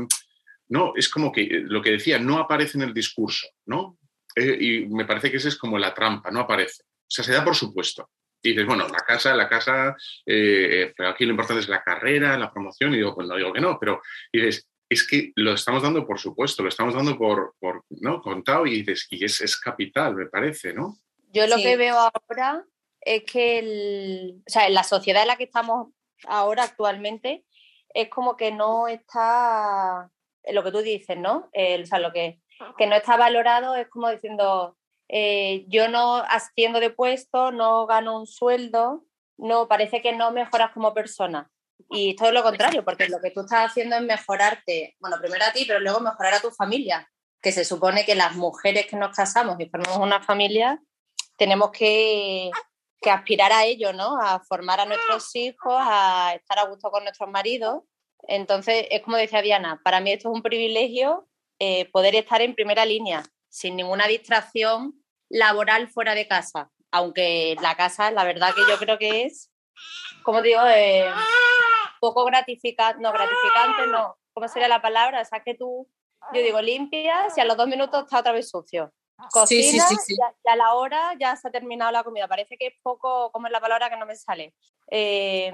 no, 0.68 0.92
es 0.96 1.08
como 1.08 1.32
que 1.32 1.62
lo 1.64 1.80
que 1.80 1.92
decía, 1.92 2.18
no 2.18 2.38
aparece 2.38 2.76
en 2.76 2.84
el 2.84 2.92
discurso, 2.92 3.48
¿no? 3.64 3.98
Eh, 4.36 4.56
y 4.60 4.86
me 4.86 5.06
parece 5.06 5.30
que 5.30 5.38
esa 5.38 5.48
es 5.48 5.56
como 5.56 5.78
la 5.78 5.94
trampa, 5.94 6.30
no 6.30 6.40
aparece. 6.40 6.82
O 6.84 7.14
sea, 7.14 7.24
se 7.24 7.32
da 7.32 7.42
por 7.42 7.56
supuesto. 7.56 8.10
Dices, 8.42 8.66
bueno, 8.66 8.88
la 8.88 8.98
casa, 8.98 9.34
la 9.34 9.48
casa, 9.48 9.96
pero 10.24 11.08
aquí 11.08 11.24
lo 11.24 11.30
importante 11.30 11.60
es 11.60 11.68
la 11.68 11.82
carrera, 11.82 12.36
la 12.36 12.52
promoción, 12.52 12.92
y 12.92 12.96
digo, 12.96 13.14
pues 13.14 13.28
no 13.28 13.36
digo 13.36 13.52
que 13.52 13.60
no, 13.60 13.78
pero 13.78 14.02
dices, 14.32 14.68
es 14.92 15.06
que 15.06 15.32
lo 15.36 15.54
estamos 15.54 15.82
dando 15.82 16.06
por 16.06 16.18
supuesto, 16.18 16.62
lo 16.62 16.68
estamos 16.68 16.94
dando 16.94 17.16
por, 17.16 17.54
¿no? 17.90 18.20
contado 18.20 18.66
y, 18.66 18.84
y 19.10 19.24
es, 19.24 19.40
es, 19.40 19.56
capital, 19.56 20.14
me 20.14 20.26
parece, 20.26 20.72
¿no? 20.72 20.96
Yo 21.32 21.46
lo 21.46 21.56
que 21.56 21.76
veo 21.76 21.96
ahora 21.96 22.64
es 23.00 23.24
que 23.24 23.58
el, 23.58 24.42
o 24.46 24.50
sea, 24.50 24.66
en 24.66 24.74
la 24.74 24.84
sociedad 24.84 25.22
en 25.22 25.28
la 25.28 25.36
que 25.36 25.44
estamos 25.44 25.88
ahora 26.26 26.64
actualmente 26.64 27.44
es 27.94 28.08
como 28.08 28.36
que 28.36 28.52
no 28.52 28.88
está, 28.88 30.10
lo 30.50 30.62
que 30.62 30.72
tú 30.72 30.78
dices, 30.78 31.16
¿no? 31.16 31.50
o 31.52 31.86
sea, 31.86 31.98
lo 31.98 32.12
que, 32.12 32.40
que 32.78 32.86
no 32.86 32.96
está 32.96 33.16
valorado 33.16 33.76
es 33.76 33.88
como 33.88 34.10
diciendo, 34.10 34.76
eh, 35.08 35.64
yo 35.68 35.88
no 35.88 36.16
asciendo 36.16 36.80
de 36.80 36.90
puesto, 36.90 37.52
no 37.52 37.86
gano 37.86 38.18
un 38.18 38.26
sueldo, 38.26 39.04
no, 39.36 39.68
parece 39.68 40.00
que 40.00 40.14
no 40.14 40.30
mejoras 40.32 40.72
como 40.72 40.94
persona. 40.94 41.50
Y 41.90 42.16
todo 42.16 42.32
lo 42.32 42.42
contrario, 42.42 42.84
porque 42.84 43.08
lo 43.08 43.20
que 43.20 43.30
tú 43.30 43.40
estás 43.40 43.70
haciendo 43.70 43.96
es 43.96 44.02
mejorarte, 44.02 44.96
bueno, 45.00 45.16
primero 45.20 45.44
a 45.44 45.52
ti, 45.52 45.64
pero 45.66 45.80
luego 45.80 46.00
mejorar 46.00 46.34
a 46.34 46.40
tu 46.40 46.50
familia, 46.50 47.08
que 47.40 47.52
se 47.52 47.64
supone 47.64 48.04
que 48.04 48.14
las 48.14 48.34
mujeres 48.36 48.86
que 48.86 48.96
nos 48.96 49.14
casamos 49.16 49.56
y 49.58 49.68
formamos 49.68 49.98
una 49.98 50.22
familia, 50.22 50.80
tenemos 51.36 51.70
que, 51.72 52.50
que 53.00 53.10
aspirar 53.10 53.52
a 53.52 53.64
ello, 53.64 53.92
¿no? 53.92 54.18
A 54.20 54.40
formar 54.40 54.80
a 54.80 54.86
nuestros 54.86 55.34
hijos, 55.34 55.74
a 55.76 56.34
estar 56.36 56.58
a 56.58 56.66
gusto 56.66 56.90
con 56.90 57.02
nuestros 57.02 57.28
maridos. 57.28 57.82
Entonces, 58.28 58.86
es 58.90 59.02
como 59.02 59.16
decía 59.16 59.42
Diana, 59.42 59.80
para 59.82 60.00
mí 60.00 60.12
esto 60.12 60.30
es 60.30 60.34
un 60.36 60.42
privilegio 60.42 61.28
eh, 61.58 61.90
poder 61.90 62.14
estar 62.14 62.40
en 62.40 62.54
primera 62.54 62.84
línea, 62.84 63.24
sin 63.48 63.76
ninguna 63.76 64.06
distracción 64.06 64.94
laboral 65.28 65.88
fuera 65.88 66.14
de 66.14 66.28
casa, 66.28 66.70
aunque 66.90 67.56
la 67.60 67.74
casa, 67.74 68.10
la 68.10 68.24
verdad 68.24 68.54
que 68.54 68.62
yo 68.68 68.78
creo 68.78 68.98
que 68.98 69.24
es, 69.24 69.50
como 70.22 70.42
digo, 70.42 70.60
eh, 70.66 71.10
poco 72.02 72.24
gratificante, 72.24 73.00
no 73.00 73.12
gratificante, 73.12 73.86
no, 73.86 74.16
¿cómo 74.34 74.48
sería 74.48 74.66
la 74.66 74.82
palabra? 74.82 75.20
O 75.20 75.24
sea, 75.24 75.38
que 75.38 75.54
tú, 75.54 75.88
yo 76.34 76.42
digo, 76.42 76.60
limpias 76.60 77.38
y 77.38 77.40
a 77.40 77.44
los 77.44 77.56
dos 77.56 77.68
minutos 77.68 78.02
está 78.02 78.18
otra 78.18 78.32
vez 78.32 78.50
sucio. 78.50 78.92
Cocina, 79.30 79.86
sí, 79.86 80.16
y, 80.18 80.48
a, 80.50 80.56
la 80.56 80.74
hora 80.74 81.14
ya 81.20 81.36
se 81.36 81.46
ha 81.46 81.52
terminado 81.52 81.92
la 81.92 82.02
comida. 82.02 82.26
Parece 82.26 82.56
que 82.58 82.66
es 82.66 82.74
poco, 82.82 83.30
¿cómo 83.30 83.46
es 83.46 83.52
la 83.52 83.60
palabra 83.60 83.88
que 83.88 83.96
no 83.96 84.04
me 84.04 84.16
sale? 84.16 84.52
Eh, 84.90 85.52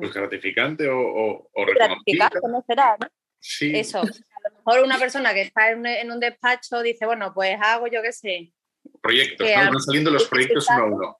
pues 0.00 0.12
gratificante 0.12 0.88
o, 0.88 0.98
o, 0.98 1.64
Gratificante, 1.64 2.40
¿no 2.48 2.60
será? 2.66 2.96
Sí. 3.38 3.70
Eso. 3.76 4.00
A 4.00 4.02
lo 4.02 4.56
mejor 4.56 4.84
una 4.84 4.98
persona 4.98 5.32
que 5.32 5.42
está 5.42 5.70
en, 5.70 6.10
un 6.10 6.18
despacho 6.18 6.82
dice, 6.82 7.06
bueno, 7.06 7.32
pues 7.32 7.56
hago 7.62 7.86
yo 7.86 8.02
qué 8.02 8.12
sé. 8.12 8.52
Proyectos, 9.00 9.46
están 9.46 9.80
saliendo 9.80 10.10
los 10.10 10.26
proyectos 10.26 10.66
uno 10.70 10.82
a 10.82 10.84
uno. 10.86 11.18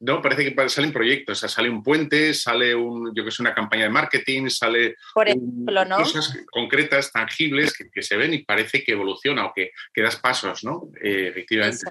No, 0.00 0.22
parece 0.22 0.44
que 0.44 0.68
salen 0.70 0.94
proyectos, 0.94 1.36
o 1.36 1.40
sea, 1.40 1.48
sale 1.50 1.68
un 1.68 1.82
puente, 1.82 2.32
sale 2.32 2.74
un, 2.74 3.14
yo 3.14 3.22
que 3.22 3.30
sé, 3.30 3.42
una 3.42 3.54
campaña 3.54 3.82
de 3.82 3.90
marketing, 3.90 4.48
sale 4.48 4.96
cosas 5.14 6.38
concretas, 6.50 7.12
tangibles, 7.12 7.74
que, 7.74 8.02
se 8.02 8.16
ven 8.16 8.32
y 8.32 8.38
parece 8.38 8.82
que 8.82 8.92
evoluciona 8.92 9.44
o 9.44 9.52
que, 9.54 9.72
das 10.02 10.16
pasos, 10.16 10.64
¿no? 10.64 10.90
Eh, 11.02 11.28
efectivamente. 11.28 11.84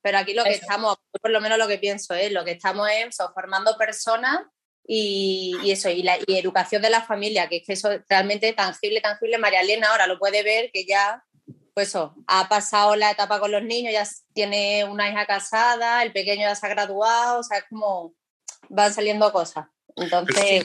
Pero 0.00 0.18
aquí 0.18 0.32
lo 0.32 0.44
que 0.44 0.52
estamos, 0.52 0.96
por 1.20 1.30
lo 1.30 1.42
menos 1.42 1.58
lo 1.58 1.68
que 1.68 1.76
pienso 1.76 2.14
es, 2.14 2.32
lo 2.32 2.42
que 2.42 2.52
estamos 2.52 2.88
es 2.88 3.18
formando 3.34 3.76
personas 3.76 4.40
y, 4.86 5.58
eso, 5.66 5.90
y 5.90 6.02
la 6.02 6.16
y 6.26 6.38
educación 6.38 6.80
de 6.80 6.90
la 6.90 7.02
familia, 7.02 7.50
que 7.50 7.56
es 7.56 7.66
que 7.66 7.72
eso 7.74 7.90
realmente 8.08 8.52
tangible, 8.54 9.02
tangible. 9.02 9.36
María 9.36 9.60
Elena 9.60 9.88
ahora 9.88 10.06
lo 10.06 10.18
puede 10.18 10.42
ver, 10.42 10.70
que 10.72 10.86
ya 10.86 11.22
pues 11.76 11.88
eso, 11.88 12.14
ha 12.26 12.48
pasado 12.48 12.96
la 12.96 13.10
etapa 13.10 13.38
con 13.38 13.52
los 13.52 13.62
niños, 13.62 13.92
ya 13.92 14.08
tiene 14.32 14.82
una 14.86 15.10
hija 15.10 15.26
casada, 15.26 16.02
el 16.02 16.10
pequeño 16.10 16.40
ya 16.40 16.54
se 16.54 16.64
ha 16.64 16.70
graduado, 16.70 17.40
o 17.40 17.42
sea, 17.42 17.58
es 17.58 17.64
como 17.68 18.14
van 18.70 18.94
saliendo 18.94 19.30
cosas. 19.30 19.66
Entonces... 19.94 20.64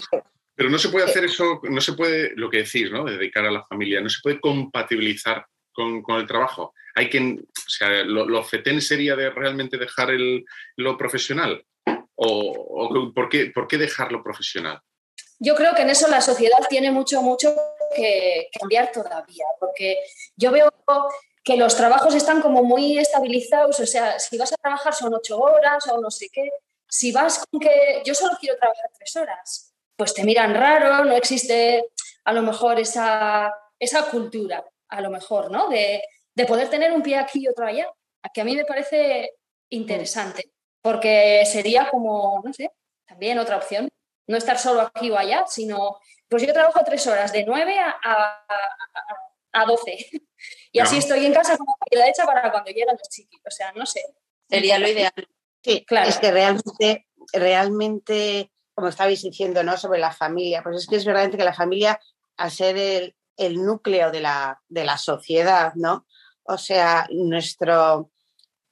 Pero, 0.55 0.69
no 0.69 0.77
se 0.77 0.87
puede 0.87 1.03
hacer 1.03 1.25
eso, 1.25 1.59
no 1.63 1.81
se 1.81 1.93
puede, 1.93 2.31
lo 2.37 2.49
que 2.49 2.59
decís, 2.59 2.89
¿no? 2.89 3.03
dedicar 3.03 3.45
a 3.45 3.51
la 3.51 3.65
familia, 3.65 3.99
no 3.99 4.07
se 4.07 4.21
puede 4.23 4.39
compatibilizar 4.39 5.45
con, 5.73 6.01
el 6.07 6.27
trabajo. 6.27 6.73
Hay 6.95 7.09
quien, 7.09 7.45
o 7.45 7.69
sea, 7.69 7.89
lo, 8.05 8.25
lo 8.25 8.41
fetén 8.45 8.81
sería 8.81 9.17
de 9.17 9.31
realmente 9.31 9.77
dejar 9.77 10.11
el, 10.11 10.45
lo 10.77 10.97
profesional. 10.97 11.65
¿O, 12.15 13.11
¿por, 13.13 13.27
qué, 13.27 13.51
por 13.53 13.67
qué 13.67 13.77
dejarlo 13.77 14.23
profesional? 14.23 14.79
Yo 15.39 15.55
creo 15.55 15.75
que 15.75 15.81
en 15.81 15.89
eso 15.89 16.07
la 16.07 16.21
sociedad 16.21 16.59
tiene 16.69 16.89
mucho, 16.89 17.21
mucho 17.21 17.53
que 17.95 18.49
cambiar 18.59 18.91
todavía, 18.91 19.45
porque 19.59 19.97
yo 20.35 20.51
veo 20.51 20.71
que 21.43 21.57
los 21.57 21.75
trabajos 21.75 22.13
están 22.15 22.41
como 22.41 22.63
muy 22.63 22.97
estabilizados, 22.97 23.79
o 23.79 23.85
sea, 23.85 24.19
si 24.19 24.37
vas 24.37 24.53
a 24.53 24.57
trabajar 24.57 24.93
son 24.93 25.13
ocho 25.13 25.39
horas 25.39 25.87
o 25.87 25.99
no 25.99 26.11
sé 26.11 26.27
qué, 26.31 26.49
si 26.87 27.11
vas 27.11 27.43
con 27.49 27.59
que 27.59 28.01
yo 28.05 28.13
solo 28.13 28.37
quiero 28.39 28.57
trabajar 28.57 28.91
tres 28.97 29.15
horas, 29.15 29.73
pues 29.95 30.13
te 30.13 30.23
miran 30.23 30.53
raro, 30.53 31.05
no 31.05 31.13
existe 31.13 31.85
a 32.25 32.33
lo 32.33 32.41
mejor 32.41 32.79
esa, 32.79 33.53
esa 33.79 34.09
cultura, 34.09 34.63
a 34.89 35.01
lo 35.01 35.09
mejor, 35.09 35.49
¿no? 35.49 35.67
De, 35.69 36.03
de 36.35 36.45
poder 36.45 36.69
tener 36.69 36.91
un 36.91 37.01
pie 37.01 37.17
aquí 37.17 37.43
y 37.43 37.47
otro 37.47 37.65
allá, 37.65 37.87
que 38.33 38.41
a 38.41 38.43
mí 38.43 38.55
me 38.55 38.65
parece 38.65 39.31
interesante, 39.69 40.51
porque 40.81 41.43
sería 41.45 41.89
como, 41.89 42.41
no 42.43 42.53
sé, 42.53 42.71
también 43.05 43.39
otra 43.39 43.57
opción, 43.57 43.89
no 44.27 44.37
estar 44.37 44.57
solo 44.59 44.81
aquí 44.81 45.09
o 45.09 45.17
allá, 45.17 45.45
sino 45.47 45.99
pues 46.31 46.47
yo 46.47 46.53
trabajo 46.53 46.79
tres 46.85 47.05
horas, 47.07 47.33
de 47.33 47.43
nueve 47.43 47.77
a, 47.77 48.45
a, 49.51 49.65
12. 49.65 49.97
Y 50.71 50.79
así 50.79 50.97
estoy 50.97 51.25
en 51.25 51.33
casa 51.33 51.57
como 51.57 51.75
la 51.91 52.07
hecha 52.07 52.25
para 52.25 52.49
cuando 52.49 52.71
llegan 52.71 52.95
los 52.97 53.09
chiquis. 53.09 53.41
O 53.45 53.51
sea, 53.51 53.73
no 53.73 53.85
sé. 53.85 54.01
Sería 54.49 54.79
lo 54.79 54.87
ideal. 54.87 55.11
Sí, 55.61 55.83
claro. 55.85 56.07
Es 56.07 56.17
que 56.19 56.31
realmente, 56.31 57.07
realmente, 57.33 58.49
como 58.73 58.87
estabais 58.87 59.21
diciendo, 59.21 59.61
¿no? 59.61 59.75
Sobre 59.75 59.99
la 59.99 60.13
familia, 60.13 60.63
pues 60.63 60.77
es 60.77 60.87
que 60.87 60.95
es 60.95 61.03
verdad 61.03 61.29
que 61.29 61.43
la 61.43 61.53
familia, 61.53 61.99
al 62.37 62.49
ser 62.49 62.77
el, 62.77 63.15
el 63.35 63.55
núcleo 63.55 64.09
de 64.09 64.21
la, 64.21 64.61
de 64.69 64.85
la 64.85 64.97
sociedad, 64.97 65.73
¿no? 65.75 66.07
O 66.43 66.57
sea, 66.57 67.07
nuestro, 67.11 68.09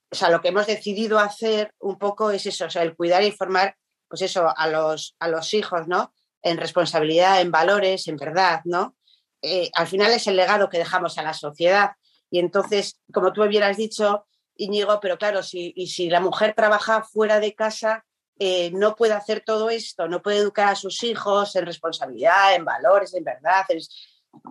o 0.10 0.16
sea, 0.16 0.30
lo 0.30 0.39
que 0.39 0.47
hemos 0.47 0.66
decidido 0.66 1.20
hacer 1.20 1.74
un 1.80 1.99
poco 1.99 2.32
es 2.32 2.45
eso, 2.45 2.68
o 2.68 2.70
sea, 2.70 2.84
el 2.84 2.95
cuidar 2.95 3.22
y 3.22 3.34
formar, 3.34 3.76
pues 4.07 4.22
eso, 4.22 4.47
a 4.55 4.68
los, 4.68 5.18
a 5.20 5.28
los 5.28 5.53
hijos, 5.53 5.89
¿no? 5.89 6.14
En 6.41 6.57
responsabilidad, 6.57 7.41
en 7.41 7.51
valores, 7.51 8.07
en 8.07 8.17
verdad, 8.17 8.61
¿no? 8.65 8.95
Eh, 9.41 9.69
al 9.73 9.87
final 9.87 10.11
es 10.11 10.27
el 10.27 10.35
legado 10.35 10.69
que 10.69 10.77
dejamos 10.77 11.17
a 11.17 11.23
la 11.23 11.33
sociedad. 11.33 11.91
Y 12.29 12.39
entonces, 12.39 12.99
como 13.11 13.33
tú 13.33 13.43
hubieras 13.43 13.77
dicho, 13.77 14.25
Íñigo, 14.55 14.99
pero 14.99 15.17
claro, 15.17 15.41
si, 15.41 15.73
si 15.87 16.09
la 16.09 16.19
mujer 16.19 16.53
trabaja 16.55 17.03
fuera 17.03 17.39
de 17.39 17.55
casa, 17.55 18.05
eh, 18.37 18.71
no 18.71 18.95
puede 18.95 19.13
hacer 19.13 19.43
todo 19.45 19.69
esto, 19.69 20.07
no 20.07 20.21
puede 20.21 20.37
educar 20.37 20.69
a 20.69 20.75
sus 20.75 21.03
hijos 21.03 21.55
en 21.55 21.65
responsabilidad, 21.65 22.55
en 22.55 22.65
valores, 22.65 23.13
en 23.13 23.23
verdad. 23.23 23.65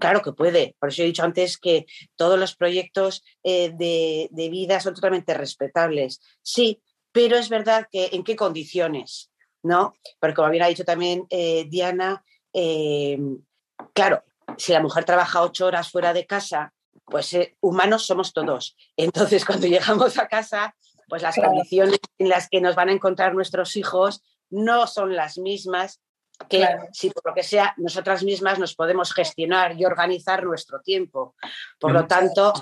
Claro 0.00 0.22
que 0.22 0.32
puede. 0.32 0.76
Por 0.78 0.88
eso 0.88 1.02
he 1.02 1.06
dicho 1.06 1.22
antes 1.22 1.58
que 1.58 1.86
todos 2.16 2.38
los 2.38 2.56
proyectos 2.56 3.22
eh, 3.42 3.70
de, 3.74 4.28
de 4.30 4.48
vida 4.48 4.80
son 4.80 4.94
totalmente 4.94 5.34
respetables. 5.34 6.20
Sí, 6.42 6.82
pero 7.12 7.36
es 7.36 7.48
verdad 7.48 7.86
que 7.90 8.10
en 8.12 8.24
qué 8.24 8.36
condiciones. 8.36 9.30
¿No? 9.62 9.94
Porque 10.20 10.34
como 10.34 10.48
había 10.48 10.66
dicho 10.66 10.84
también 10.84 11.26
eh, 11.30 11.66
Diana, 11.68 12.24
eh, 12.52 13.18
claro, 13.92 14.22
si 14.56 14.72
la 14.72 14.80
mujer 14.80 15.04
trabaja 15.04 15.42
ocho 15.42 15.66
horas 15.66 15.90
fuera 15.90 16.12
de 16.12 16.26
casa, 16.26 16.72
pues 17.04 17.32
eh, 17.34 17.56
humanos 17.60 18.06
somos 18.06 18.32
todos. 18.32 18.76
Entonces, 18.96 19.44
cuando 19.46 19.66
llegamos 19.66 20.18
a 20.18 20.28
casa, 20.28 20.74
pues 21.08 21.22
las 21.22 21.36
condiciones 21.36 21.98
en 22.18 22.28
las 22.28 22.48
que 22.48 22.60
nos 22.60 22.74
van 22.74 22.90
a 22.90 22.92
encontrar 22.92 23.34
nuestros 23.34 23.76
hijos 23.76 24.22
no 24.50 24.86
son 24.86 25.16
las 25.16 25.38
mismas 25.38 26.00
que 26.48 26.64
si 26.92 27.10
por 27.10 27.26
lo 27.26 27.34
que 27.34 27.42
sea 27.42 27.74
nosotras 27.78 28.22
mismas 28.22 28.60
nos 28.60 28.76
podemos 28.76 29.12
gestionar 29.12 29.78
y 29.78 29.84
organizar 29.84 30.44
nuestro 30.44 30.80
tiempo. 30.80 31.34
Por 31.80 31.90
lo 31.90 32.06
tanto, 32.06 32.52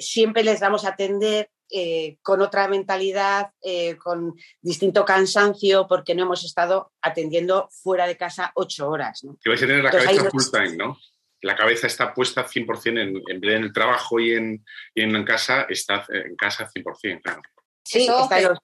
siempre 0.00 0.42
les 0.42 0.58
vamos 0.58 0.84
a 0.84 0.88
atender 0.88 1.48
eh, 1.70 2.18
con 2.22 2.40
otra 2.42 2.68
mentalidad, 2.68 3.50
eh, 3.62 3.96
con 3.96 4.34
distinto 4.60 5.04
cansancio, 5.04 5.86
porque 5.88 6.14
no 6.14 6.22
hemos 6.22 6.44
estado 6.44 6.92
atendiendo 7.02 7.68
fuera 7.70 8.06
de 8.06 8.16
casa 8.16 8.52
ocho 8.54 8.88
horas. 8.88 9.24
¿no? 9.24 9.36
Que 9.42 9.50
vais 9.50 9.62
a 9.62 9.66
tener 9.66 9.82
la 9.82 9.90
cabeza 9.90 10.30
full 10.30 10.42
time, 10.50 10.76
¿no? 10.76 10.98
La 11.40 11.56
cabeza 11.56 11.86
está 11.86 12.14
puesta 12.14 12.46
100% 12.46 12.86
en, 12.86 12.98
en, 12.98 13.22
en 13.28 13.64
el 13.64 13.72
trabajo 13.72 14.18
y 14.18 14.32
en, 14.32 14.64
en 14.94 15.24
casa, 15.24 15.66
está 15.68 16.06
en 16.08 16.36
casa 16.36 16.70
100%, 16.70 17.20
claro. 17.22 17.42
Sí, 17.84 18.08
está 18.08 18.38
en 18.38 18.48
los, 18.48 18.58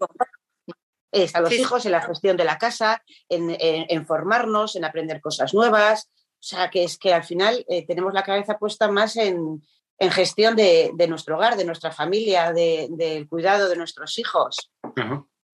están 1.13 1.43
los 1.43 1.53
hijos, 1.53 1.85
en 1.87 1.93
la 1.93 2.01
gestión 2.01 2.37
de 2.37 2.45
la 2.45 2.59
casa, 2.59 3.03
en, 3.29 4.07
formarnos, 4.07 4.77
en 4.77 4.85
aprender 4.85 5.21
cosas 5.21 5.55
nuevas. 5.55 6.11
O 6.15 6.43
sea, 6.43 6.71
que 6.71 6.85
es 6.85 6.97
que 6.97 7.13
al 7.13 7.25
final 7.25 7.65
eh, 7.69 7.85
tenemos 7.87 8.15
la 8.15 8.23
cabeza 8.23 8.59
puesta 8.59 8.91
más 8.91 9.17
en, 9.17 9.63
en 10.01 10.11
gestión 10.11 10.57
de, 10.57 10.93
nuestro 11.09 11.37
hogar, 11.37 11.57
de 11.57 11.65
nuestra 11.65 11.93
familia, 11.93 12.53
del 12.53 13.29
cuidado 13.29 13.69
de 13.69 13.77
nuestros 13.77 14.19
hijos. 14.19 14.73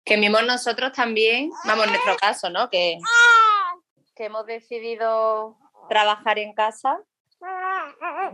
Que 0.05 0.17
mismo 0.17 0.39
nosotros 0.41 0.91
también, 0.91 1.49
vamos, 1.65 1.85
en 1.85 1.91
nuestro 1.93 2.15
caso, 2.17 2.49
¿no? 2.51 2.69
Que, 2.69 2.99
que 4.15 4.25
hemos 4.25 4.45
decidido 4.45 5.57
trabajar 5.89 6.37
en 6.37 6.53
casa. 6.53 6.99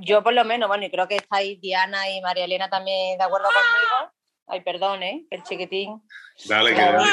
Yo 0.02 0.22
por 0.22 0.34
lo 0.34 0.44
menos, 0.44 0.68
bueno, 0.68 0.86
y 0.86 0.92
creo 0.92 1.08
que 1.08 1.16
estáis 1.16 1.62
Diana 1.62 2.10
y 2.10 2.22
María 2.22 2.44
Elena 2.44 2.70
también 2.70 3.18
de 3.18 3.24
acuerdo 3.24 3.48
conmigo. 3.48 4.14
Ay, 4.48 4.62
perdón, 4.62 5.04
¿eh? 5.04 5.26
El 5.30 5.44
chiquitín. 5.44 6.04
Dale, 6.46 6.76
que 6.76 6.82
dale. 6.82 7.10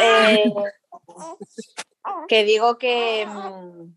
Eh, 0.00 0.52
que 2.28 2.44
digo 2.44 2.78
que, 2.78 3.26
mm, 3.26 3.96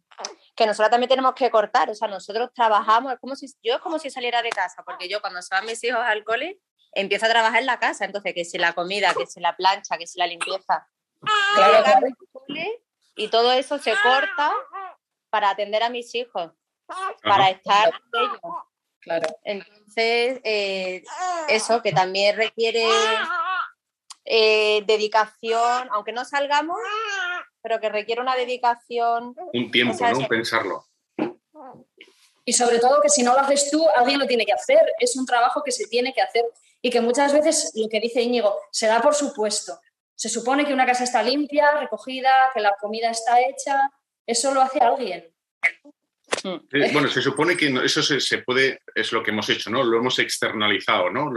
que 0.60 0.68
nosotros 0.68 0.92
también 0.92 1.08
tenemos 1.08 1.34
que 1.36 1.50
cortar, 1.50 1.90
o 1.90 1.96
sea, 1.96 2.10
nosotros 2.10 2.50
trabajamos, 2.54 3.14
es 3.14 3.20
como 3.20 3.34
si, 3.34 3.48
yo 3.64 3.76
es 3.76 3.80
como 3.80 3.98
si 3.98 4.10
saliera 4.10 4.42
de 4.42 4.50
casa, 4.50 4.84
porque 4.84 5.08
yo 5.08 5.22
cuando 5.22 5.42
se 5.42 5.56
van 5.56 5.66
mis 5.66 5.82
hijos 5.86 6.02
al 6.04 6.26
cole, 6.26 6.60
empiezo 6.92 7.28
a 7.28 7.30
trabajar 7.30 7.62
en 7.62 7.66
la 7.66 7.80
casa, 7.80 8.04
entonces 8.04 8.34
que 8.34 8.44
si 8.44 8.58
la 8.58 8.74
comida, 8.74 9.14
que 9.14 9.26
si 9.26 9.40
la 9.40 9.56
plancha, 9.56 9.98
que 9.98 10.06
si 10.06 10.20
la 10.20 10.28
limpieza, 10.28 10.86
y 13.16 13.30
todo 13.30 13.54
eso 13.54 13.78
se 13.80 13.94
corta 14.04 14.52
para 15.30 15.52
atender 15.52 15.82
a 15.82 15.90
mis 15.90 16.14
hijos, 16.14 16.52
para 17.24 17.52
estar 17.52 17.94
con 18.12 18.22
ellos. 18.22 18.40
Claro. 19.00 19.30
Entonces, 19.46 20.42
eh, 20.44 21.04
eso 21.48 21.82
que 21.82 21.94
también 21.94 22.36
requiere 22.36 22.86
eh, 24.26 24.84
dedicación, 24.86 25.88
aunque 25.92 26.12
no 26.12 26.26
salgamos, 26.26 26.78
pero 27.70 27.80
que 27.80 27.90
requiere 27.90 28.20
una 28.20 28.36
dedicación. 28.36 29.36
Un 29.54 29.72
tiempo, 29.72 29.96
¿no? 30.12 30.28
Pensarlo. 30.28 30.86
Y 32.44 32.54
sobre 32.54 32.80
todo 32.80 33.00
que 33.00 33.10
si 33.10 33.22
no 33.22 33.34
lo 33.34 33.42
haces 33.42 33.70
tú, 33.70 33.86
alguien 33.96 34.18
lo 34.18 34.26
tiene 34.26 34.44
que 34.44 34.54
hacer. 34.54 34.82
Es 35.00 35.16
un 35.16 35.26
trabajo 35.28 35.62
que 35.64 35.72
se 35.72 35.86
tiene 35.86 36.12
que 36.12 36.22
hacer 36.22 36.46
y 36.82 36.90
que 36.90 37.00
muchas 37.00 37.32
veces 37.32 37.72
lo 37.76 37.88
que 37.88 38.00
dice 38.00 38.24
Íñigo 38.24 38.60
se 38.72 38.88
da 38.88 39.02
por 39.02 39.14
supuesto. 39.14 39.80
Se 40.16 40.30
supone 40.30 40.66
que 40.66 40.74
una 40.74 40.88
casa 40.88 41.04
está 41.04 41.22
limpia, 41.22 41.80
recogida, 41.80 42.32
que 42.56 42.60
la 42.60 42.76
comida 42.82 43.12
está 43.12 43.40
hecha. 43.40 43.92
Eso 44.26 44.52
lo 44.52 44.62
hace 44.62 44.80
alguien. 44.80 45.32
Bueno, 46.92 47.08
se 47.08 47.22
supone 47.22 47.56
que 47.56 47.68
eso 47.86 48.02
se, 48.02 48.38
puede, 48.40 48.82
es 48.96 49.12
lo 49.12 49.22
que 49.22 49.30
hemos 49.30 49.48
hecho, 49.50 49.70
¿no? 49.70 49.84
Lo 49.84 49.98
hemos 49.98 50.18
externalizado, 50.18 51.12
¿no? 51.12 51.32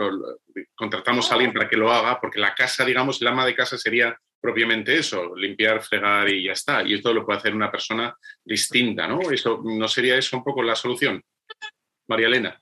contratamos 0.74 1.30
a 1.30 1.34
alguien 1.34 1.52
para 1.52 1.68
que 1.68 1.76
lo 1.76 1.92
haga, 1.92 2.18
porque 2.20 2.40
la 2.40 2.54
casa, 2.54 2.86
digamos, 2.86 3.20
el 3.20 3.28
ama 3.28 3.44
de 3.44 3.54
casa 3.54 3.76
sería 3.76 4.16
propiamente 4.42 4.98
eso, 4.98 5.36
limpiar, 5.36 5.80
fregar 5.82 6.28
y 6.28 6.44
ya 6.44 6.52
está. 6.52 6.82
Y 6.82 6.94
esto 6.94 7.14
lo 7.14 7.24
puede 7.24 7.38
hacer 7.38 7.54
una 7.54 7.70
persona 7.70 8.14
distinta, 8.44 9.06
¿no? 9.06 9.30
Eso, 9.30 9.60
¿No 9.62 9.86
sería 9.86 10.16
eso 10.16 10.36
un 10.36 10.44
poco 10.44 10.62
la 10.62 10.74
solución? 10.74 11.22
María 12.08 12.26
Elena. 12.26 12.60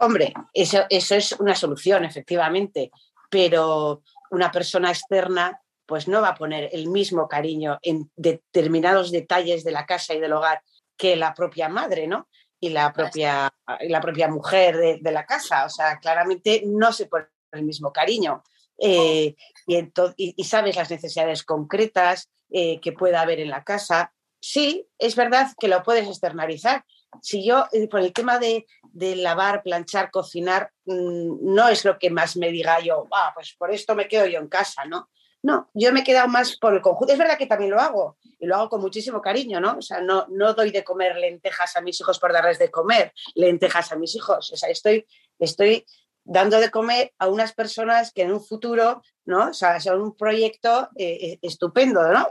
Hombre, 0.00 0.34
eso, 0.52 0.84
eso 0.90 1.14
es 1.14 1.32
una 1.32 1.54
solución, 1.54 2.04
efectivamente, 2.04 2.90
pero 3.30 4.02
una 4.30 4.52
persona 4.52 4.90
externa 4.90 5.58
pues 5.86 6.06
no 6.06 6.20
va 6.20 6.28
a 6.28 6.34
poner 6.34 6.68
el 6.72 6.88
mismo 6.88 7.26
cariño 7.26 7.78
en 7.80 8.10
determinados 8.14 9.10
detalles 9.10 9.64
de 9.64 9.72
la 9.72 9.86
casa 9.86 10.12
y 10.12 10.20
del 10.20 10.34
hogar 10.34 10.60
que 10.98 11.16
la 11.16 11.32
propia 11.32 11.70
madre, 11.70 12.06
¿no? 12.06 12.28
Y 12.60 12.68
la 12.68 12.92
propia, 12.92 13.50
la 13.88 14.00
propia 14.02 14.28
mujer 14.28 15.00
de, 15.00 15.12
la 15.12 15.24
casa. 15.24 15.64
O 15.64 15.70
sea, 15.70 15.98
claramente 15.98 16.62
no 16.66 16.92
se 16.92 17.06
pone 17.06 17.28
el 17.52 17.62
mismo 17.62 17.90
cariño. 17.90 18.42
Eh, 18.78 19.34
y, 19.66 20.44
sabes 20.44 20.76
las 20.76 20.90
necesidades 20.90 21.42
concretas 21.42 22.30
eh, 22.50 22.80
que 22.80 22.92
pueda 22.92 23.20
haber 23.20 23.40
en 23.40 23.50
la 23.50 23.64
casa. 23.64 24.12
Sí, 24.40 24.86
es 24.98 25.16
verdad 25.16 25.48
que 25.58 25.68
lo 25.68 25.82
puedes 25.82 26.06
externalizar. 26.06 26.84
Si 27.22 27.44
yo, 27.44 27.66
eh, 27.72 27.88
por 27.88 28.00
el 28.00 28.12
tema 28.12 28.38
de, 28.38 28.66
lavar, 28.94 29.62
planchar, 29.62 30.10
cocinar, 30.10 30.70
mm, 30.84 31.54
no 31.54 31.68
es 31.68 31.84
lo 31.84 31.98
que 31.98 32.10
más 32.10 32.36
me 32.36 32.50
diga 32.50 32.80
yo, 32.80 33.06
ah, 33.12 33.32
pues 33.34 33.54
por 33.58 33.72
esto 33.72 33.94
me 33.94 34.08
quedo 34.08 34.26
yo 34.26 34.38
en 34.38 34.48
casa, 34.48 34.84
¿no? 34.84 35.08
No, 35.40 35.70
yo 35.72 35.92
me 35.92 36.00
he 36.00 36.04
quedado 36.04 36.26
más 36.28 36.56
por 36.56 36.74
el 36.74 36.82
conjunto. 36.82 37.12
Es 37.12 37.18
verdad 37.18 37.38
que 37.38 37.46
también 37.46 37.70
lo 37.70 37.80
hago 37.80 38.18
y 38.40 38.46
lo 38.46 38.56
hago 38.56 38.68
con 38.68 38.80
muchísimo 38.80 39.22
cariño, 39.22 39.60
¿no? 39.60 39.76
O 39.78 39.82
sea, 39.82 40.00
no, 40.00 40.26
no 40.30 40.52
doy 40.54 40.72
de 40.72 40.82
comer 40.82 41.16
lentejas 41.16 41.76
a 41.76 41.80
mis 41.80 42.00
hijos 42.00 42.18
por 42.18 42.32
darles 42.32 42.58
de 42.58 42.70
comer 42.70 43.12
lentejas 43.34 43.92
a 43.92 43.96
mis 43.96 44.16
hijos. 44.16 44.52
O 44.52 44.56
sea, 44.56 44.68
estoy, 44.68 45.06
estoy 45.38 45.86
dando 46.28 46.60
de 46.60 46.70
comer 46.70 47.14
a 47.18 47.28
unas 47.28 47.54
personas 47.54 48.12
que 48.12 48.22
en 48.22 48.32
un 48.32 48.44
futuro, 48.44 49.02
¿no? 49.24 49.48
O 49.48 49.54
sea, 49.54 49.80
son 49.80 50.02
un 50.02 50.14
proyecto 50.14 50.90
eh, 50.94 51.18
eh, 51.22 51.38
estupendo, 51.40 52.06
¿no? 52.12 52.28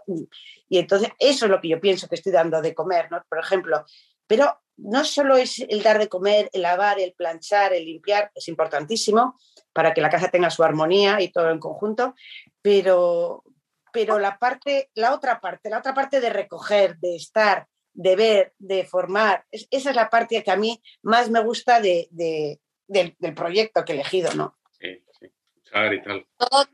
Y 0.70 0.78
entonces 0.78 1.10
eso 1.18 1.46
es 1.46 1.52
lo 1.52 1.60
que 1.60 1.70
yo 1.70 1.82
pienso 1.82 2.08
que 2.08 2.16
estoy 2.16 2.32
dando 2.32 2.62
de 2.62 2.76
comer, 2.76 3.12
¿no? 3.12 3.24
Por 3.28 3.40
ejemplo, 3.40 3.84
pero 4.28 4.62
no 4.78 5.04
solo 5.04 5.36
es 5.36 5.60
el 5.68 5.82
dar 5.82 5.98
de 5.98 6.10
comer, 6.10 6.48
el 6.54 6.62
lavar, 6.62 7.00
el 7.00 7.14
planchar, 7.14 7.74
el 7.74 7.86
limpiar, 7.86 8.30
es 8.36 8.48
importantísimo 8.48 9.40
para 9.74 9.96
que 9.96 10.02
la 10.02 10.12
casa 10.12 10.30
tenga 10.30 10.52
su 10.52 10.64
armonía 10.64 11.20
y 11.20 11.32
todo 11.32 11.50
en 11.50 11.60
conjunto, 11.60 12.14
pero, 12.62 13.44
pero 13.92 14.20
la 14.20 14.38
parte, 14.38 14.92
la 14.94 15.16
otra 15.16 15.40
parte, 15.40 15.72
la 15.72 15.80
otra 15.80 15.96
parte 15.96 16.22
de 16.22 16.30
recoger, 16.30 16.98
de 17.00 17.16
estar, 17.16 17.66
de 17.94 18.16
ver, 18.16 18.54
de 18.60 18.86
formar, 18.86 19.44
esa 19.50 19.90
es 19.90 19.96
la 19.96 20.12
parte 20.12 20.44
que 20.44 20.52
a 20.52 20.56
mí 20.56 20.80
más 21.02 21.32
me 21.32 21.40
gusta 21.40 21.82
de, 21.82 22.60
del, 22.88 23.16
proyecto 23.36 23.86
que 23.86 23.94
he 23.94 23.96
elegido, 23.96 24.34
¿no? 24.34 24.58
Sí, 24.80 25.04
sí. 25.20 25.28
Y 25.66 26.02
tal. 26.02 26.26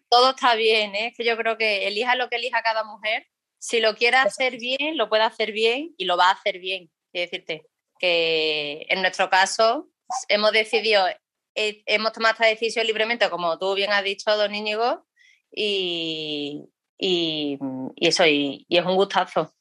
Todo, 0.10 0.30
está 0.32 0.56
bien, 0.56 0.96
¿eh? 0.96 1.14
que 1.16 1.24
yo 1.24 1.36
creo 1.38 1.58
que 1.58 1.88
elija 1.88 2.16
lo 2.16 2.30
que 2.30 2.36
elija 2.38 2.62
cada 2.62 2.84
mujer, 2.84 3.28
si 3.58 3.80
lo 3.80 3.96
quiere 3.96 4.18
hacer 4.18 4.58
bien, 4.58 4.98
lo 4.98 5.10
puede 5.10 5.24
hacer 5.24 5.52
bien 5.52 5.94
y 5.98 6.06
lo 6.06 6.18
va 6.18 6.30
a 6.30 6.34
hacer 6.34 6.60
bien. 6.60 6.92
Quiero 7.12 7.32
decirte 7.32 7.66
que 7.98 8.86
en 8.90 9.02
nuestro 9.02 9.30
caso 9.30 9.90
hemos 10.28 10.52
decidido, 10.52 11.08
eh, 11.56 11.82
hemos 11.86 12.12
tomado 12.12 12.34
esta 12.34 12.48
decisión 12.48 12.86
libremente, 12.86 13.30
como 13.30 13.58
tú 13.58 13.74
bien 13.74 13.92
has 13.92 14.04
dicho, 14.04 14.36
don 14.36 14.54
Íñigo, 14.54 15.06
y, 15.50 16.70
y, 16.98 17.58
eso, 17.96 18.26
y, 18.26 18.66
es 18.70 18.86
un 18.86 18.96
gustazo. 18.96 19.54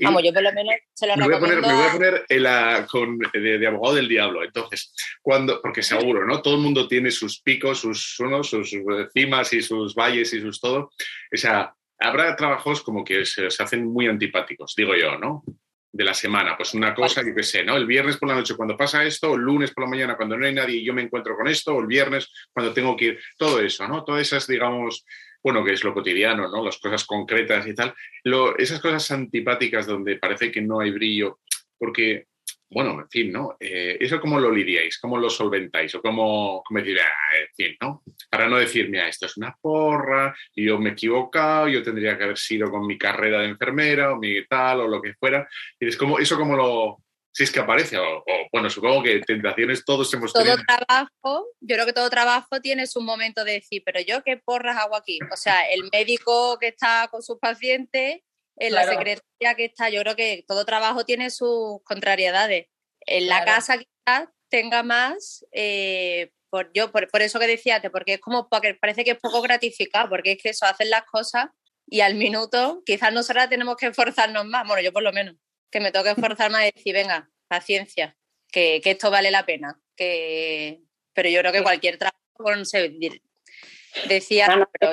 Vamos, 0.00 0.22
yo 0.24 0.32
por 0.32 0.42
lo 0.42 0.52
menos 0.52 0.74
se 0.94 1.06
lo 1.06 1.16
me 1.16 1.24
voy 1.24 1.34
a 1.34 1.38
poner, 1.38 1.60
me 1.60 1.74
voy 1.74 1.86
a 1.86 1.92
poner 1.92 2.86
con, 2.86 3.18
de, 3.18 3.66
abogado 3.66 3.96
del 3.96 4.08
diablo. 4.08 4.44
Entonces, 4.44 4.94
cuando, 5.20 5.60
porque 5.60 5.82
seguro, 5.82 6.26
¿no? 6.26 6.40
Todo 6.40 6.54
el 6.54 6.60
mundo 6.60 6.88
tiene 6.88 7.10
sus 7.10 7.40
picos, 7.40 7.80
sus, 7.80 8.18
unos, 8.20 8.48
sus 8.48 8.74
cimas 9.12 9.52
y 9.52 9.62
sus 9.62 9.94
valles 9.94 10.32
y 10.32 10.40
sus 10.40 10.60
todo. 10.60 10.90
O 11.32 11.36
sea, 11.36 11.74
habrá 11.98 12.34
trabajos 12.36 12.82
como 12.82 13.04
que 13.04 13.24
se, 13.24 13.50
se 13.50 13.62
hacen 13.62 13.86
muy 13.86 14.06
antipáticos, 14.06 14.74
digo 14.76 14.94
yo, 14.94 15.18
¿no? 15.18 15.44
de 15.92 16.04
la 16.04 16.14
semana. 16.14 16.56
Pues 16.56 16.74
una 16.74 16.94
cosa, 16.94 17.22
yo 17.22 17.34
qué 17.34 17.42
sé, 17.42 17.62
¿no? 17.62 17.76
El 17.76 17.86
viernes 17.86 18.16
por 18.16 18.28
la 18.28 18.34
noche 18.34 18.56
cuando 18.56 18.76
pasa 18.76 19.04
esto, 19.04 19.30
o 19.30 19.34
el 19.36 19.42
lunes 19.42 19.72
por 19.72 19.84
la 19.84 19.90
mañana 19.90 20.16
cuando 20.16 20.36
no 20.36 20.46
hay 20.46 20.54
nadie 20.54 20.76
y 20.76 20.84
yo 20.84 20.94
me 20.94 21.02
encuentro 21.02 21.36
con 21.36 21.46
esto, 21.48 21.74
o 21.74 21.80
el 21.80 21.86
viernes 21.86 22.30
cuando 22.52 22.72
tengo 22.72 22.96
que 22.96 23.04
ir, 23.04 23.20
todo 23.36 23.60
eso, 23.60 23.86
¿no? 23.86 24.02
Todas 24.02 24.22
esas, 24.22 24.46
digamos, 24.46 25.04
bueno, 25.42 25.64
que 25.64 25.72
es 25.72 25.84
lo 25.84 25.94
cotidiano, 25.94 26.48
¿no? 26.48 26.64
Las 26.64 26.78
cosas 26.78 27.04
concretas 27.04 27.66
y 27.66 27.74
tal. 27.74 27.94
Lo, 28.24 28.56
esas 28.56 28.80
cosas 28.80 29.10
antipáticas 29.10 29.86
donde 29.86 30.16
parece 30.16 30.50
que 30.50 30.62
no 30.62 30.80
hay 30.80 30.90
brillo, 30.90 31.40
porque 31.78 32.26
bueno, 32.72 32.98
en 33.00 33.08
fin, 33.10 33.30
¿no? 33.30 33.56
Eh, 33.60 33.98
¿Eso 34.00 34.18
cómo 34.18 34.40
lo 34.40 34.50
lidiáis? 34.50 34.98
¿Cómo 34.98 35.18
lo 35.18 35.28
solventáis? 35.28 35.94
¿O 35.94 36.00
cómo, 36.00 36.62
cómo 36.64 36.80
decir, 36.80 36.98
ah, 37.00 37.36
en 37.38 37.54
fin, 37.54 37.76
¿no? 37.80 38.02
Para 38.30 38.48
no 38.48 38.56
decir, 38.56 38.88
mira, 38.88 39.08
esto 39.08 39.26
es 39.26 39.36
una 39.36 39.54
porra, 39.60 40.34
yo 40.56 40.78
me 40.78 40.90
he 40.90 40.92
equivocado, 40.92 41.68
yo 41.68 41.82
tendría 41.82 42.16
que 42.16 42.24
haber 42.24 42.38
sido 42.38 42.70
con 42.70 42.86
mi 42.86 42.96
carrera 42.96 43.40
de 43.40 43.48
enfermera 43.48 44.12
o 44.12 44.16
mi 44.16 44.46
tal 44.46 44.80
o 44.80 44.88
lo 44.88 45.02
que 45.02 45.12
fuera. 45.14 45.46
Y 45.78 45.88
es 45.88 45.98
como, 45.98 46.18
¿eso 46.18 46.38
cómo 46.38 46.56
lo, 46.56 47.02
si 47.32 47.44
es 47.44 47.50
que 47.50 47.60
aparece, 47.60 47.96
o, 47.98 48.24
bueno, 48.52 48.68
supongo 48.68 49.02
que 49.02 49.20
tentaciones 49.20 49.84
todos 49.84 50.12
hemos 50.12 50.32
tenido. 50.32 50.54
Todo 50.54 50.64
trabajo, 50.66 51.48
yo 51.60 51.76
creo 51.76 51.86
que 51.86 51.92
todo 51.94 52.10
trabajo 52.10 52.60
tiene 52.60 52.86
su 52.86 53.00
momento 53.00 53.42
de 53.44 53.52
decir, 53.52 53.82
pero 53.86 54.00
yo 54.00 54.22
qué 54.22 54.36
porras 54.36 54.76
hago 54.76 54.96
aquí. 54.96 55.18
O 55.32 55.36
sea, 55.36 55.62
el 55.70 55.88
médico 55.90 56.58
que 56.58 56.68
está 56.68 57.08
con 57.10 57.22
sus 57.22 57.38
pacientes 57.38 58.20
en 58.56 58.74
la 58.74 58.84
secretaría 58.84 59.54
que 59.56 59.64
está, 59.64 59.88
yo 59.88 60.02
creo 60.02 60.14
que 60.14 60.44
todo 60.46 60.66
trabajo 60.66 61.04
tiene 61.06 61.30
sus 61.30 61.82
contrariedades. 61.84 62.66
En 63.00 63.26
la 63.26 63.44
casa 63.44 63.78
quizás 63.78 64.28
tenga 64.50 64.82
más, 64.82 65.46
eh, 65.52 66.30
por, 66.50 66.70
yo, 66.74 66.92
por, 66.92 67.22
eso 67.22 67.40
que 67.40 67.46
decías, 67.46 67.80
porque 67.90 68.14
es 68.14 68.20
como, 68.20 68.50
parece 68.50 69.04
que 69.04 69.12
es 69.12 69.18
poco 69.18 69.40
gratificado, 69.40 70.10
porque 70.10 70.32
es 70.32 70.42
que 70.42 70.50
eso, 70.50 70.66
hacen 70.66 70.90
las 70.90 71.04
cosas 71.04 71.46
y 71.86 72.00
al 72.00 72.14
minuto 72.14 72.82
quizás 72.84 73.10
nosotras 73.10 73.48
tenemos 73.48 73.76
que 73.76 73.86
esforzarnos 73.86 74.44
más, 74.44 74.66
bueno, 74.66 74.82
yo 74.82 74.92
por 74.92 75.02
lo 75.02 75.12
menos, 75.12 75.34
que 75.72 75.80
me 75.80 75.90
tengo 75.90 76.04
que 76.04 76.10
esforzar 76.10 76.50
más 76.52 76.62
y 76.62 76.72
decir, 76.72 76.94
venga, 76.94 77.28
paciencia, 77.48 78.16
que, 78.52 78.80
esto 78.84 79.10
vale 79.10 79.30
la 79.30 79.44
pena, 79.44 79.80
que... 79.96 80.82
pero 81.14 81.28
yo 81.28 81.40
creo 81.40 81.52
que 81.52 81.62
cualquier 81.62 81.98
trabajo, 81.98 82.56
no 82.56 82.64
sé, 82.64 82.94
decía, 84.06 84.68
pero 84.78 84.92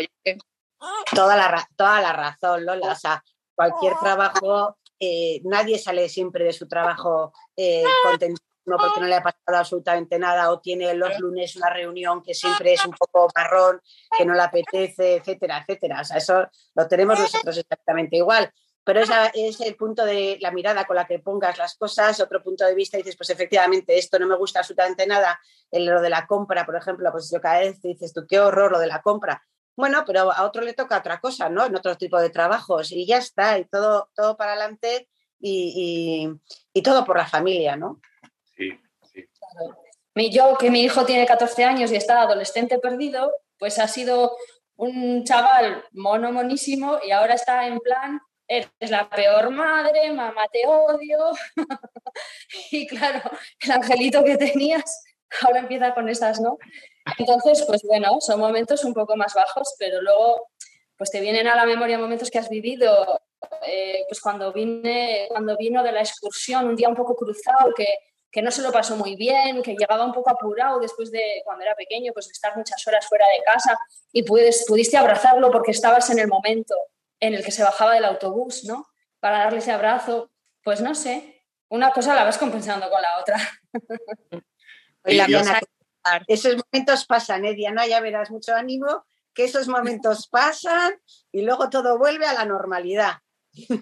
Toda 1.14 1.36
la, 1.36 1.68
toda 1.76 2.02
la 2.02 2.14
razón, 2.14 2.66
Lola. 2.66 2.94
O 2.94 2.96
sea, 2.96 3.22
cualquier 3.54 3.94
trabajo, 4.00 4.78
eh, 4.98 5.42
nadie 5.44 5.78
sale 5.78 6.08
siempre 6.08 6.46
de 6.46 6.54
su 6.54 6.70
trabajo 6.70 7.34
eh, 7.58 7.84
contento 8.04 8.42
porque 8.78 9.00
no 9.00 9.08
le 9.08 9.16
ha 9.16 9.24
pasado 9.24 9.58
absolutamente 9.58 10.20
nada 10.20 10.52
o 10.52 10.60
tiene 10.60 10.94
los 10.94 11.20
lunes 11.20 11.56
una 11.56 11.70
reunión 11.72 12.22
que 12.22 12.34
siempre 12.34 12.74
es 12.74 12.86
un 12.86 12.94
poco 12.94 13.28
marrón, 13.36 13.82
que 14.18 14.26
no 14.26 14.34
le 14.34 14.42
apetece, 14.42 15.16
etcétera, 15.16 15.60
etcétera. 15.60 16.02
O 16.02 16.04
sea, 16.04 16.18
eso 16.18 16.48
lo 16.76 16.88
tenemos 16.88 17.20
nosotros 17.20 17.58
exactamente 17.58 18.18
igual. 18.18 18.52
Pero 18.84 19.02
esa 19.02 19.28
es 19.28 19.62
el 19.62 19.76
punto 19.76 20.06
de 20.06 20.38
la 20.42 20.52
mirada 20.52 20.86
con 20.86 20.96
la 20.96 21.06
que 21.06 21.20
pongas 21.20 21.58
las 21.58 21.76
cosas, 21.76 22.20
otro 22.20 22.42
punto 22.42 22.66
de 22.66 22.74
vista, 22.74 22.98
dices, 22.98 23.16
pues 23.16 23.30
efectivamente, 23.30 23.98
esto 23.98 24.18
no 24.18 24.28
me 24.28 24.36
gusta 24.36 24.60
absolutamente 24.60 25.06
nada, 25.06 25.40
lo 25.72 26.02
de 26.02 26.10
la 26.10 26.26
compra, 26.26 26.66
por 26.66 26.76
ejemplo, 26.76 27.12
pues 27.12 27.32
lo 27.32 27.42
cada 27.42 27.60
vez 27.60 27.82
dices 27.82 28.14
tú, 28.14 28.26
qué 28.28 28.40
horror 28.40 28.72
lo 28.72 28.80
de 28.80 28.88
la 28.88 29.02
compra. 29.02 29.44
Bueno, 29.76 30.04
pero 30.06 30.32
a 30.32 30.44
otro 30.44 30.62
le 30.62 30.74
toca 30.74 30.98
otra 30.98 31.20
cosa, 31.20 31.50
¿no? 31.50 31.66
En 31.66 31.76
otro 31.76 31.96
tipo 31.98 32.20
de 32.20 32.30
trabajos 32.30 32.92
y 32.92 33.06
ya 33.06 33.18
está, 33.18 33.58
y 33.58 33.66
todo, 33.66 34.10
todo 34.16 34.36
para 34.36 34.54
adelante 34.54 35.08
y, 35.40 36.34
y, 36.74 36.80
y 36.80 36.82
todo 36.82 37.06
por 37.06 37.18
la 37.18 37.26
familia, 37.26 37.76
¿no? 37.76 38.02
Sí, 38.58 38.72
sí. 39.14 39.26
Mi, 40.16 40.32
yo, 40.32 40.58
que 40.58 40.70
mi 40.70 40.82
hijo 40.82 41.06
tiene 41.06 41.26
14 41.26 41.64
años 41.64 41.92
y 41.92 41.96
está 41.96 42.22
adolescente 42.22 42.80
perdido, 42.80 43.32
pues 43.58 43.80
ha 43.80 43.88
sido 43.88 44.36
un 44.76 45.24
chaval 45.24 45.86
mono 45.92 46.32
monísimo 46.32 47.00
y 47.06 47.12
ahora 47.12 47.36
está 47.36 47.68
en 47.68 47.80
plan, 47.80 48.20
eres 48.50 48.90
la 48.90 49.08
peor 49.08 49.52
madre, 49.52 50.12
mamá 50.12 50.48
te 50.52 50.66
odio. 50.66 51.32
y 52.72 52.88
claro, 52.88 53.22
el 53.62 53.72
angelito 53.72 54.24
que 54.24 54.38
tenías 54.38 55.04
ahora 55.42 55.60
empieza 55.60 55.94
con 55.94 56.10
esas, 56.10 56.42
¿no? 56.42 56.58
Entonces, 57.18 57.64
pues 57.68 57.84
bueno, 57.84 58.18
son 58.20 58.40
momentos 58.40 58.84
un 58.84 58.94
poco 58.94 59.16
más 59.16 59.34
bajos, 59.36 59.76
pero 59.78 60.02
luego 60.02 60.50
pues 60.98 61.12
te 61.12 61.22
vienen 61.22 61.48
a 61.48 61.56
la 61.56 61.66
memoria 61.66 61.98
momentos 61.98 62.30
que 62.30 62.40
has 62.40 62.50
vivido, 62.50 63.22
eh, 63.66 64.04
pues 64.10 64.20
cuando, 64.20 64.52
vine, 64.52 65.28
cuando 65.30 65.56
vino 65.56 65.82
de 65.82 65.94
la 65.94 66.02
excursión, 66.02 66.68
un 66.68 66.76
día 66.76 66.90
un 66.90 66.96
poco 66.96 67.16
cruzado, 67.16 67.74
que, 67.74 67.88
que 68.30 68.42
no 68.42 68.52
se 68.52 68.62
lo 68.62 68.72
pasó 68.72 68.98
muy 68.98 69.16
bien, 69.16 69.62
que 69.62 69.76
llegaba 69.76 70.04
un 70.04 70.12
poco 70.12 70.30
apurado 70.30 70.80
después 70.80 71.10
de, 71.10 71.42
cuando 71.46 71.64
era 71.64 71.74
pequeño, 71.76 72.12
pues 72.12 72.28
de 72.28 72.34
estar 72.34 72.58
muchas 72.58 72.86
horas 72.86 73.08
fuera 73.08 73.26
de 73.28 73.44
casa 73.44 73.80
y 74.12 74.24
puedes, 74.24 74.66
pudiste 74.68 74.98
abrazarlo 74.98 75.50
porque 75.52 75.72
estabas 75.72 76.10
en 76.10 76.20
el 76.20 76.28
momento 76.28 76.76
en 77.20 77.34
el 77.34 77.44
que 77.44 77.52
se 77.52 77.64
bajaba 77.64 77.94
del 77.94 78.06
autobús, 78.06 78.64
¿no? 78.66 78.88
Para 79.20 79.40
darle 79.40 79.60
ese 79.60 79.72
abrazo, 79.72 80.32
pues 80.64 80.82
no 80.82 80.96
sé, 80.96 81.44
una 81.70 81.92
cosa 81.92 82.16
la 82.16 82.24
vas 82.24 82.38
compensando 82.38 82.90
con 82.90 83.02
la 83.02 83.20
otra. 83.20 83.38
Y 85.06 85.16
la 85.16 85.26
esos 86.28 86.56
momentos 86.58 87.06
pasan, 87.06 87.46
¿eh, 87.46 87.54
Diana? 87.54 87.88
Ya 87.88 88.00
verás 88.02 88.30
mucho 88.32 88.54
ánimo, 88.54 89.06
que 89.34 89.46
esos 89.46 89.68
momentos 89.68 90.28
pasan 90.32 90.94
y 91.32 91.42
luego 91.42 91.70
todo 91.70 91.98
vuelve 91.98 92.26
a 92.26 92.34
la 92.34 92.46
normalidad. 92.46 93.20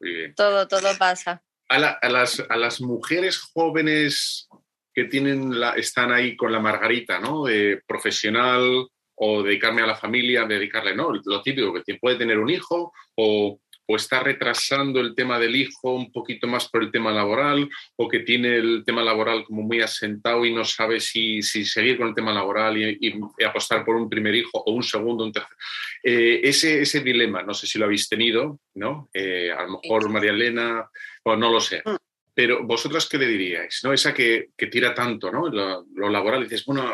Muy 0.00 0.10
bien. 0.14 0.34
Todo, 0.34 0.66
todo 0.68 0.96
pasa. 0.98 1.42
A, 1.68 1.78
la- 1.78 1.98
a 2.00 2.08
las, 2.08 2.42
a 2.48 2.56
las 2.56 2.80
mujeres 2.80 3.38
jóvenes 3.40 4.48
que 4.94 5.04
tienen 5.04 5.58
la, 5.60 5.72
están 5.72 6.12
ahí 6.12 6.36
con 6.36 6.52
la 6.52 6.60
margarita, 6.60 7.18
¿no? 7.18 7.44
De 7.44 7.82
profesional 7.86 8.88
o 9.16 9.42
dedicarme 9.42 9.82
a 9.82 9.86
la 9.86 9.96
familia, 9.96 10.44
dedicarle, 10.44 10.94
¿no? 10.94 11.12
Lo 11.24 11.42
típico, 11.42 11.72
que 11.84 11.94
puede 11.96 12.16
tener 12.16 12.38
un 12.38 12.50
hijo 12.50 12.92
o, 13.16 13.58
o 13.88 13.96
está 13.96 14.20
retrasando 14.20 15.00
el 15.00 15.14
tema 15.14 15.38
del 15.38 15.54
hijo 15.56 15.94
un 15.94 16.10
poquito 16.10 16.46
más 16.48 16.68
por 16.68 16.82
el 16.82 16.90
tema 16.90 17.12
laboral 17.12 17.68
o 17.96 18.08
que 18.08 18.20
tiene 18.20 18.56
el 18.56 18.82
tema 18.84 19.02
laboral 19.02 19.44
como 19.44 19.62
muy 19.62 19.80
asentado 19.80 20.44
y 20.44 20.52
no 20.52 20.64
sabe 20.64 20.98
si, 21.00 21.40
si 21.42 21.64
seguir 21.64 21.96
con 21.96 22.08
el 22.08 22.14
tema 22.14 22.32
laboral 22.32 22.76
y, 22.76 22.98
y- 23.00 23.14
y 23.38 23.44
apostar 23.44 23.84
por 23.84 23.96
un 23.96 24.08
primer 24.10 24.34
hijo 24.34 24.58
o 24.64 24.72
un 24.72 24.82
segundo, 24.82 25.24
un 25.24 25.32
tercer. 25.32 25.56
Eh, 26.02 26.40
ese, 26.44 26.82
ese 26.82 27.00
dilema, 27.00 27.42
no 27.42 27.54
sé 27.54 27.66
si 27.66 27.78
lo 27.78 27.84
habéis 27.86 28.08
tenido, 28.08 28.58
¿no? 28.74 29.08
Eh, 29.14 29.50
a 29.56 29.62
lo 29.62 29.78
mejor 29.80 30.08
María 30.10 30.30
Elena, 30.32 30.88
o 31.24 31.36
no 31.36 31.50
lo 31.52 31.60
sé. 31.60 31.82
Mm. 31.84 31.96
Pero 32.34 32.64
vosotras, 32.66 33.08
¿qué 33.08 33.16
le 33.16 33.28
diríais? 33.28 33.80
¿no? 33.82 33.94
Esa 33.94 34.12
que, 34.12 34.48
que 34.58 34.66
tira 34.66 34.92
tanto, 34.94 35.30
¿no? 35.32 35.48
Lo, 35.48 35.86
lo 35.94 36.10
laboral, 36.10 36.42
dices, 36.42 36.66
bueno, 36.66 36.92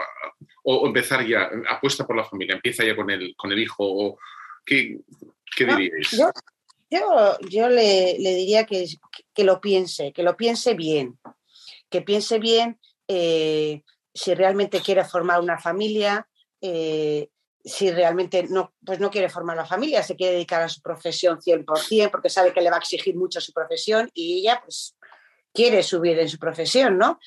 o, 0.63 0.87
empezar 0.87 1.27
ya, 1.27 1.51
apuesta 1.69 2.07
por 2.07 2.17
la 2.17 2.25
familia, 2.25 2.55
empieza 2.55 2.85
ya 2.85 2.97
con 2.97 3.11
el, 3.11 3.35
con 3.37 3.53
el 3.53 3.59
hijo, 3.59 3.85
o 3.85 4.19
¿qué, 4.65 4.99
qué 5.57 5.67
No, 5.67 5.77
diríais? 5.77 6.11
Yo, 6.11 6.31
yo, 6.91 7.39
yo 7.49 7.69
le, 7.69 8.19
le 8.19 8.35
diría 8.35 8.65
que, 8.65 8.87
que 9.35 9.45
lo 9.45 9.61
piense, 9.61 10.13
que 10.13 10.23
lo 10.23 10.37
piense 10.37 10.75
bien, 10.75 11.19
que 11.89 12.03
piense 12.03 12.39
bien 12.39 12.79
eh, 13.09 13.83
si 14.15 14.35
realmente 14.35 14.81
quiere 14.81 15.05
formar 15.05 15.41
una 15.41 15.59
familia, 15.59 16.29
eh, 16.61 17.29
si 17.65 17.91
realmente 17.91 18.45
no, 18.49 18.75
pues 18.85 19.01
no 19.01 19.11
quiere 19.11 19.29
formar 19.29 19.57
una 19.57 19.67
familia, 19.67 20.03
se 20.03 20.17
quiere 20.17 20.35
dedicar 20.35 20.63
a 20.63 20.69
su 20.69 20.83
profesión 20.83 21.39
100%, 21.39 22.11
porque 22.11 22.31
sabe 22.31 22.53
que 22.53 22.61
le 22.61 22.71
va 22.71 22.77
a 22.77 22.81
exigir 22.81 23.17
mucho 23.17 23.41
su 23.41 23.53
profesión 23.53 24.11
y 24.15 24.41
ella 24.41 24.61
pues 24.65 24.97
quiere 25.53 25.83
subir 25.83 26.19
en 26.19 26.29
su 26.29 26.39
profesión, 26.39 26.99
¿no? 26.99 27.19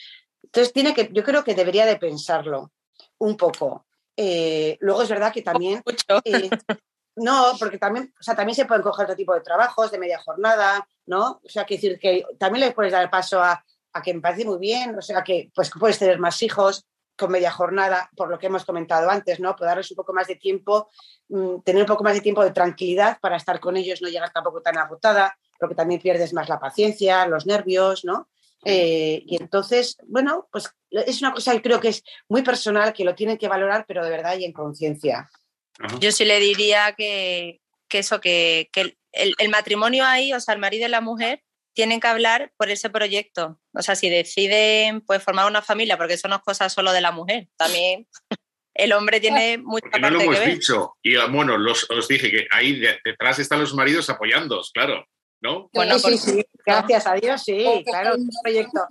Entonces 0.43 0.73
tiene 0.73 0.93
que, 0.93 1.09
yo 1.11 1.23
creo 1.23 1.43
que 1.43 1.55
debería 1.55 1.85
de 1.85 1.97
pensarlo 1.97 2.71
un 3.19 3.37
poco. 3.37 3.85
Eh, 4.15 4.77
luego 4.79 5.01
es 5.01 5.09
verdad 5.09 5.33
que 5.33 5.41
también 5.41 5.83
eh, 6.23 6.49
no, 7.17 7.53
porque 7.59 7.77
también, 7.77 8.13
o 8.19 8.23
sea, 8.23 8.35
también 8.35 8.55
se 8.55 8.65
pueden 8.65 8.83
coger 8.83 9.05
otro 9.05 9.15
tipo 9.15 9.33
de 9.33 9.41
trabajos 9.41 9.91
de 9.91 9.99
media 9.99 10.19
jornada, 10.19 10.87
¿no? 11.05 11.41
O 11.43 11.49
sea, 11.49 11.65
que 11.65 11.75
decir 11.75 11.99
que 11.99 12.25
también 12.37 12.65
le 12.65 12.71
puedes 12.73 12.91
dar 12.91 13.09
paso 13.09 13.41
a, 13.41 13.63
a 13.93 14.01
que 14.01 14.13
me 14.13 14.21
parece 14.21 14.45
muy 14.45 14.59
bien, 14.59 14.97
o 14.97 15.01
sea, 15.01 15.23
que 15.23 15.49
pues 15.53 15.71
puedes 15.79 15.99
tener 15.99 16.19
más 16.19 16.41
hijos 16.41 16.85
con 17.17 17.31
media 17.31 17.51
jornada, 17.51 18.09
por 18.15 18.29
lo 18.29 18.37
que 18.37 18.47
hemos 18.47 18.65
comentado 18.65 19.09
antes, 19.09 19.39
¿no? 19.39 19.55
Poder 19.55 19.69
darles 19.69 19.91
un 19.91 19.95
poco 19.95 20.13
más 20.13 20.27
de 20.27 20.35
tiempo, 20.35 20.89
mm, 21.29 21.61
tener 21.61 21.83
un 21.83 21.87
poco 21.87 22.03
más 22.03 22.13
de 22.13 22.21
tiempo 22.21 22.43
de 22.43 22.51
tranquilidad 22.51 23.17
para 23.21 23.37
estar 23.37 23.59
con 23.59 23.77
ellos, 23.77 24.01
no 24.01 24.09
llegar 24.09 24.31
tampoco 24.31 24.61
tan 24.61 24.77
agotada, 24.77 25.37
porque 25.57 25.75
también 25.75 26.01
pierdes 26.01 26.33
más 26.33 26.49
la 26.49 26.59
paciencia, 26.59 27.25
los 27.27 27.45
nervios, 27.45 28.03
¿no? 28.03 28.27
Eh, 28.65 29.21
y 29.25 29.37
entonces, 29.39 29.95
bueno, 30.07 30.47
pues 30.51 30.69
es 30.89 31.21
una 31.21 31.31
cosa 31.33 31.53
que 31.53 31.61
creo 31.61 31.79
que 31.79 31.89
es 31.89 32.03
muy 32.27 32.41
personal, 32.41 32.93
que 32.93 33.05
lo 33.05 33.13
tienen 33.15 33.37
que 33.37 33.47
valorar, 33.47 33.85
pero 33.87 34.03
de 34.03 34.09
verdad 34.09 34.37
y 34.37 34.45
en 34.45 34.53
conciencia. 34.53 35.29
Yo 35.99 36.11
sí 36.11 36.25
le 36.25 36.39
diría 36.39 36.93
que, 36.97 37.61
que 37.87 37.99
eso, 37.99 38.19
que, 38.19 38.69
que 38.73 38.97
el, 39.11 39.35
el 39.37 39.49
matrimonio 39.49 40.03
ahí, 40.05 40.33
o 40.33 40.39
sea, 40.39 40.53
el 40.55 40.59
marido 40.59 40.87
y 40.87 40.89
la 40.89 41.01
mujer, 41.01 41.43
tienen 41.73 41.99
que 41.99 42.07
hablar 42.07 42.53
por 42.57 42.69
ese 42.71 42.89
proyecto. 42.89 43.59
O 43.73 43.81
sea, 43.81 43.95
si 43.95 44.09
deciden 44.09 45.01
pues 45.01 45.21
formar 45.21 45.45
una 45.47 45.61
familia, 45.61 45.97
porque 45.97 46.13
eso 46.13 46.27
no 46.27 46.37
es 46.37 46.41
cosa 46.41 46.69
solo 46.69 46.91
de 46.93 47.01
la 47.01 47.11
mujer, 47.11 47.49
también 47.57 48.07
el 48.73 48.93
hombre 48.93 49.19
tiene 49.19 49.57
mucha 49.57 49.83
Porque 49.91 49.99
no 49.99 50.09
lo 50.09 50.17
parte 50.19 50.29
que 50.31 50.35
hemos 50.37 50.45
ver. 50.47 50.55
dicho. 50.57 50.93
Y 51.03 51.17
bueno, 51.29 51.57
los, 51.57 51.89
os 51.91 52.07
dije 52.07 52.31
que 52.31 52.47
ahí 52.51 52.79
de- 52.79 52.99
detrás 53.03 53.37
están 53.39 53.59
los 53.59 53.73
maridos 53.73 54.09
apoyándoos, 54.09 54.71
claro, 54.71 55.05
¿no? 55.41 55.69
Bueno, 55.73 55.97
sí, 55.97 56.03
por- 56.03 56.11
sí, 56.17 56.31
sí, 56.31 56.45
gracias 56.65 57.07
a 57.07 57.13
Dios, 57.15 57.43
sí, 57.43 57.61
Porque 57.65 57.83
claro, 57.83 58.15
un 58.15 58.29
proyecto, 58.43 58.87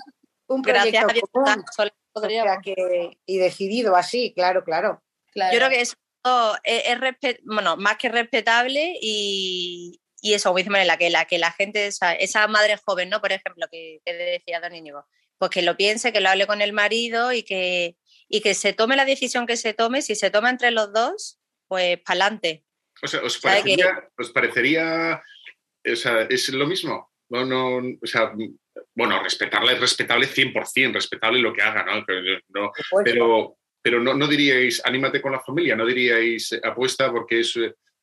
un 0.47 0.63
Gracias 0.63 1.05
proyecto 1.05 1.11
a 1.11 1.13
Dios, 1.13 1.25
común, 1.33 1.65
o 2.13 2.21
sea 2.29 2.59
que- 2.63 3.19
y 3.27 3.39
decidido 3.39 3.97
así, 3.97 4.33
claro, 4.35 4.65
claro. 4.65 5.03
Claro. 5.33 5.53
Yo 5.53 5.59
creo 5.59 5.71
que 5.71 5.81
eso 5.81 5.97
es, 6.63 6.83
es 6.87 6.99
respe- 6.99 7.41
bueno, 7.45 7.77
más 7.77 7.97
que 7.97 8.09
respetable 8.09 8.97
y, 9.01 10.01
y 10.21 10.35
eso, 10.35 10.51
como 10.51 10.59
dice 10.59 10.71
Manela, 10.71 10.97
que 10.97 11.11
la, 11.11 11.25
que 11.25 11.39
la 11.39 11.51
gente, 11.51 11.87
esa, 11.87 12.13
esa 12.13 12.47
madre 12.47 12.77
joven, 12.77 13.11
¿no? 13.11 13.21
Por 13.21 13.33
ejemplo, 13.33 13.67
que, 13.71 14.01
que 14.05 14.13
decía 14.15 14.61
Don 14.61 14.75
Íñigo, 14.75 15.07
pues 15.39 15.51
que 15.51 15.63
lo 15.63 15.77
piense, 15.77 16.13
que 16.13 16.21
lo 16.21 16.29
hable 16.29 16.47
con 16.47 16.63
el 16.63 16.73
marido 16.73 17.33
y 17.33 17.43
que, 17.43 17.97
y 18.29 18.41
que 18.41 18.55
se 18.55 18.73
tome 18.73 18.95
la 18.97 19.05
decisión 19.05 19.47
que 19.47 19.57
se 19.57 19.75
tome. 19.75 20.03
Si 20.03 20.15
se 20.15 20.31
toma 20.31 20.51
entre 20.51 20.71
los 20.71 20.93
dos, 20.93 21.41
pues 21.67 21.99
para 21.99 22.21
adelante. 22.27 22.65
O 23.03 23.09
sea, 23.09 23.21
¿os 23.23 23.35
¿Sabe 23.41 23.61
parecería, 23.61 24.09
os 24.17 24.31
parecería 24.31 25.23
o 25.93 25.97
sea, 25.97 26.23
es 26.23 26.49
lo 26.53 26.67
mismo? 26.67 27.11
No, 27.31 27.45
no, 27.45 27.77
o 28.01 28.07
sea, 28.07 28.33
bueno, 28.95 29.23
respetarla 29.23 29.73
es 29.73 29.81
respetable 29.81 30.27
100%, 30.27 30.93
respetable 30.93 31.41
lo 31.41 31.53
que 31.53 31.63
haga, 31.63 31.85
¿no? 31.85 32.05
Pero, 32.07 32.39
no- 32.49 32.73
pero, 33.05 33.57
pero 33.83 34.01
no, 34.01 34.15
no 34.15 34.27
diríais, 34.27 34.85
anímate 34.85 35.21
con 35.21 35.33
la 35.33 35.41
familia, 35.41 35.75
no 35.77 35.87
diríais, 35.87 36.59
apuesta 36.63 37.11
porque 37.11 37.41
es, 37.41 37.59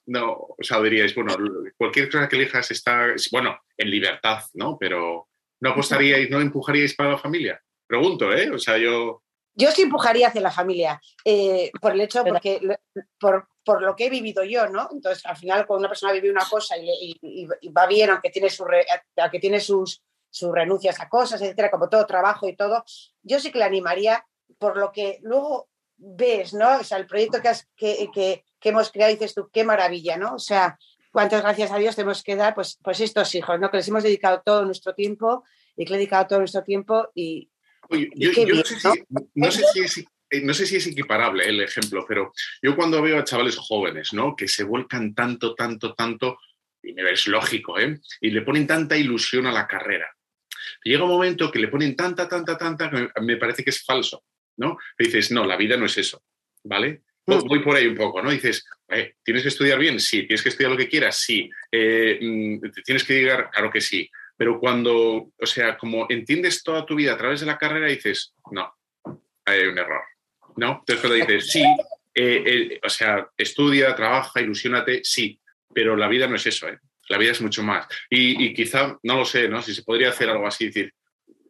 no, 0.08 0.32
o 0.32 0.58
sea, 0.60 0.82
diríais, 0.82 1.14
bueno, 1.16 1.36
cualquier 1.78 2.10
cosa 2.10 2.28
que 2.28 2.36
elijas 2.36 2.72
está, 2.72 3.14
bueno, 3.32 3.60
en 3.78 3.90
libertad, 3.90 4.44
¿no? 4.54 4.78
Pero 4.80 5.28
no 5.62 5.70
apostaríais, 5.70 6.30
no 6.30 6.42
empujaríais 6.42 6.96
para 6.96 7.12
la 7.12 7.18
familia. 7.18 7.62
Pregunto, 7.88 8.34
¿eh? 8.34 8.50
O 8.50 8.58
sea, 8.58 8.78
yo... 8.78 9.24
Yo 9.54 9.70
sí 9.72 9.84
empujaría 9.84 10.30
hacia 10.30 10.42
la 10.42 10.52
familia, 10.52 11.00
eh, 11.26 11.72
por 11.82 11.92
el 11.92 12.02
hecho, 12.02 12.24
porque 12.24 12.60
por, 13.20 13.48
por 13.64 13.82
lo 13.82 13.96
que 13.96 14.06
he 14.08 14.10
vivido 14.10 14.44
yo, 14.44 14.68
¿no? 14.68 14.90
Entonces, 14.92 15.26
al 15.26 15.38
final, 15.38 15.66
cuando 15.68 15.82
una 15.82 15.90
persona 15.90 16.14
vive 16.14 16.32
una 16.32 16.46
cosa 16.50 16.78
y, 16.78 16.86
le- 16.86 16.94
y- 17.00 17.48
y- 17.62 17.70
va 17.70 17.86
bien, 17.88 18.10
aunque 18.10 18.30
tiene, 18.30 18.50
su 18.50 18.66
re- 18.66 18.86
aunque 19.18 19.40
tiene 19.40 19.60
sus, 19.60 20.02
sus 20.30 20.52
renuncias 20.52 21.00
a 21.00 21.08
cosas, 21.10 21.42
etcétera, 21.42 21.70
como 21.70 21.90
todo 21.90 22.06
trabajo 22.06 22.48
y 22.48 22.56
todo, 22.56 22.84
yo 23.22 23.40
sí 23.40 23.52
que 23.52 23.60
le 23.60 23.66
animaría 23.66 24.26
por 24.58 24.78
lo 24.78 24.92
que 24.92 25.20
luego 25.22 25.70
ves, 25.98 26.54
¿no? 26.54 26.80
O 26.80 26.84
sea, 26.84 26.98
el 26.98 27.06
proyecto 27.06 27.42
que, 27.42 27.50
has- 27.50 27.68
que, 27.76 28.10
que- 28.14 28.44
que 28.60 28.70
hemos 28.70 28.92
creado, 28.92 29.12
dices 29.14 29.34
tú, 29.36 29.50
qué 29.52 29.64
maravilla, 29.64 30.18
¿no? 30.18 30.36
O 30.36 30.40
sea, 30.40 30.78
cuántas 31.12 31.42
gracias 31.42 31.72
a 31.72 31.78
Dios 31.78 31.96
tenemos 31.96 32.24
que 32.24 32.36
dar, 32.36 32.56
pues, 32.56 32.80
pues 32.84 33.00
estos 33.02 33.34
hijos, 33.36 33.60
¿no? 33.60 33.70
Que 33.70 33.78
les 33.78 33.88
hemos 33.88 34.02
dedicado 34.04 34.42
todo 34.46 34.66
nuestro 34.66 34.96
tiempo 34.96 35.44
y 35.76 35.86
que 35.86 35.92
le 35.92 35.96
he 35.98 36.00
dedicado 36.00 36.28
todo 36.28 36.40
nuestro 36.40 36.64
tiempo 36.64 37.10
y, 37.14 37.50
Oye, 37.90 38.10
Y 38.14 38.26
yo, 38.26 38.32
yo 38.32 38.40
no, 38.48 38.54
bien, 38.54 38.66
sé 38.66 38.76
¿no? 38.88 38.94
si, 38.94 39.04
no 39.36 39.52
sé 39.52 39.64
si 39.74 39.80
es, 39.82 40.06
no 40.44 40.54
sé 40.54 40.66
si 40.66 40.78
es 40.78 40.88
equiparable 40.88 41.46
el 41.48 41.62
ejemplo, 41.62 42.06
pero 42.08 42.32
yo 42.62 42.76
cuando 42.76 43.02
veo 43.02 43.18
a 43.20 43.24
chavales 43.24 43.58
jóvenes, 43.58 44.14
¿no? 44.14 44.36
Que 44.36 44.48
se 44.48 44.64
vuelcan 44.64 45.14
tanto, 45.14 45.54
tanto, 45.56 45.94
tanto, 45.94 46.38
y 46.84 46.94
me 46.94 47.04
ves 47.04 47.28
lógico, 47.28 47.80
¿eh? 47.80 48.00
Y 48.22 48.32
le 48.32 48.42
ponen 48.42 48.66
tanta 48.68 48.98
ilusión 48.98 49.46
a 49.48 49.52
la 49.52 49.68
carrera. 49.68 50.10
Llega 50.84 51.04
un 51.04 51.10
momento 51.12 51.52
que 51.52 51.60
le 51.60 51.68
ponen 51.68 51.96
tanta, 51.96 52.28
tanta, 52.28 52.58
tanta, 52.58 52.90
que 52.90 53.10
me- 53.22 53.38
parece 53.38 53.64
que 53.64 53.70
es 53.72 53.84
falso, 53.84 54.24
¿no? 54.58 54.78
Y 54.98 55.06
dices, 55.06 55.32
no, 55.32 55.46
la 55.46 55.58
vida 55.58 55.78
no 55.78 55.86
es 55.86 55.98
eso, 55.98 56.24
¿vale? 56.64 57.04
Voy 57.26 57.38
voy 57.48 57.60
por 57.60 57.76
ahí 57.76 57.86
un 57.88 57.96
poco, 57.96 58.22
¿no? 58.22 58.32
Dices, 58.32 58.66
Eh, 58.94 59.16
¿Tienes 59.24 59.44
que 59.44 59.48
estudiar 59.50 59.80
bien? 59.80 60.02
Sí. 60.02 60.24
¿Tienes 60.24 60.44
que 60.44 60.50
estudiar 60.50 60.72
lo 60.72 60.78
que 60.78 60.90
quieras? 60.90 61.16
Sí. 61.18 61.50
Eh, 61.72 62.20
mm, 62.22 62.60
¿Tienes 62.84 63.06
que 63.06 63.14
llegar? 63.14 63.50
Claro 63.50 63.72
que 63.72 63.80
sí. 63.80 64.10
Pero 64.36 64.60
cuando, 64.60 65.32
o 65.40 65.46
sea, 65.46 65.78
como 65.78 66.08
entiendes 66.10 66.62
toda 66.62 66.86
tu 66.86 66.96
vida 66.96 67.14
a 67.14 67.18
través 67.18 67.40
de 67.40 67.46
la 67.46 67.58
carrera, 67.58 67.88
dices, 67.88 68.34
no, 68.52 68.74
hay 69.46 69.62
un 69.68 69.78
error. 69.78 70.02
¿No? 70.58 70.80
Entonces 70.80 71.00
cuando 71.00 71.16
dices, 71.16 71.52
sí, 71.52 71.64
eh, 72.14 72.80
o 72.84 72.90
sea, 72.90 73.28
estudia, 73.38 73.96
trabaja, 73.96 74.42
ilusionate, 74.42 75.02
sí, 75.04 75.40
pero 75.74 75.96
la 75.96 76.08
vida 76.08 76.28
no 76.28 76.36
es 76.36 76.46
eso, 76.46 76.68
¿eh? 76.68 76.80
La 77.10 77.18
vida 77.18 77.32
es 77.32 77.42
mucho 77.42 77.64
más. 77.64 77.88
Y, 78.10 78.46
y, 78.46 78.54
quizá, 78.54 78.98
no 79.04 79.18
lo 79.18 79.26
sé, 79.26 79.50
¿no? 79.50 79.62
Si 79.62 79.74
se 79.74 79.84
podría 79.84 80.10
hacer 80.10 80.30
algo 80.30 80.48
así, 80.48 80.68
decir, 80.68 80.94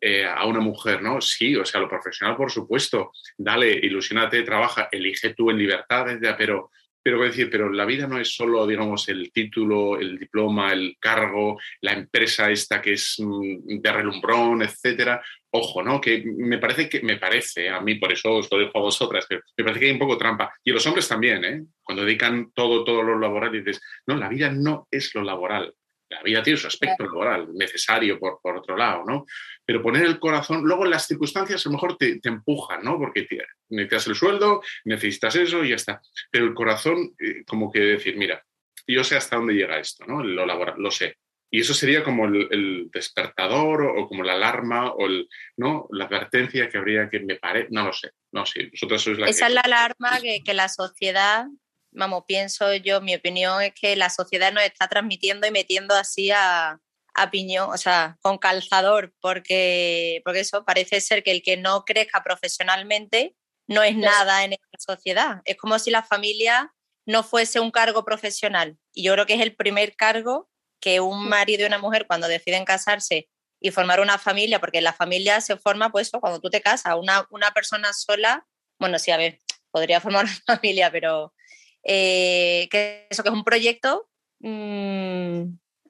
eh, 0.03 0.25
a 0.25 0.47
una 0.47 0.59
mujer, 0.59 1.03
¿no? 1.03 1.21
Sí, 1.21 1.55
o 1.55 1.63
sea, 1.63 1.79
lo 1.79 1.87
profesional, 1.87 2.35
por 2.35 2.51
supuesto. 2.51 3.11
Dale, 3.37 3.71
ilusionate, 3.71 4.41
trabaja, 4.41 4.89
elige 4.91 5.35
tú 5.35 5.51
en 5.51 5.59
libertad, 5.59 6.07
pero, 6.35 6.71
pero 7.03 7.21
decir, 7.21 7.49
pero 7.49 7.71
la 7.71 7.85
vida 7.85 8.07
no 8.07 8.19
es 8.19 8.35
solo, 8.35 8.65
digamos, 8.67 9.07
el 9.09 9.31
título, 9.31 9.99
el 9.99 10.17
diploma, 10.17 10.73
el 10.73 10.97
cargo, 10.99 11.59
la 11.81 11.93
empresa 11.93 12.49
esta 12.51 12.81
que 12.81 12.93
es 12.93 13.15
mm, 13.19 13.79
de 13.81 13.91
relumbrón, 13.91 14.61
etcétera. 14.61 15.21
Ojo, 15.51 15.83
¿no? 15.83 15.99
Que 15.99 16.23
me 16.25 16.57
parece 16.59 16.87
que, 16.87 17.01
me 17.01 17.17
parece, 17.17 17.69
a 17.69 17.81
mí 17.81 17.95
por 17.95 18.11
eso 18.11 18.35
os 18.35 18.51
lo 18.51 18.59
dejo 18.59 18.77
a 18.77 18.81
vosotras, 18.81 19.25
que 19.27 19.39
me 19.57 19.63
parece 19.63 19.79
que 19.79 19.85
hay 19.87 19.91
un 19.93 19.99
poco 19.99 20.17
trampa. 20.17 20.53
Y 20.63 20.71
los 20.71 20.85
hombres 20.87 21.07
también, 21.07 21.43
¿eh? 21.43 21.63
Cuando 21.83 22.05
dedican 22.05 22.51
todo, 22.53 22.83
todo 22.83 23.03
lo 23.03 23.19
laboral, 23.19 23.51
dices, 23.51 23.81
no, 24.07 24.15
la 24.15 24.29
vida 24.29 24.51
no 24.51 24.87
es 24.91 25.13
lo 25.15 25.23
laboral 25.23 25.73
la 26.12 26.22
vida 26.22 26.43
tiene 26.43 26.57
su 26.57 26.68
aspecto 26.68 27.05
laboral, 27.05 27.53
necesario 27.53 28.20
por, 28.20 28.39
por, 28.41 28.57
otro 28.57 28.76
lado, 28.76 29.03
¿no? 29.07 29.26
Pero 29.66 29.82
poner 29.82 30.05
el 30.05 30.20
corazón, 30.20 30.62
luego 30.64 30.86
las 30.86 31.07
circunstancias 31.07 31.66
a 31.66 31.70
lo 31.70 31.74
mejor 31.74 31.97
te, 31.97 32.20
te 32.20 32.30
empujan, 32.30 32.84
¿no? 32.84 32.97
Porque 32.97 33.28
necesitas 33.70 34.07
el 34.07 34.16
sueldo, 34.16 34.62
necesitas 34.84 35.36
eso 35.36 35.64
y 35.64 35.70
ya 35.70 35.76
está. 35.76 36.01
Pero 36.30 36.45
el 36.45 36.53
corazón, 36.53 37.16
eh, 37.18 37.43
como 37.47 37.72
que 37.72 37.80
decir, 37.80 38.18
mira, 38.18 38.43
yo 38.86 39.03
sé 39.03 39.16
hasta 39.16 39.38
dónde 39.38 39.53
llega 39.53 39.80
esto, 39.80 40.05
¿no? 40.05 40.22
Lo 40.22 40.45
laboral, 40.45 40.76
lo 40.78 40.91
sé. 40.91 41.16
Y 41.49 41.62
eso 41.62 41.74
sería 41.74 42.03
como 42.03 42.26
el, 42.26 42.47
el 42.51 42.89
despertador 42.91 43.82
o, 43.84 44.01
o, 44.01 44.07
como 44.07 44.24
la 44.24 44.34
alarma 44.34 44.91
o 44.91 45.05
el, 45.05 45.28
¿no? 45.57 45.88
la 45.91 46.05
advertencia 46.05 46.70
que 46.70 46.78
habría 46.78 47.09
que 47.09 47.20
me 47.20 47.36
pare, 47.36 47.68
no 47.72 47.86
lo 47.86 47.93
sé. 47.93 48.12
No, 48.32 48.45
sí, 48.45 48.70
vosotros 48.72 49.01
sois 49.01 49.18
la 49.18 49.28
Esa 49.28 49.47
que... 49.47 49.51
es 49.51 49.55
la 49.55 49.62
alarma 49.66 50.20
que, 50.22 50.41
que 50.43 50.53
la 50.53 50.70
sociedad 50.70 51.45
vamos, 51.91 52.23
pienso 52.27 52.73
yo, 52.75 53.01
mi 53.01 53.15
opinión 53.15 53.61
es 53.61 53.73
que 53.73 53.95
la 53.95 54.09
sociedad 54.09 54.51
nos 54.51 54.63
está 54.63 54.87
transmitiendo 54.87 55.47
y 55.47 55.51
metiendo 55.51 55.95
así 55.95 56.31
a, 56.31 56.79
a 57.13 57.31
piñón, 57.31 57.69
o 57.71 57.77
sea, 57.77 58.17
con 58.21 58.37
calzador, 58.37 59.13
porque, 59.21 60.21
porque 60.23 60.41
eso 60.41 60.63
parece 60.65 61.01
ser 61.01 61.23
que 61.23 61.31
el 61.31 61.41
que 61.41 61.57
no 61.57 61.83
crezca 61.85 62.23
profesionalmente 62.23 63.35
no 63.67 63.83
es 63.83 63.95
nada 63.95 64.43
en 64.43 64.53
esta 64.53 64.93
sociedad. 64.93 65.41
Es 65.45 65.57
como 65.57 65.79
si 65.79 65.91
la 65.91 66.03
familia 66.03 66.73
no 67.05 67.23
fuese 67.23 67.59
un 67.59 67.71
cargo 67.71 68.03
profesional. 68.05 68.77
Y 68.93 69.03
yo 69.03 69.13
creo 69.13 69.25
que 69.25 69.35
es 69.35 69.41
el 69.41 69.55
primer 69.55 69.95
cargo 69.95 70.49
que 70.79 70.99
un 70.99 71.29
marido 71.29 71.63
y 71.63 71.67
una 71.67 71.77
mujer 71.77 72.07
cuando 72.07 72.27
deciden 72.27 72.65
casarse 72.65 73.29
y 73.59 73.71
formar 73.71 73.99
una 73.99 74.17
familia, 74.17 74.59
porque 74.59 74.81
la 74.81 74.93
familia 74.93 75.39
se 75.39 75.55
forma, 75.55 75.91
pues 75.91 76.09
cuando 76.09 76.39
tú 76.41 76.49
te 76.49 76.61
casas, 76.61 76.95
una, 76.97 77.27
una 77.29 77.51
persona 77.51 77.93
sola, 77.93 78.47
bueno, 78.79 78.97
sí, 78.97 79.11
a 79.11 79.17
ver, 79.17 79.39
podría 79.69 80.01
formar 80.01 80.25
una 80.47 80.57
familia, 80.57 80.91
pero 80.91 81.33
eh, 81.84 82.67
que 82.71 83.07
eso 83.09 83.23
que 83.23 83.29
es 83.29 83.36
un 83.36 83.43
proyecto 83.43 84.09
mmm, 84.39 85.43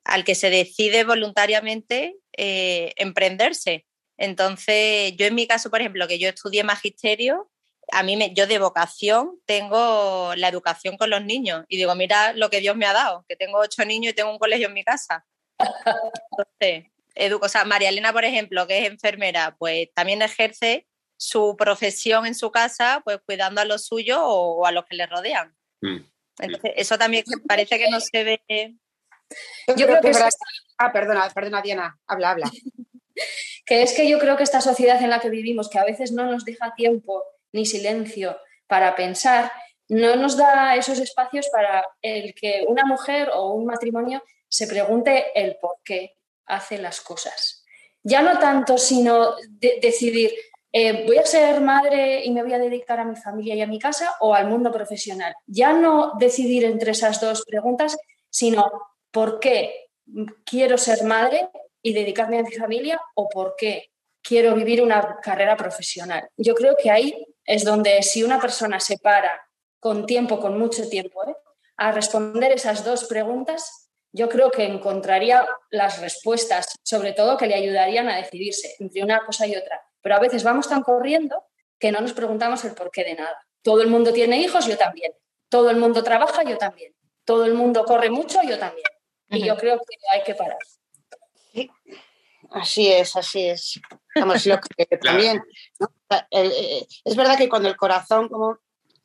al 0.03 0.23
que 0.23 0.35
se 0.35 0.49
decide 0.49 1.03
voluntariamente 1.03 2.17
eh, 2.37 2.93
emprenderse. 2.97 3.85
Entonces, 4.17 5.15
yo 5.17 5.25
en 5.25 5.35
mi 5.35 5.47
caso, 5.47 5.69
por 5.69 5.81
ejemplo, 5.81 6.07
que 6.07 6.19
yo 6.19 6.29
estudié 6.29 6.63
magisterio, 6.63 7.49
a 7.91 8.03
mí 8.03 8.15
me, 8.15 8.33
yo 8.33 8.47
de 8.47 8.59
vocación 8.59 9.39
tengo 9.45 10.33
la 10.35 10.47
educación 10.47 10.95
con 10.97 11.09
los 11.09 11.23
niños 11.23 11.65
y 11.67 11.77
digo, 11.77 11.95
mira 11.95 12.31
lo 12.33 12.49
que 12.49 12.59
Dios 12.59 12.75
me 12.75 12.85
ha 12.85 12.93
dado, 12.93 13.25
que 13.27 13.35
tengo 13.35 13.59
ocho 13.59 13.83
niños 13.83 14.11
y 14.11 14.15
tengo 14.15 14.31
un 14.31 14.37
colegio 14.37 14.67
en 14.67 14.73
mi 14.73 14.83
casa. 14.83 15.25
Entonces, 15.57 16.91
educo, 17.15 17.47
María 17.65 17.89
Elena, 17.89 18.13
por 18.13 18.23
ejemplo, 18.23 18.67
que 18.67 18.79
es 18.79 18.89
enfermera, 18.89 19.55
pues 19.57 19.89
también 19.93 20.21
ejerce 20.21 20.87
su 21.17 21.55
profesión 21.57 22.25
en 22.25 22.35
su 22.35 22.49
casa, 22.51 23.01
pues 23.03 23.19
cuidando 23.25 23.61
a 23.61 23.65
los 23.65 23.85
suyos 23.85 24.19
o, 24.21 24.57
o 24.57 24.65
a 24.65 24.71
los 24.71 24.85
que 24.85 24.95
le 24.95 25.05
rodean. 25.05 25.55
Mm. 25.81 25.97
Entonces, 26.39 26.71
eso 26.75 26.97
también 26.97 27.23
parece 27.47 27.77
que 27.77 27.89
no 27.89 27.99
se 27.99 28.23
ve. 28.23 28.41
Yo, 29.67 29.75
yo 29.75 29.87
creo 29.87 30.01
que. 30.01 30.11
Ah, 30.77 30.91
perdona, 30.91 31.29
perdona, 31.29 31.61
Diana, 31.61 31.99
habla, 32.07 32.31
habla. 32.31 32.51
que 33.65 33.83
es 33.83 33.93
que 33.93 34.09
yo 34.09 34.19
creo 34.19 34.37
que 34.37 34.43
esta 34.43 34.61
sociedad 34.61 35.01
en 35.01 35.09
la 35.09 35.19
que 35.19 35.29
vivimos, 35.29 35.69
que 35.69 35.79
a 35.79 35.85
veces 35.85 36.11
no 36.11 36.25
nos 36.25 36.45
deja 36.45 36.73
tiempo 36.75 37.23
ni 37.51 37.65
silencio 37.65 38.37
para 38.67 38.95
pensar, 38.95 39.51
no 39.89 40.15
nos 40.15 40.37
da 40.37 40.75
esos 40.75 40.99
espacios 40.99 41.49
para 41.49 41.85
el 42.01 42.33
que 42.33 42.63
una 42.67 42.85
mujer 42.85 43.29
o 43.33 43.53
un 43.53 43.65
matrimonio 43.65 44.23
se 44.47 44.67
pregunte 44.67 45.25
el 45.35 45.57
por 45.57 45.77
qué 45.83 46.17
hace 46.45 46.77
las 46.77 47.01
cosas. 47.01 47.65
Ya 48.03 48.21
no 48.21 48.39
tanto, 48.39 48.77
sino 48.77 49.35
de 49.49 49.79
decidir, 49.81 50.31
eh, 50.73 51.05
¿voy 51.05 51.17
a 51.17 51.25
ser 51.25 51.59
madre 51.61 52.23
y 52.23 52.31
me 52.31 52.43
voy 52.43 52.53
a 52.53 52.59
dedicar 52.59 52.99
a 52.99 53.05
mi 53.05 53.15
familia 53.15 53.55
y 53.55 53.61
a 53.61 53.67
mi 53.67 53.79
casa 53.79 54.15
o 54.21 54.33
al 54.33 54.47
mundo 54.47 54.71
profesional? 54.71 55.35
Ya 55.45 55.73
no 55.73 56.13
decidir 56.17 56.65
entre 56.65 56.91
esas 56.91 57.19
dos 57.19 57.43
preguntas, 57.45 57.97
sino 58.29 58.71
¿por 59.11 59.39
qué 59.39 59.89
quiero 60.45 60.77
ser 60.77 61.03
madre 61.03 61.49
y 61.81 61.93
dedicarme 61.93 62.39
a 62.39 62.43
mi 62.43 62.51
familia 62.51 63.01
o 63.15 63.27
por 63.27 63.55
qué 63.57 63.91
quiero 64.21 64.55
vivir 64.55 64.81
una 64.81 65.17
carrera 65.21 65.57
profesional? 65.57 66.29
Yo 66.37 66.55
creo 66.55 66.75
que 66.81 66.89
ahí 66.89 67.25
es 67.45 67.65
donde 67.65 68.01
si 68.03 68.23
una 68.23 68.39
persona 68.39 68.79
se 68.79 68.97
para 68.97 69.41
con 69.79 70.05
tiempo, 70.05 70.39
con 70.39 70.57
mucho 70.57 70.87
tiempo, 70.87 71.23
¿eh? 71.27 71.35
a 71.77 71.91
responder 71.91 72.51
esas 72.51 72.85
dos 72.85 73.05
preguntas, 73.05 73.80
yo 74.13 74.29
creo 74.29 74.51
que 74.51 74.65
encontraría 74.65 75.47
las 75.69 76.01
respuestas, 76.01 76.75
sobre 76.83 77.13
todo 77.13 77.37
que 77.37 77.47
le 77.47 77.55
ayudarían 77.55 78.09
a 78.09 78.17
decidirse 78.17 78.75
entre 78.79 79.03
una 79.03 79.25
cosa 79.25 79.47
y 79.47 79.55
otra. 79.55 79.81
Pero 80.01 80.15
a 80.15 80.19
veces 80.19 80.43
vamos 80.43 80.67
tan 80.67 80.83
corriendo 80.83 81.45
que 81.79 81.91
no 81.91 82.01
nos 82.01 82.13
preguntamos 82.13 82.63
el 82.65 82.73
porqué 82.73 83.03
de 83.03 83.15
nada. 83.15 83.37
Todo 83.61 83.81
el 83.81 83.87
mundo 83.87 84.11
tiene 84.11 84.37
hijos, 84.37 84.65
yo 84.65 84.77
también. 84.77 85.13
Todo 85.49 85.69
el 85.69 85.77
mundo 85.77 86.03
trabaja, 86.03 86.43
yo 86.43 86.57
también. 86.57 86.93
Todo 87.23 87.45
el 87.45 87.53
mundo 87.53 87.85
corre 87.85 88.09
mucho, 88.09 88.39
yo 88.43 88.57
también. 88.57 88.87
Y 89.29 89.37
uh 89.37 89.41
-huh. 89.41 89.47
yo 89.47 89.57
creo 89.57 89.77
que 89.77 89.95
hay 90.11 90.23
que 90.23 90.35
parar. 90.35 90.57
Sí. 91.53 91.69
Así 92.51 92.91
es, 92.91 93.15
así 93.15 93.47
es. 93.47 93.79
Vamos, 94.15 94.45
lo 94.45 94.59
que 94.59 94.85
también. 94.97 95.41
¿no? 95.79 95.87
Es 96.29 97.15
verdad 97.15 97.37
que 97.37 97.47
cuando 97.47 97.69
el 97.69 97.77
corazón, 97.77 98.27
como 98.27 98.59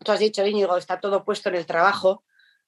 tú 0.05 0.13
has 0.13 0.19
dicho, 0.19 0.45
Íñigo, 0.45 0.77
está 0.77 1.01
todo 1.01 1.25
puesto 1.25 1.49
en 1.49 1.57
el 1.57 1.67
trabajo, 1.67 2.25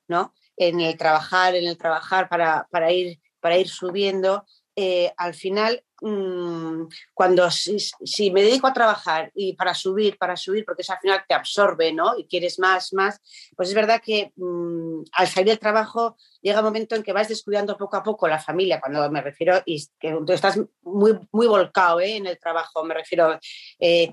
¿no? 0.06 0.34
En 0.58 0.80
el 0.80 0.96
trabajar, 0.96 1.54
en 1.54 1.66
el 1.66 1.78
trabajar 1.78 2.28
para, 2.28 2.66
para, 2.70 2.92
ir, 2.92 3.20
para 3.40 3.56
ir 3.56 3.68
subiendo, 3.68 4.44
eh, 4.80 5.12
al 5.16 5.34
final 5.34 5.82
mmm, 6.02 6.84
cuando 7.12 7.50
si, 7.50 7.78
si, 7.80 8.30
me 8.30 8.42
dedico 8.42 8.66
a 8.66 8.72
trabajar 8.72 9.32
y 9.34 9.54
para 9.54 9.74
subir, 9.74 10.16
para 10.16 10.36
subir, 10.36 10.64
porque 10.64 10.82
eso 10.82 10.92
al 10.92 11.00
final 11.00 11.24
te 11.26 11.34
absorbe, 11.34 11.92
¿no? 11.92 12.16
Y 12.16 12.26
quieres 12.26 12.58
más, 12.58 12.92
más, 12.92 13.20
pues 13.56 13.70
es 13.70 13.74
verdad 13.74 14.00
que 14.00 14.32
mmm, 14.36 15.02
al 15.12 15.26
salir 15.26 15.48
del 15.48 15.58
trabajo 15.58 16.16
llega 16.40 16.60
un 16.60 16.66
momento 16.66 16.94
en 16.94 17.02
que 17.02 17.12
vas 17.12 17.28
descuidando 17.28 17.76
poco 17.76 17.96
a 17.96 18.02
poco 18.02 18.28
la 18.28 18.38
familia, 18.38 18.80
cuando 18.80 19.10
me 19.10 19.20
refiero, 19.20 19.60
y 19.66 19.84
que 19.98 20.16
tú 20.24 20.32
estás 20.32 20.60
muy, 20.82 21.18
muy 21.32 21.46
volcado 21.48 22.00
¿eh? 22.00 22.16
en 22.16 22.26
el 22.26 22.38
trabajo, 22.38 22.84
me 22.84 22.94
refiero... 22.94 23.38
Eh, 23.80 24.12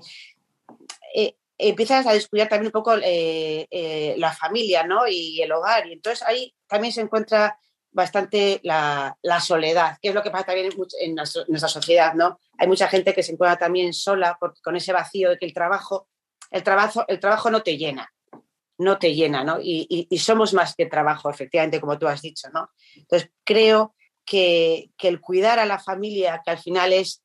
empiezas 1.58 2.06
a 2.06 2.12
descuidar 2.12 2.48
también 2.48 2.68
un 2.68 2.72
poco 2.72 2.94
eh, 3.02 4.14
la 4.18 4.32
familia, 4.32 4.84
¿no? 4.84 5.06
Y 5.08 5.40
el 5.42 5.52
hogar, 5.52 5.86
y 5.86 5.92
entonces 5.92 6.26
ahí 6.26 6.54
también 6.66 6.92
se 6.92 7.00
encuentra 7.00 7.58
bastante 7.96 8.60
la, 8.62 9.16
soledad, 9.40 9.96
que 10.02 10.10
es 10.10 10.14
lo 10.14 10.22
que 10.22 10.30
pasa 10.30 10.46
también 10.46 10.70
en, 11.00 11.14
nuestra 11.14 11.68
sociedad, 11.68 12.12
¿no? 12.12 12.38
Hay 12.58 12.68
mucha 12.68 12.88
gente 12.88 13.14
que 13.14 13.22
se 13.22 13.32
encuentra 13.32 13.56
también 13.58 13.94
sola 13.94 14.38
con 14.62 14.76
ese 14.76 14.92
vacío 14.92 15.30
de 15.30 15.38
que 15.38 15.46
el 15.46 15.54
trabajo, 15.54 16.06
el 16.50 16.62
trabajo, 16.62 17.06
el 17.08 17.18
trabajo 17.18 17.50
no 17.50 17.62
te 17.62 17.78
llena, 17.78 18.12
no 18.76 18.98
te 18.98 19.14
llena, 19.14 19.44
¿no? 19.44 19.58
Y, 19.62 20.06
somos 20.18 20.52
más 20.52 20.74
que 20.74 20.84
trabajo, 20.84 21.30
efectivamente, 21.30 21.80
como 21.80 21.98
tú 21.98 22.06
has 22.06 22.20
dicho, 22.20 22.48
¿no? 22.52 22.68
Entonces 22.94 23.30
creo 23.44 23.94
que, 24.26 24.90
que 24.98 25.08
el 25.08 25.18
cuidar 25.22 25.58
a 25.58 25.64
la 25.64 25.78
familia, 25.78 26.42
que 26.44 26.50
al 26.50 26.58
final 26.58 26.92
es, 26.92 27.22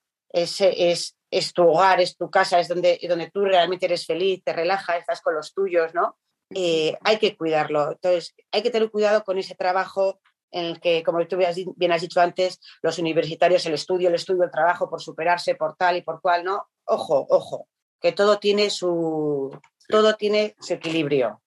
es 1.32 1.53
tu 1.53 1.63
hogar, 1.63 2.01
es 2.01 2.17
tu 2.17 2.29
casa, 2.29 2.59
es 2.59 2.67
donde, 2.67 2.99
donde 3.07 3.32
tú 3.32 3.45
realmente 3.45 3.86
eres 3.86 4.05
feliz, 4.05 4.43
te 4.43 4.51
relajas, 4.51 4.99
estás 4.99 5.21
con 5.21 5.34
los 5.34 5.53
tuyos, 5.53 5.93
¿no? 5.93 6.17
Eh, 6.53 6.97
hay 7.01 7.17
que 7.17 7.38
cuidarlo. 7.38 7.93
Entonces, 7.93 8.36
hay 8.51 8.61
que 8.61 8.69
tener 8.69 8.91
cuidado 8.91 9.23
con 9.23 9.38
ese 9.38 9.55
trabajo 9.55 10.19
en 10.51 10.65
el 10.65 10.82
que, 10.82 11.01
como 11.03 11.25
tú 11.27 11.38
bien 11.77 11.91
has 11.93 12.01
dicho 12.01 12.19
antes, 12.19 12.59
los 12.82 12.99
universitarios, 12.99 13.65
el 13.65 13.73
estudio, 13.73 14.09
el 14.09 14.15
estudio, 14.15 14.43
el 14.43 14.51
trabajo 14.51 14.89
por 14.89 15.01
superarse, 15.01 15.55
por 15.55 15.77
tal 15.77 15.95
y 15.95 16.01
por 16.01 16.19
cual, 16.19 16.43
¿no? 16.43 16.67
Ojo, 16.84 17.25
ojo, 17.29 17.69
que 18.01 18.11
todo 18.11 18.38
tiene 18.38 18.69
su, 18.69 19.57
todo 19.88 20.15
tiene 20.15 20.55
su 20.59 20.73
equilibrio. 20.73 21.41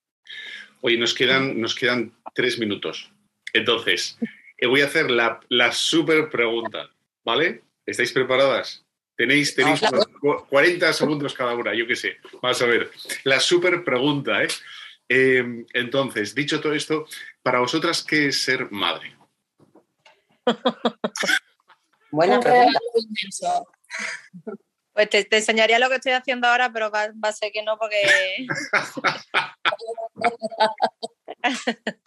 Oye, 0.80 0.96
nos 0.96 1.12
quedan, 1.12 1.60
nos 1.60 1.74
quedan 1.74 2.14
tres 2.34 2.58
minutos. 2.58 3.12
Entonces, 3.52 4.18
voy 4.66 4.80
a 4.80 4.86
hacer 4.86 5.10
la, 5.10 5.40
la 5.48 5.72
super 5.72 6.30
pregunta, 6.30 6.88
¿vale? 7.24 7.62
¿Estáis 7.84 8.12
preparadas? 8.12 8.84
Tenéis, 9.16 9.54
tenéis 9.54 9.80
no, 9.82 10.46
40 10.48 10.92
segundos 10.92 11.34
cada 11.34 11.54
una, 11.54 11.74
yo 11.74 11.86
qué 11.86 11.94
sé. 11.94 12.16
Vamos 12.42 12.60
a 12.60 12.66
ver. 12.66 12.90
La 13.22 13.38
super 13.38 13.84
pregunta, 13.84 14.42
¿eh? 14.42 14.48
Eh, 15.08 15.64
entonces, 15.72 16.34
dicho 16.34 16.60
todo 16.60 16.72
esto, 16.72 17.06
para 17.42 17.60
vosotras, 17.60 18.02
¿qué 18.02 18.28
es 18.28 18.40
ser 18.42 18.70
madre? 18.70 19.16
Buena 22.10 22.36
Un 22.36 22.42
pregunta. 22.42 22.80
Pues 24.92 25.10
te, 25.10 25.24
te 25.24 25.36
enseñaría 25.36 25.78
lo 25.78 25.88
que 25.88 25.96
estoy 25.96 26.12
haciendo 26.12 26.46
ahora, 26.46 26.72
pero 26.72 26.90
va, 26.90 27.08
va 27.12 27.28
a 27.28 27.32
ser 27.32 27.52
que 27.52 27.62
no, 27.62 27.76
porque. 27.78 28.46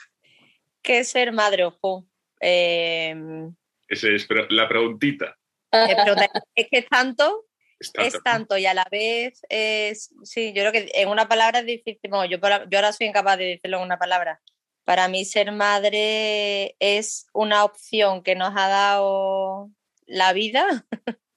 ¿Qué 0.81 0.99
es 0.99 1.09
ser 1.09 1.31
madre? 1.31 1.65
Ojo. 1.65 2.07
Eh, 2.39 3.15
Esa 3.87 4.09
es 4.09 4.25
pero 4.25 4.47
la 4.49 4.67
preguntita. 4.67 5.37
Es 5.71 6.67
que 6.69 6.77
es 6.79 6.87
tanto, 6.87 7.45
es 7.79 8.21
tanto 8.23 8.57
y 8.57 8.65
a 8.65 8.73
la 8.73 8.87
vez 8.91 9.41
es. 9.49 10.13
Sí, 10.23 10.53
yo 10.53 10.63
creo 10.63 10.71
que 10.71 10.91
en 10.93 11.09
una 11.09 11.27
palabra 11.27 11.59
es 11.59 11.65
difícil. 11.65 12.09
bueno, 12.09 12.25
yo, 12.25 12.37
yo 12.39 12.77
ahora 12.77 12.93
soy 12.93 13.07
incapaz 13.07 13.37
de 13.37 13.45
decirlo 13.45 13.77
en 13.77 13.83
una 13.83 13.99
palabra. 13.99 14.41
Para 14.83 15.07
mí, 15.07 15.25
ser 15.25 15.51
madre 15.51 16.75
es 16.79 17.27
una 17.33 17.65
opción 17.65 18.23
que 18.23 18.35
nos 18.35 18.53
ha 18.55 18.67
dado 18.69 19.69
la 20.05 20.33
vida. 20.33 20.85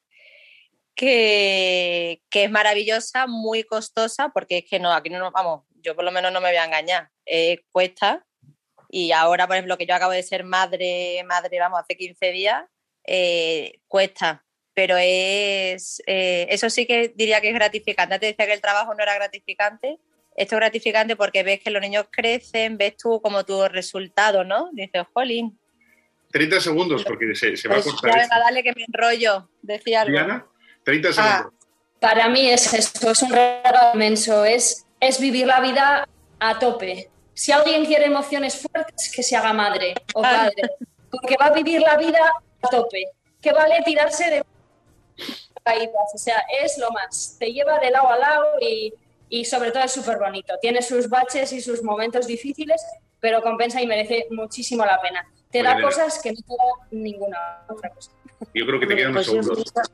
que, 1.01 2.20
que 2.28 2.45
es 2.45 2.51
maravillosa, 2.51 3.26
muy 3.26 3.64
costosa, 3.64 4.28
porque 4.28 4.59
es 4.59 4.64
que 4.68 4.78
no, 4.78 4.93
aquí 4.93 5.09
no 5.09 5.31
vamos, 5.31 5.64
yo 5.76 5.97
por 5.97 6.05
lo 6.05 6.12
menos 6.12 6.31
no 6.31 6.43
me 6.43 6.49
voy 6.49 6.59
a 6.59 6.66
engañar, 6.66 7.09
eh, 7.24 7.62
cuesta. 7.72 8.26
Y 8.91 9.12
ahora, 9.12 9.47
por 9.47 9.57
ejemplo, 9.57 9.78
que 9.78 9.87
yo 9.87 9.95
acabo 9.95 10.12
de 10.12 10.22
ser 10.22 10.45
madre, 10.45 11.24
madre, 11.24 11.59
vamos, 11.59 11.81
hace 11.81 11.97
15 11.97 12.33
días, 12.33 12.64
eh, 13.12 13.80
cuesta. 13.88 14.44
Pero 14.72 14.96
es, 14.98 16.00
eh, 16.06 16.46
eso 16.48 16.70
sí 16.70 16.86
que 16.86 17.12
diría 17.16 17.40
que 17.40 17.48
es 17.48 17.54
gratificante. 17.54 18.14
Antes 18.14 18.30
decía 18.30 18.46
que 18.46 18.52
el 18.52 18.61
trabajo 18.61 18.94
no 18.94 19.02
era 19.02 19.14
gratificante. 19.16 19.98
Esto 20.36 20.54
es 20.54 20.61
gratificante 20.61 21.16
porque 21.16 21.42
ves 21.42 21.61
que 21.61 21.70
los 21.70 21.82
niños 21.82 22.06
crecen, 22.11 22.78
ves 22.78 22.96
tú 22.96 23.20
como 23.20 23.44
tu 23.44 23.66
resultado, 23.68 24.44
¿no? 24.44 24.70
Dices, 24.72 25.02
jolín, 25.12 25.58
30 26.30 26.61
segundos, 26.61 27.02
porque 27.04 27.34
se, 27.34 27.56
se 27.56 27.66
va 27.68 27.74
a 27.74 27.80
pues 27.82 27.92
cortar. 27.92 28.12
ya 28.14 28.22
esto. 28.22 28.34
venga, 28.36 28.44
dale 28.46 28.62
que 28.62 28.72
me 28.74 28.84
enrollo, 28.84 29.50
decía 29.61 30.02
algo. 30.02 30.12
Diana, 30.12 30.46
30 30.84 31.08
Ah, 31.08 31.12
segundos. 31.12 31.54
Para 31.98 32.28
mí 32.28 32.48
es 32.48 32.72
esto, 32.72 33.11
es 33.11 33.22
un 33.22 33.30
regalo 33.32 33.78
inmenso, 33.94 34.44
es, 34.44 34.86
es 35.00 35.18
vivir 35.20 35.46
la 35.48 35.61
vida 35.61 36.08
a 36.38 36.58
tope. 36.61 37.11
Si 37.34 37.50
alguien 37.52 37.84
quiere 37.84 38.04
emociones 38.06 38.56
fuertes, 38.56 39.11
que 39.14 39.22
se 39.24 39.34
haga 39.36 39.52
madre 39.52 39.94
o 40.14 40.24
Ah. 40.24 40.48
padre, 40.54 40.70
porque 41.11 41.36
va 41.38 41.46
a 41.46 41.52
vivir 41.52 41.80
la 41.80 41.96
vida 41.96 42.20
a 42.62 42.68
tope. 42.68 43.04
Que 43.40 43.52
vale 43.52 43.80
tirarse 43.84 44.30
de 44.30 44.44
caídas, 45.64 46.14
o 46.14 46.18
sea, 46.18 46.42
es 46.62 46.78
lo 46.78 46.90
más. 46.90 47.36
Te 47.38 47.52
lleva 47.52 47.78
de 47.78 47.90
lado 47.90 48.08
a 48.08 48.18
lado 48.18 48.44
y, 48.61 48.92
y 49.28 49.44
sobre 49.44 49.70
todo 49.72 49.82
es 49.84 49.92
súper 49.92 50.18
bonito. 50.18 50.54
Tiene 50.61 50.82
sus 50.82 51.08
baches 51.08 51.52
y 51.52 51.61
sus 51.61 51.82
momentos 51.82 52.26
difíciles, 52.26 52.82
pero 53.20 53.42
compensa 53.42 53.80
y 53.82 53.86
merece 53.86 54.26
muchísimo 54.30 54.84
la 54.84 55.00
pena. 55.00 55.26
Te 55.50 55.58
Muy 55.58 55.66
da 55.66 55.74
bien. 55.76 55.86
cosas 55.88 56.20
que 56.22 56.32
no 56.32 56.38
te 56.40 56.54
da 56.54 56.86
ninguna 56.90 57.38
otra 57.68 57.90
cosa. 57.90 58.11
Yo 58.54 58.66
creo 58.66 58.80
que 58.80 58.86
te 58.86 58.96
quedan 58.96 59.11
unos 59.12 59.28
Pues 59.28 59.44
segundos. 59.44 59.72
pienso- 59.72 59.92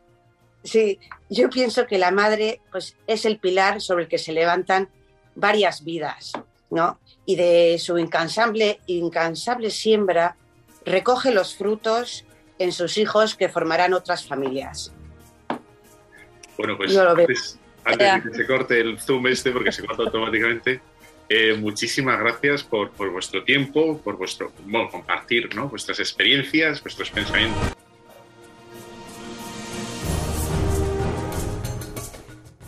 sí, 0.63 1.01
yo 1.31 1.49
pienso 1.51 1.87
que 1.87 1.99
la 1.99 2.11
madre 2.11 2.61
pues, 2.71 2.97
es 3.07 3.25
el 3.25 3.39
pilar 3.39 3.81
sobre 3.81 4.05
el 4.05 4.09
que 4.09 4.19
se 4.19 4.33
levantan 4.33 4.89
varias 5.35 5.83
vidas, 5.85 6.33
¿no? 6.71 6.99
Y 7.25 7.37
de 7.37 7.79
su 7.81 7.99
incansable, 7.99 8.81
incansable 8.87 9.71
siembra 9.71 10.37
recoge 10.85 11.33
los 11.33 11.57
frutos 11.57 12.25
en 12.59 12.73
sus 12.73 12.99
hijos 12.99 13.35
que 13.35 13.49
formarán 13.49 13.93
otras 13.93 14.27
familias. 14.27 14.93
Bueno, 16.57 16.77
pues 16.77 16.97
antes, 16.97 17.59
de 17.99 18.31
que 18.31 18.37
se 18.37 18.47
corte 18.47 18.81
el 18.81 18.99
zoom 18.99 19.27
este, 19.27 19.53
porque 19.53 19.73
se 19.73 19.85
corta 19.85 20.05
automáticamente, 20.05 20.81
eh, 21.29 21.55
muchísimas 21.55 22.19
gracias 22.19 22.63
por, 22.63 22.91
por 22.93 23.11
vuestro 23.11 23.45
tiempo, 23.45 23.99
por 23.99 24.17
vuestro 24.17 24.53
bueno, 24.65 24.89
compartir 24.91 25.55
¿no? 25.55 25.69
vuestras 25.69 26.01
experiencias, 26.01 26.83
vuestros 26.83 27.11
pensamientos. 27.11 27.75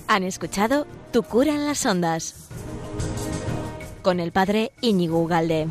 Han 0.09 0.23
escuchado 0.25 0.87
Tu 1.13 1.23
cura 1.23 1.53
en 1.53 1.67
las 1.67 1.85
ondas 1.85 2.49
con 4.03 4.21
el 4.21 4.33
padre 4.33 4.73
Íñigo 4.81 5.21
Ugalde. 5.21 5.69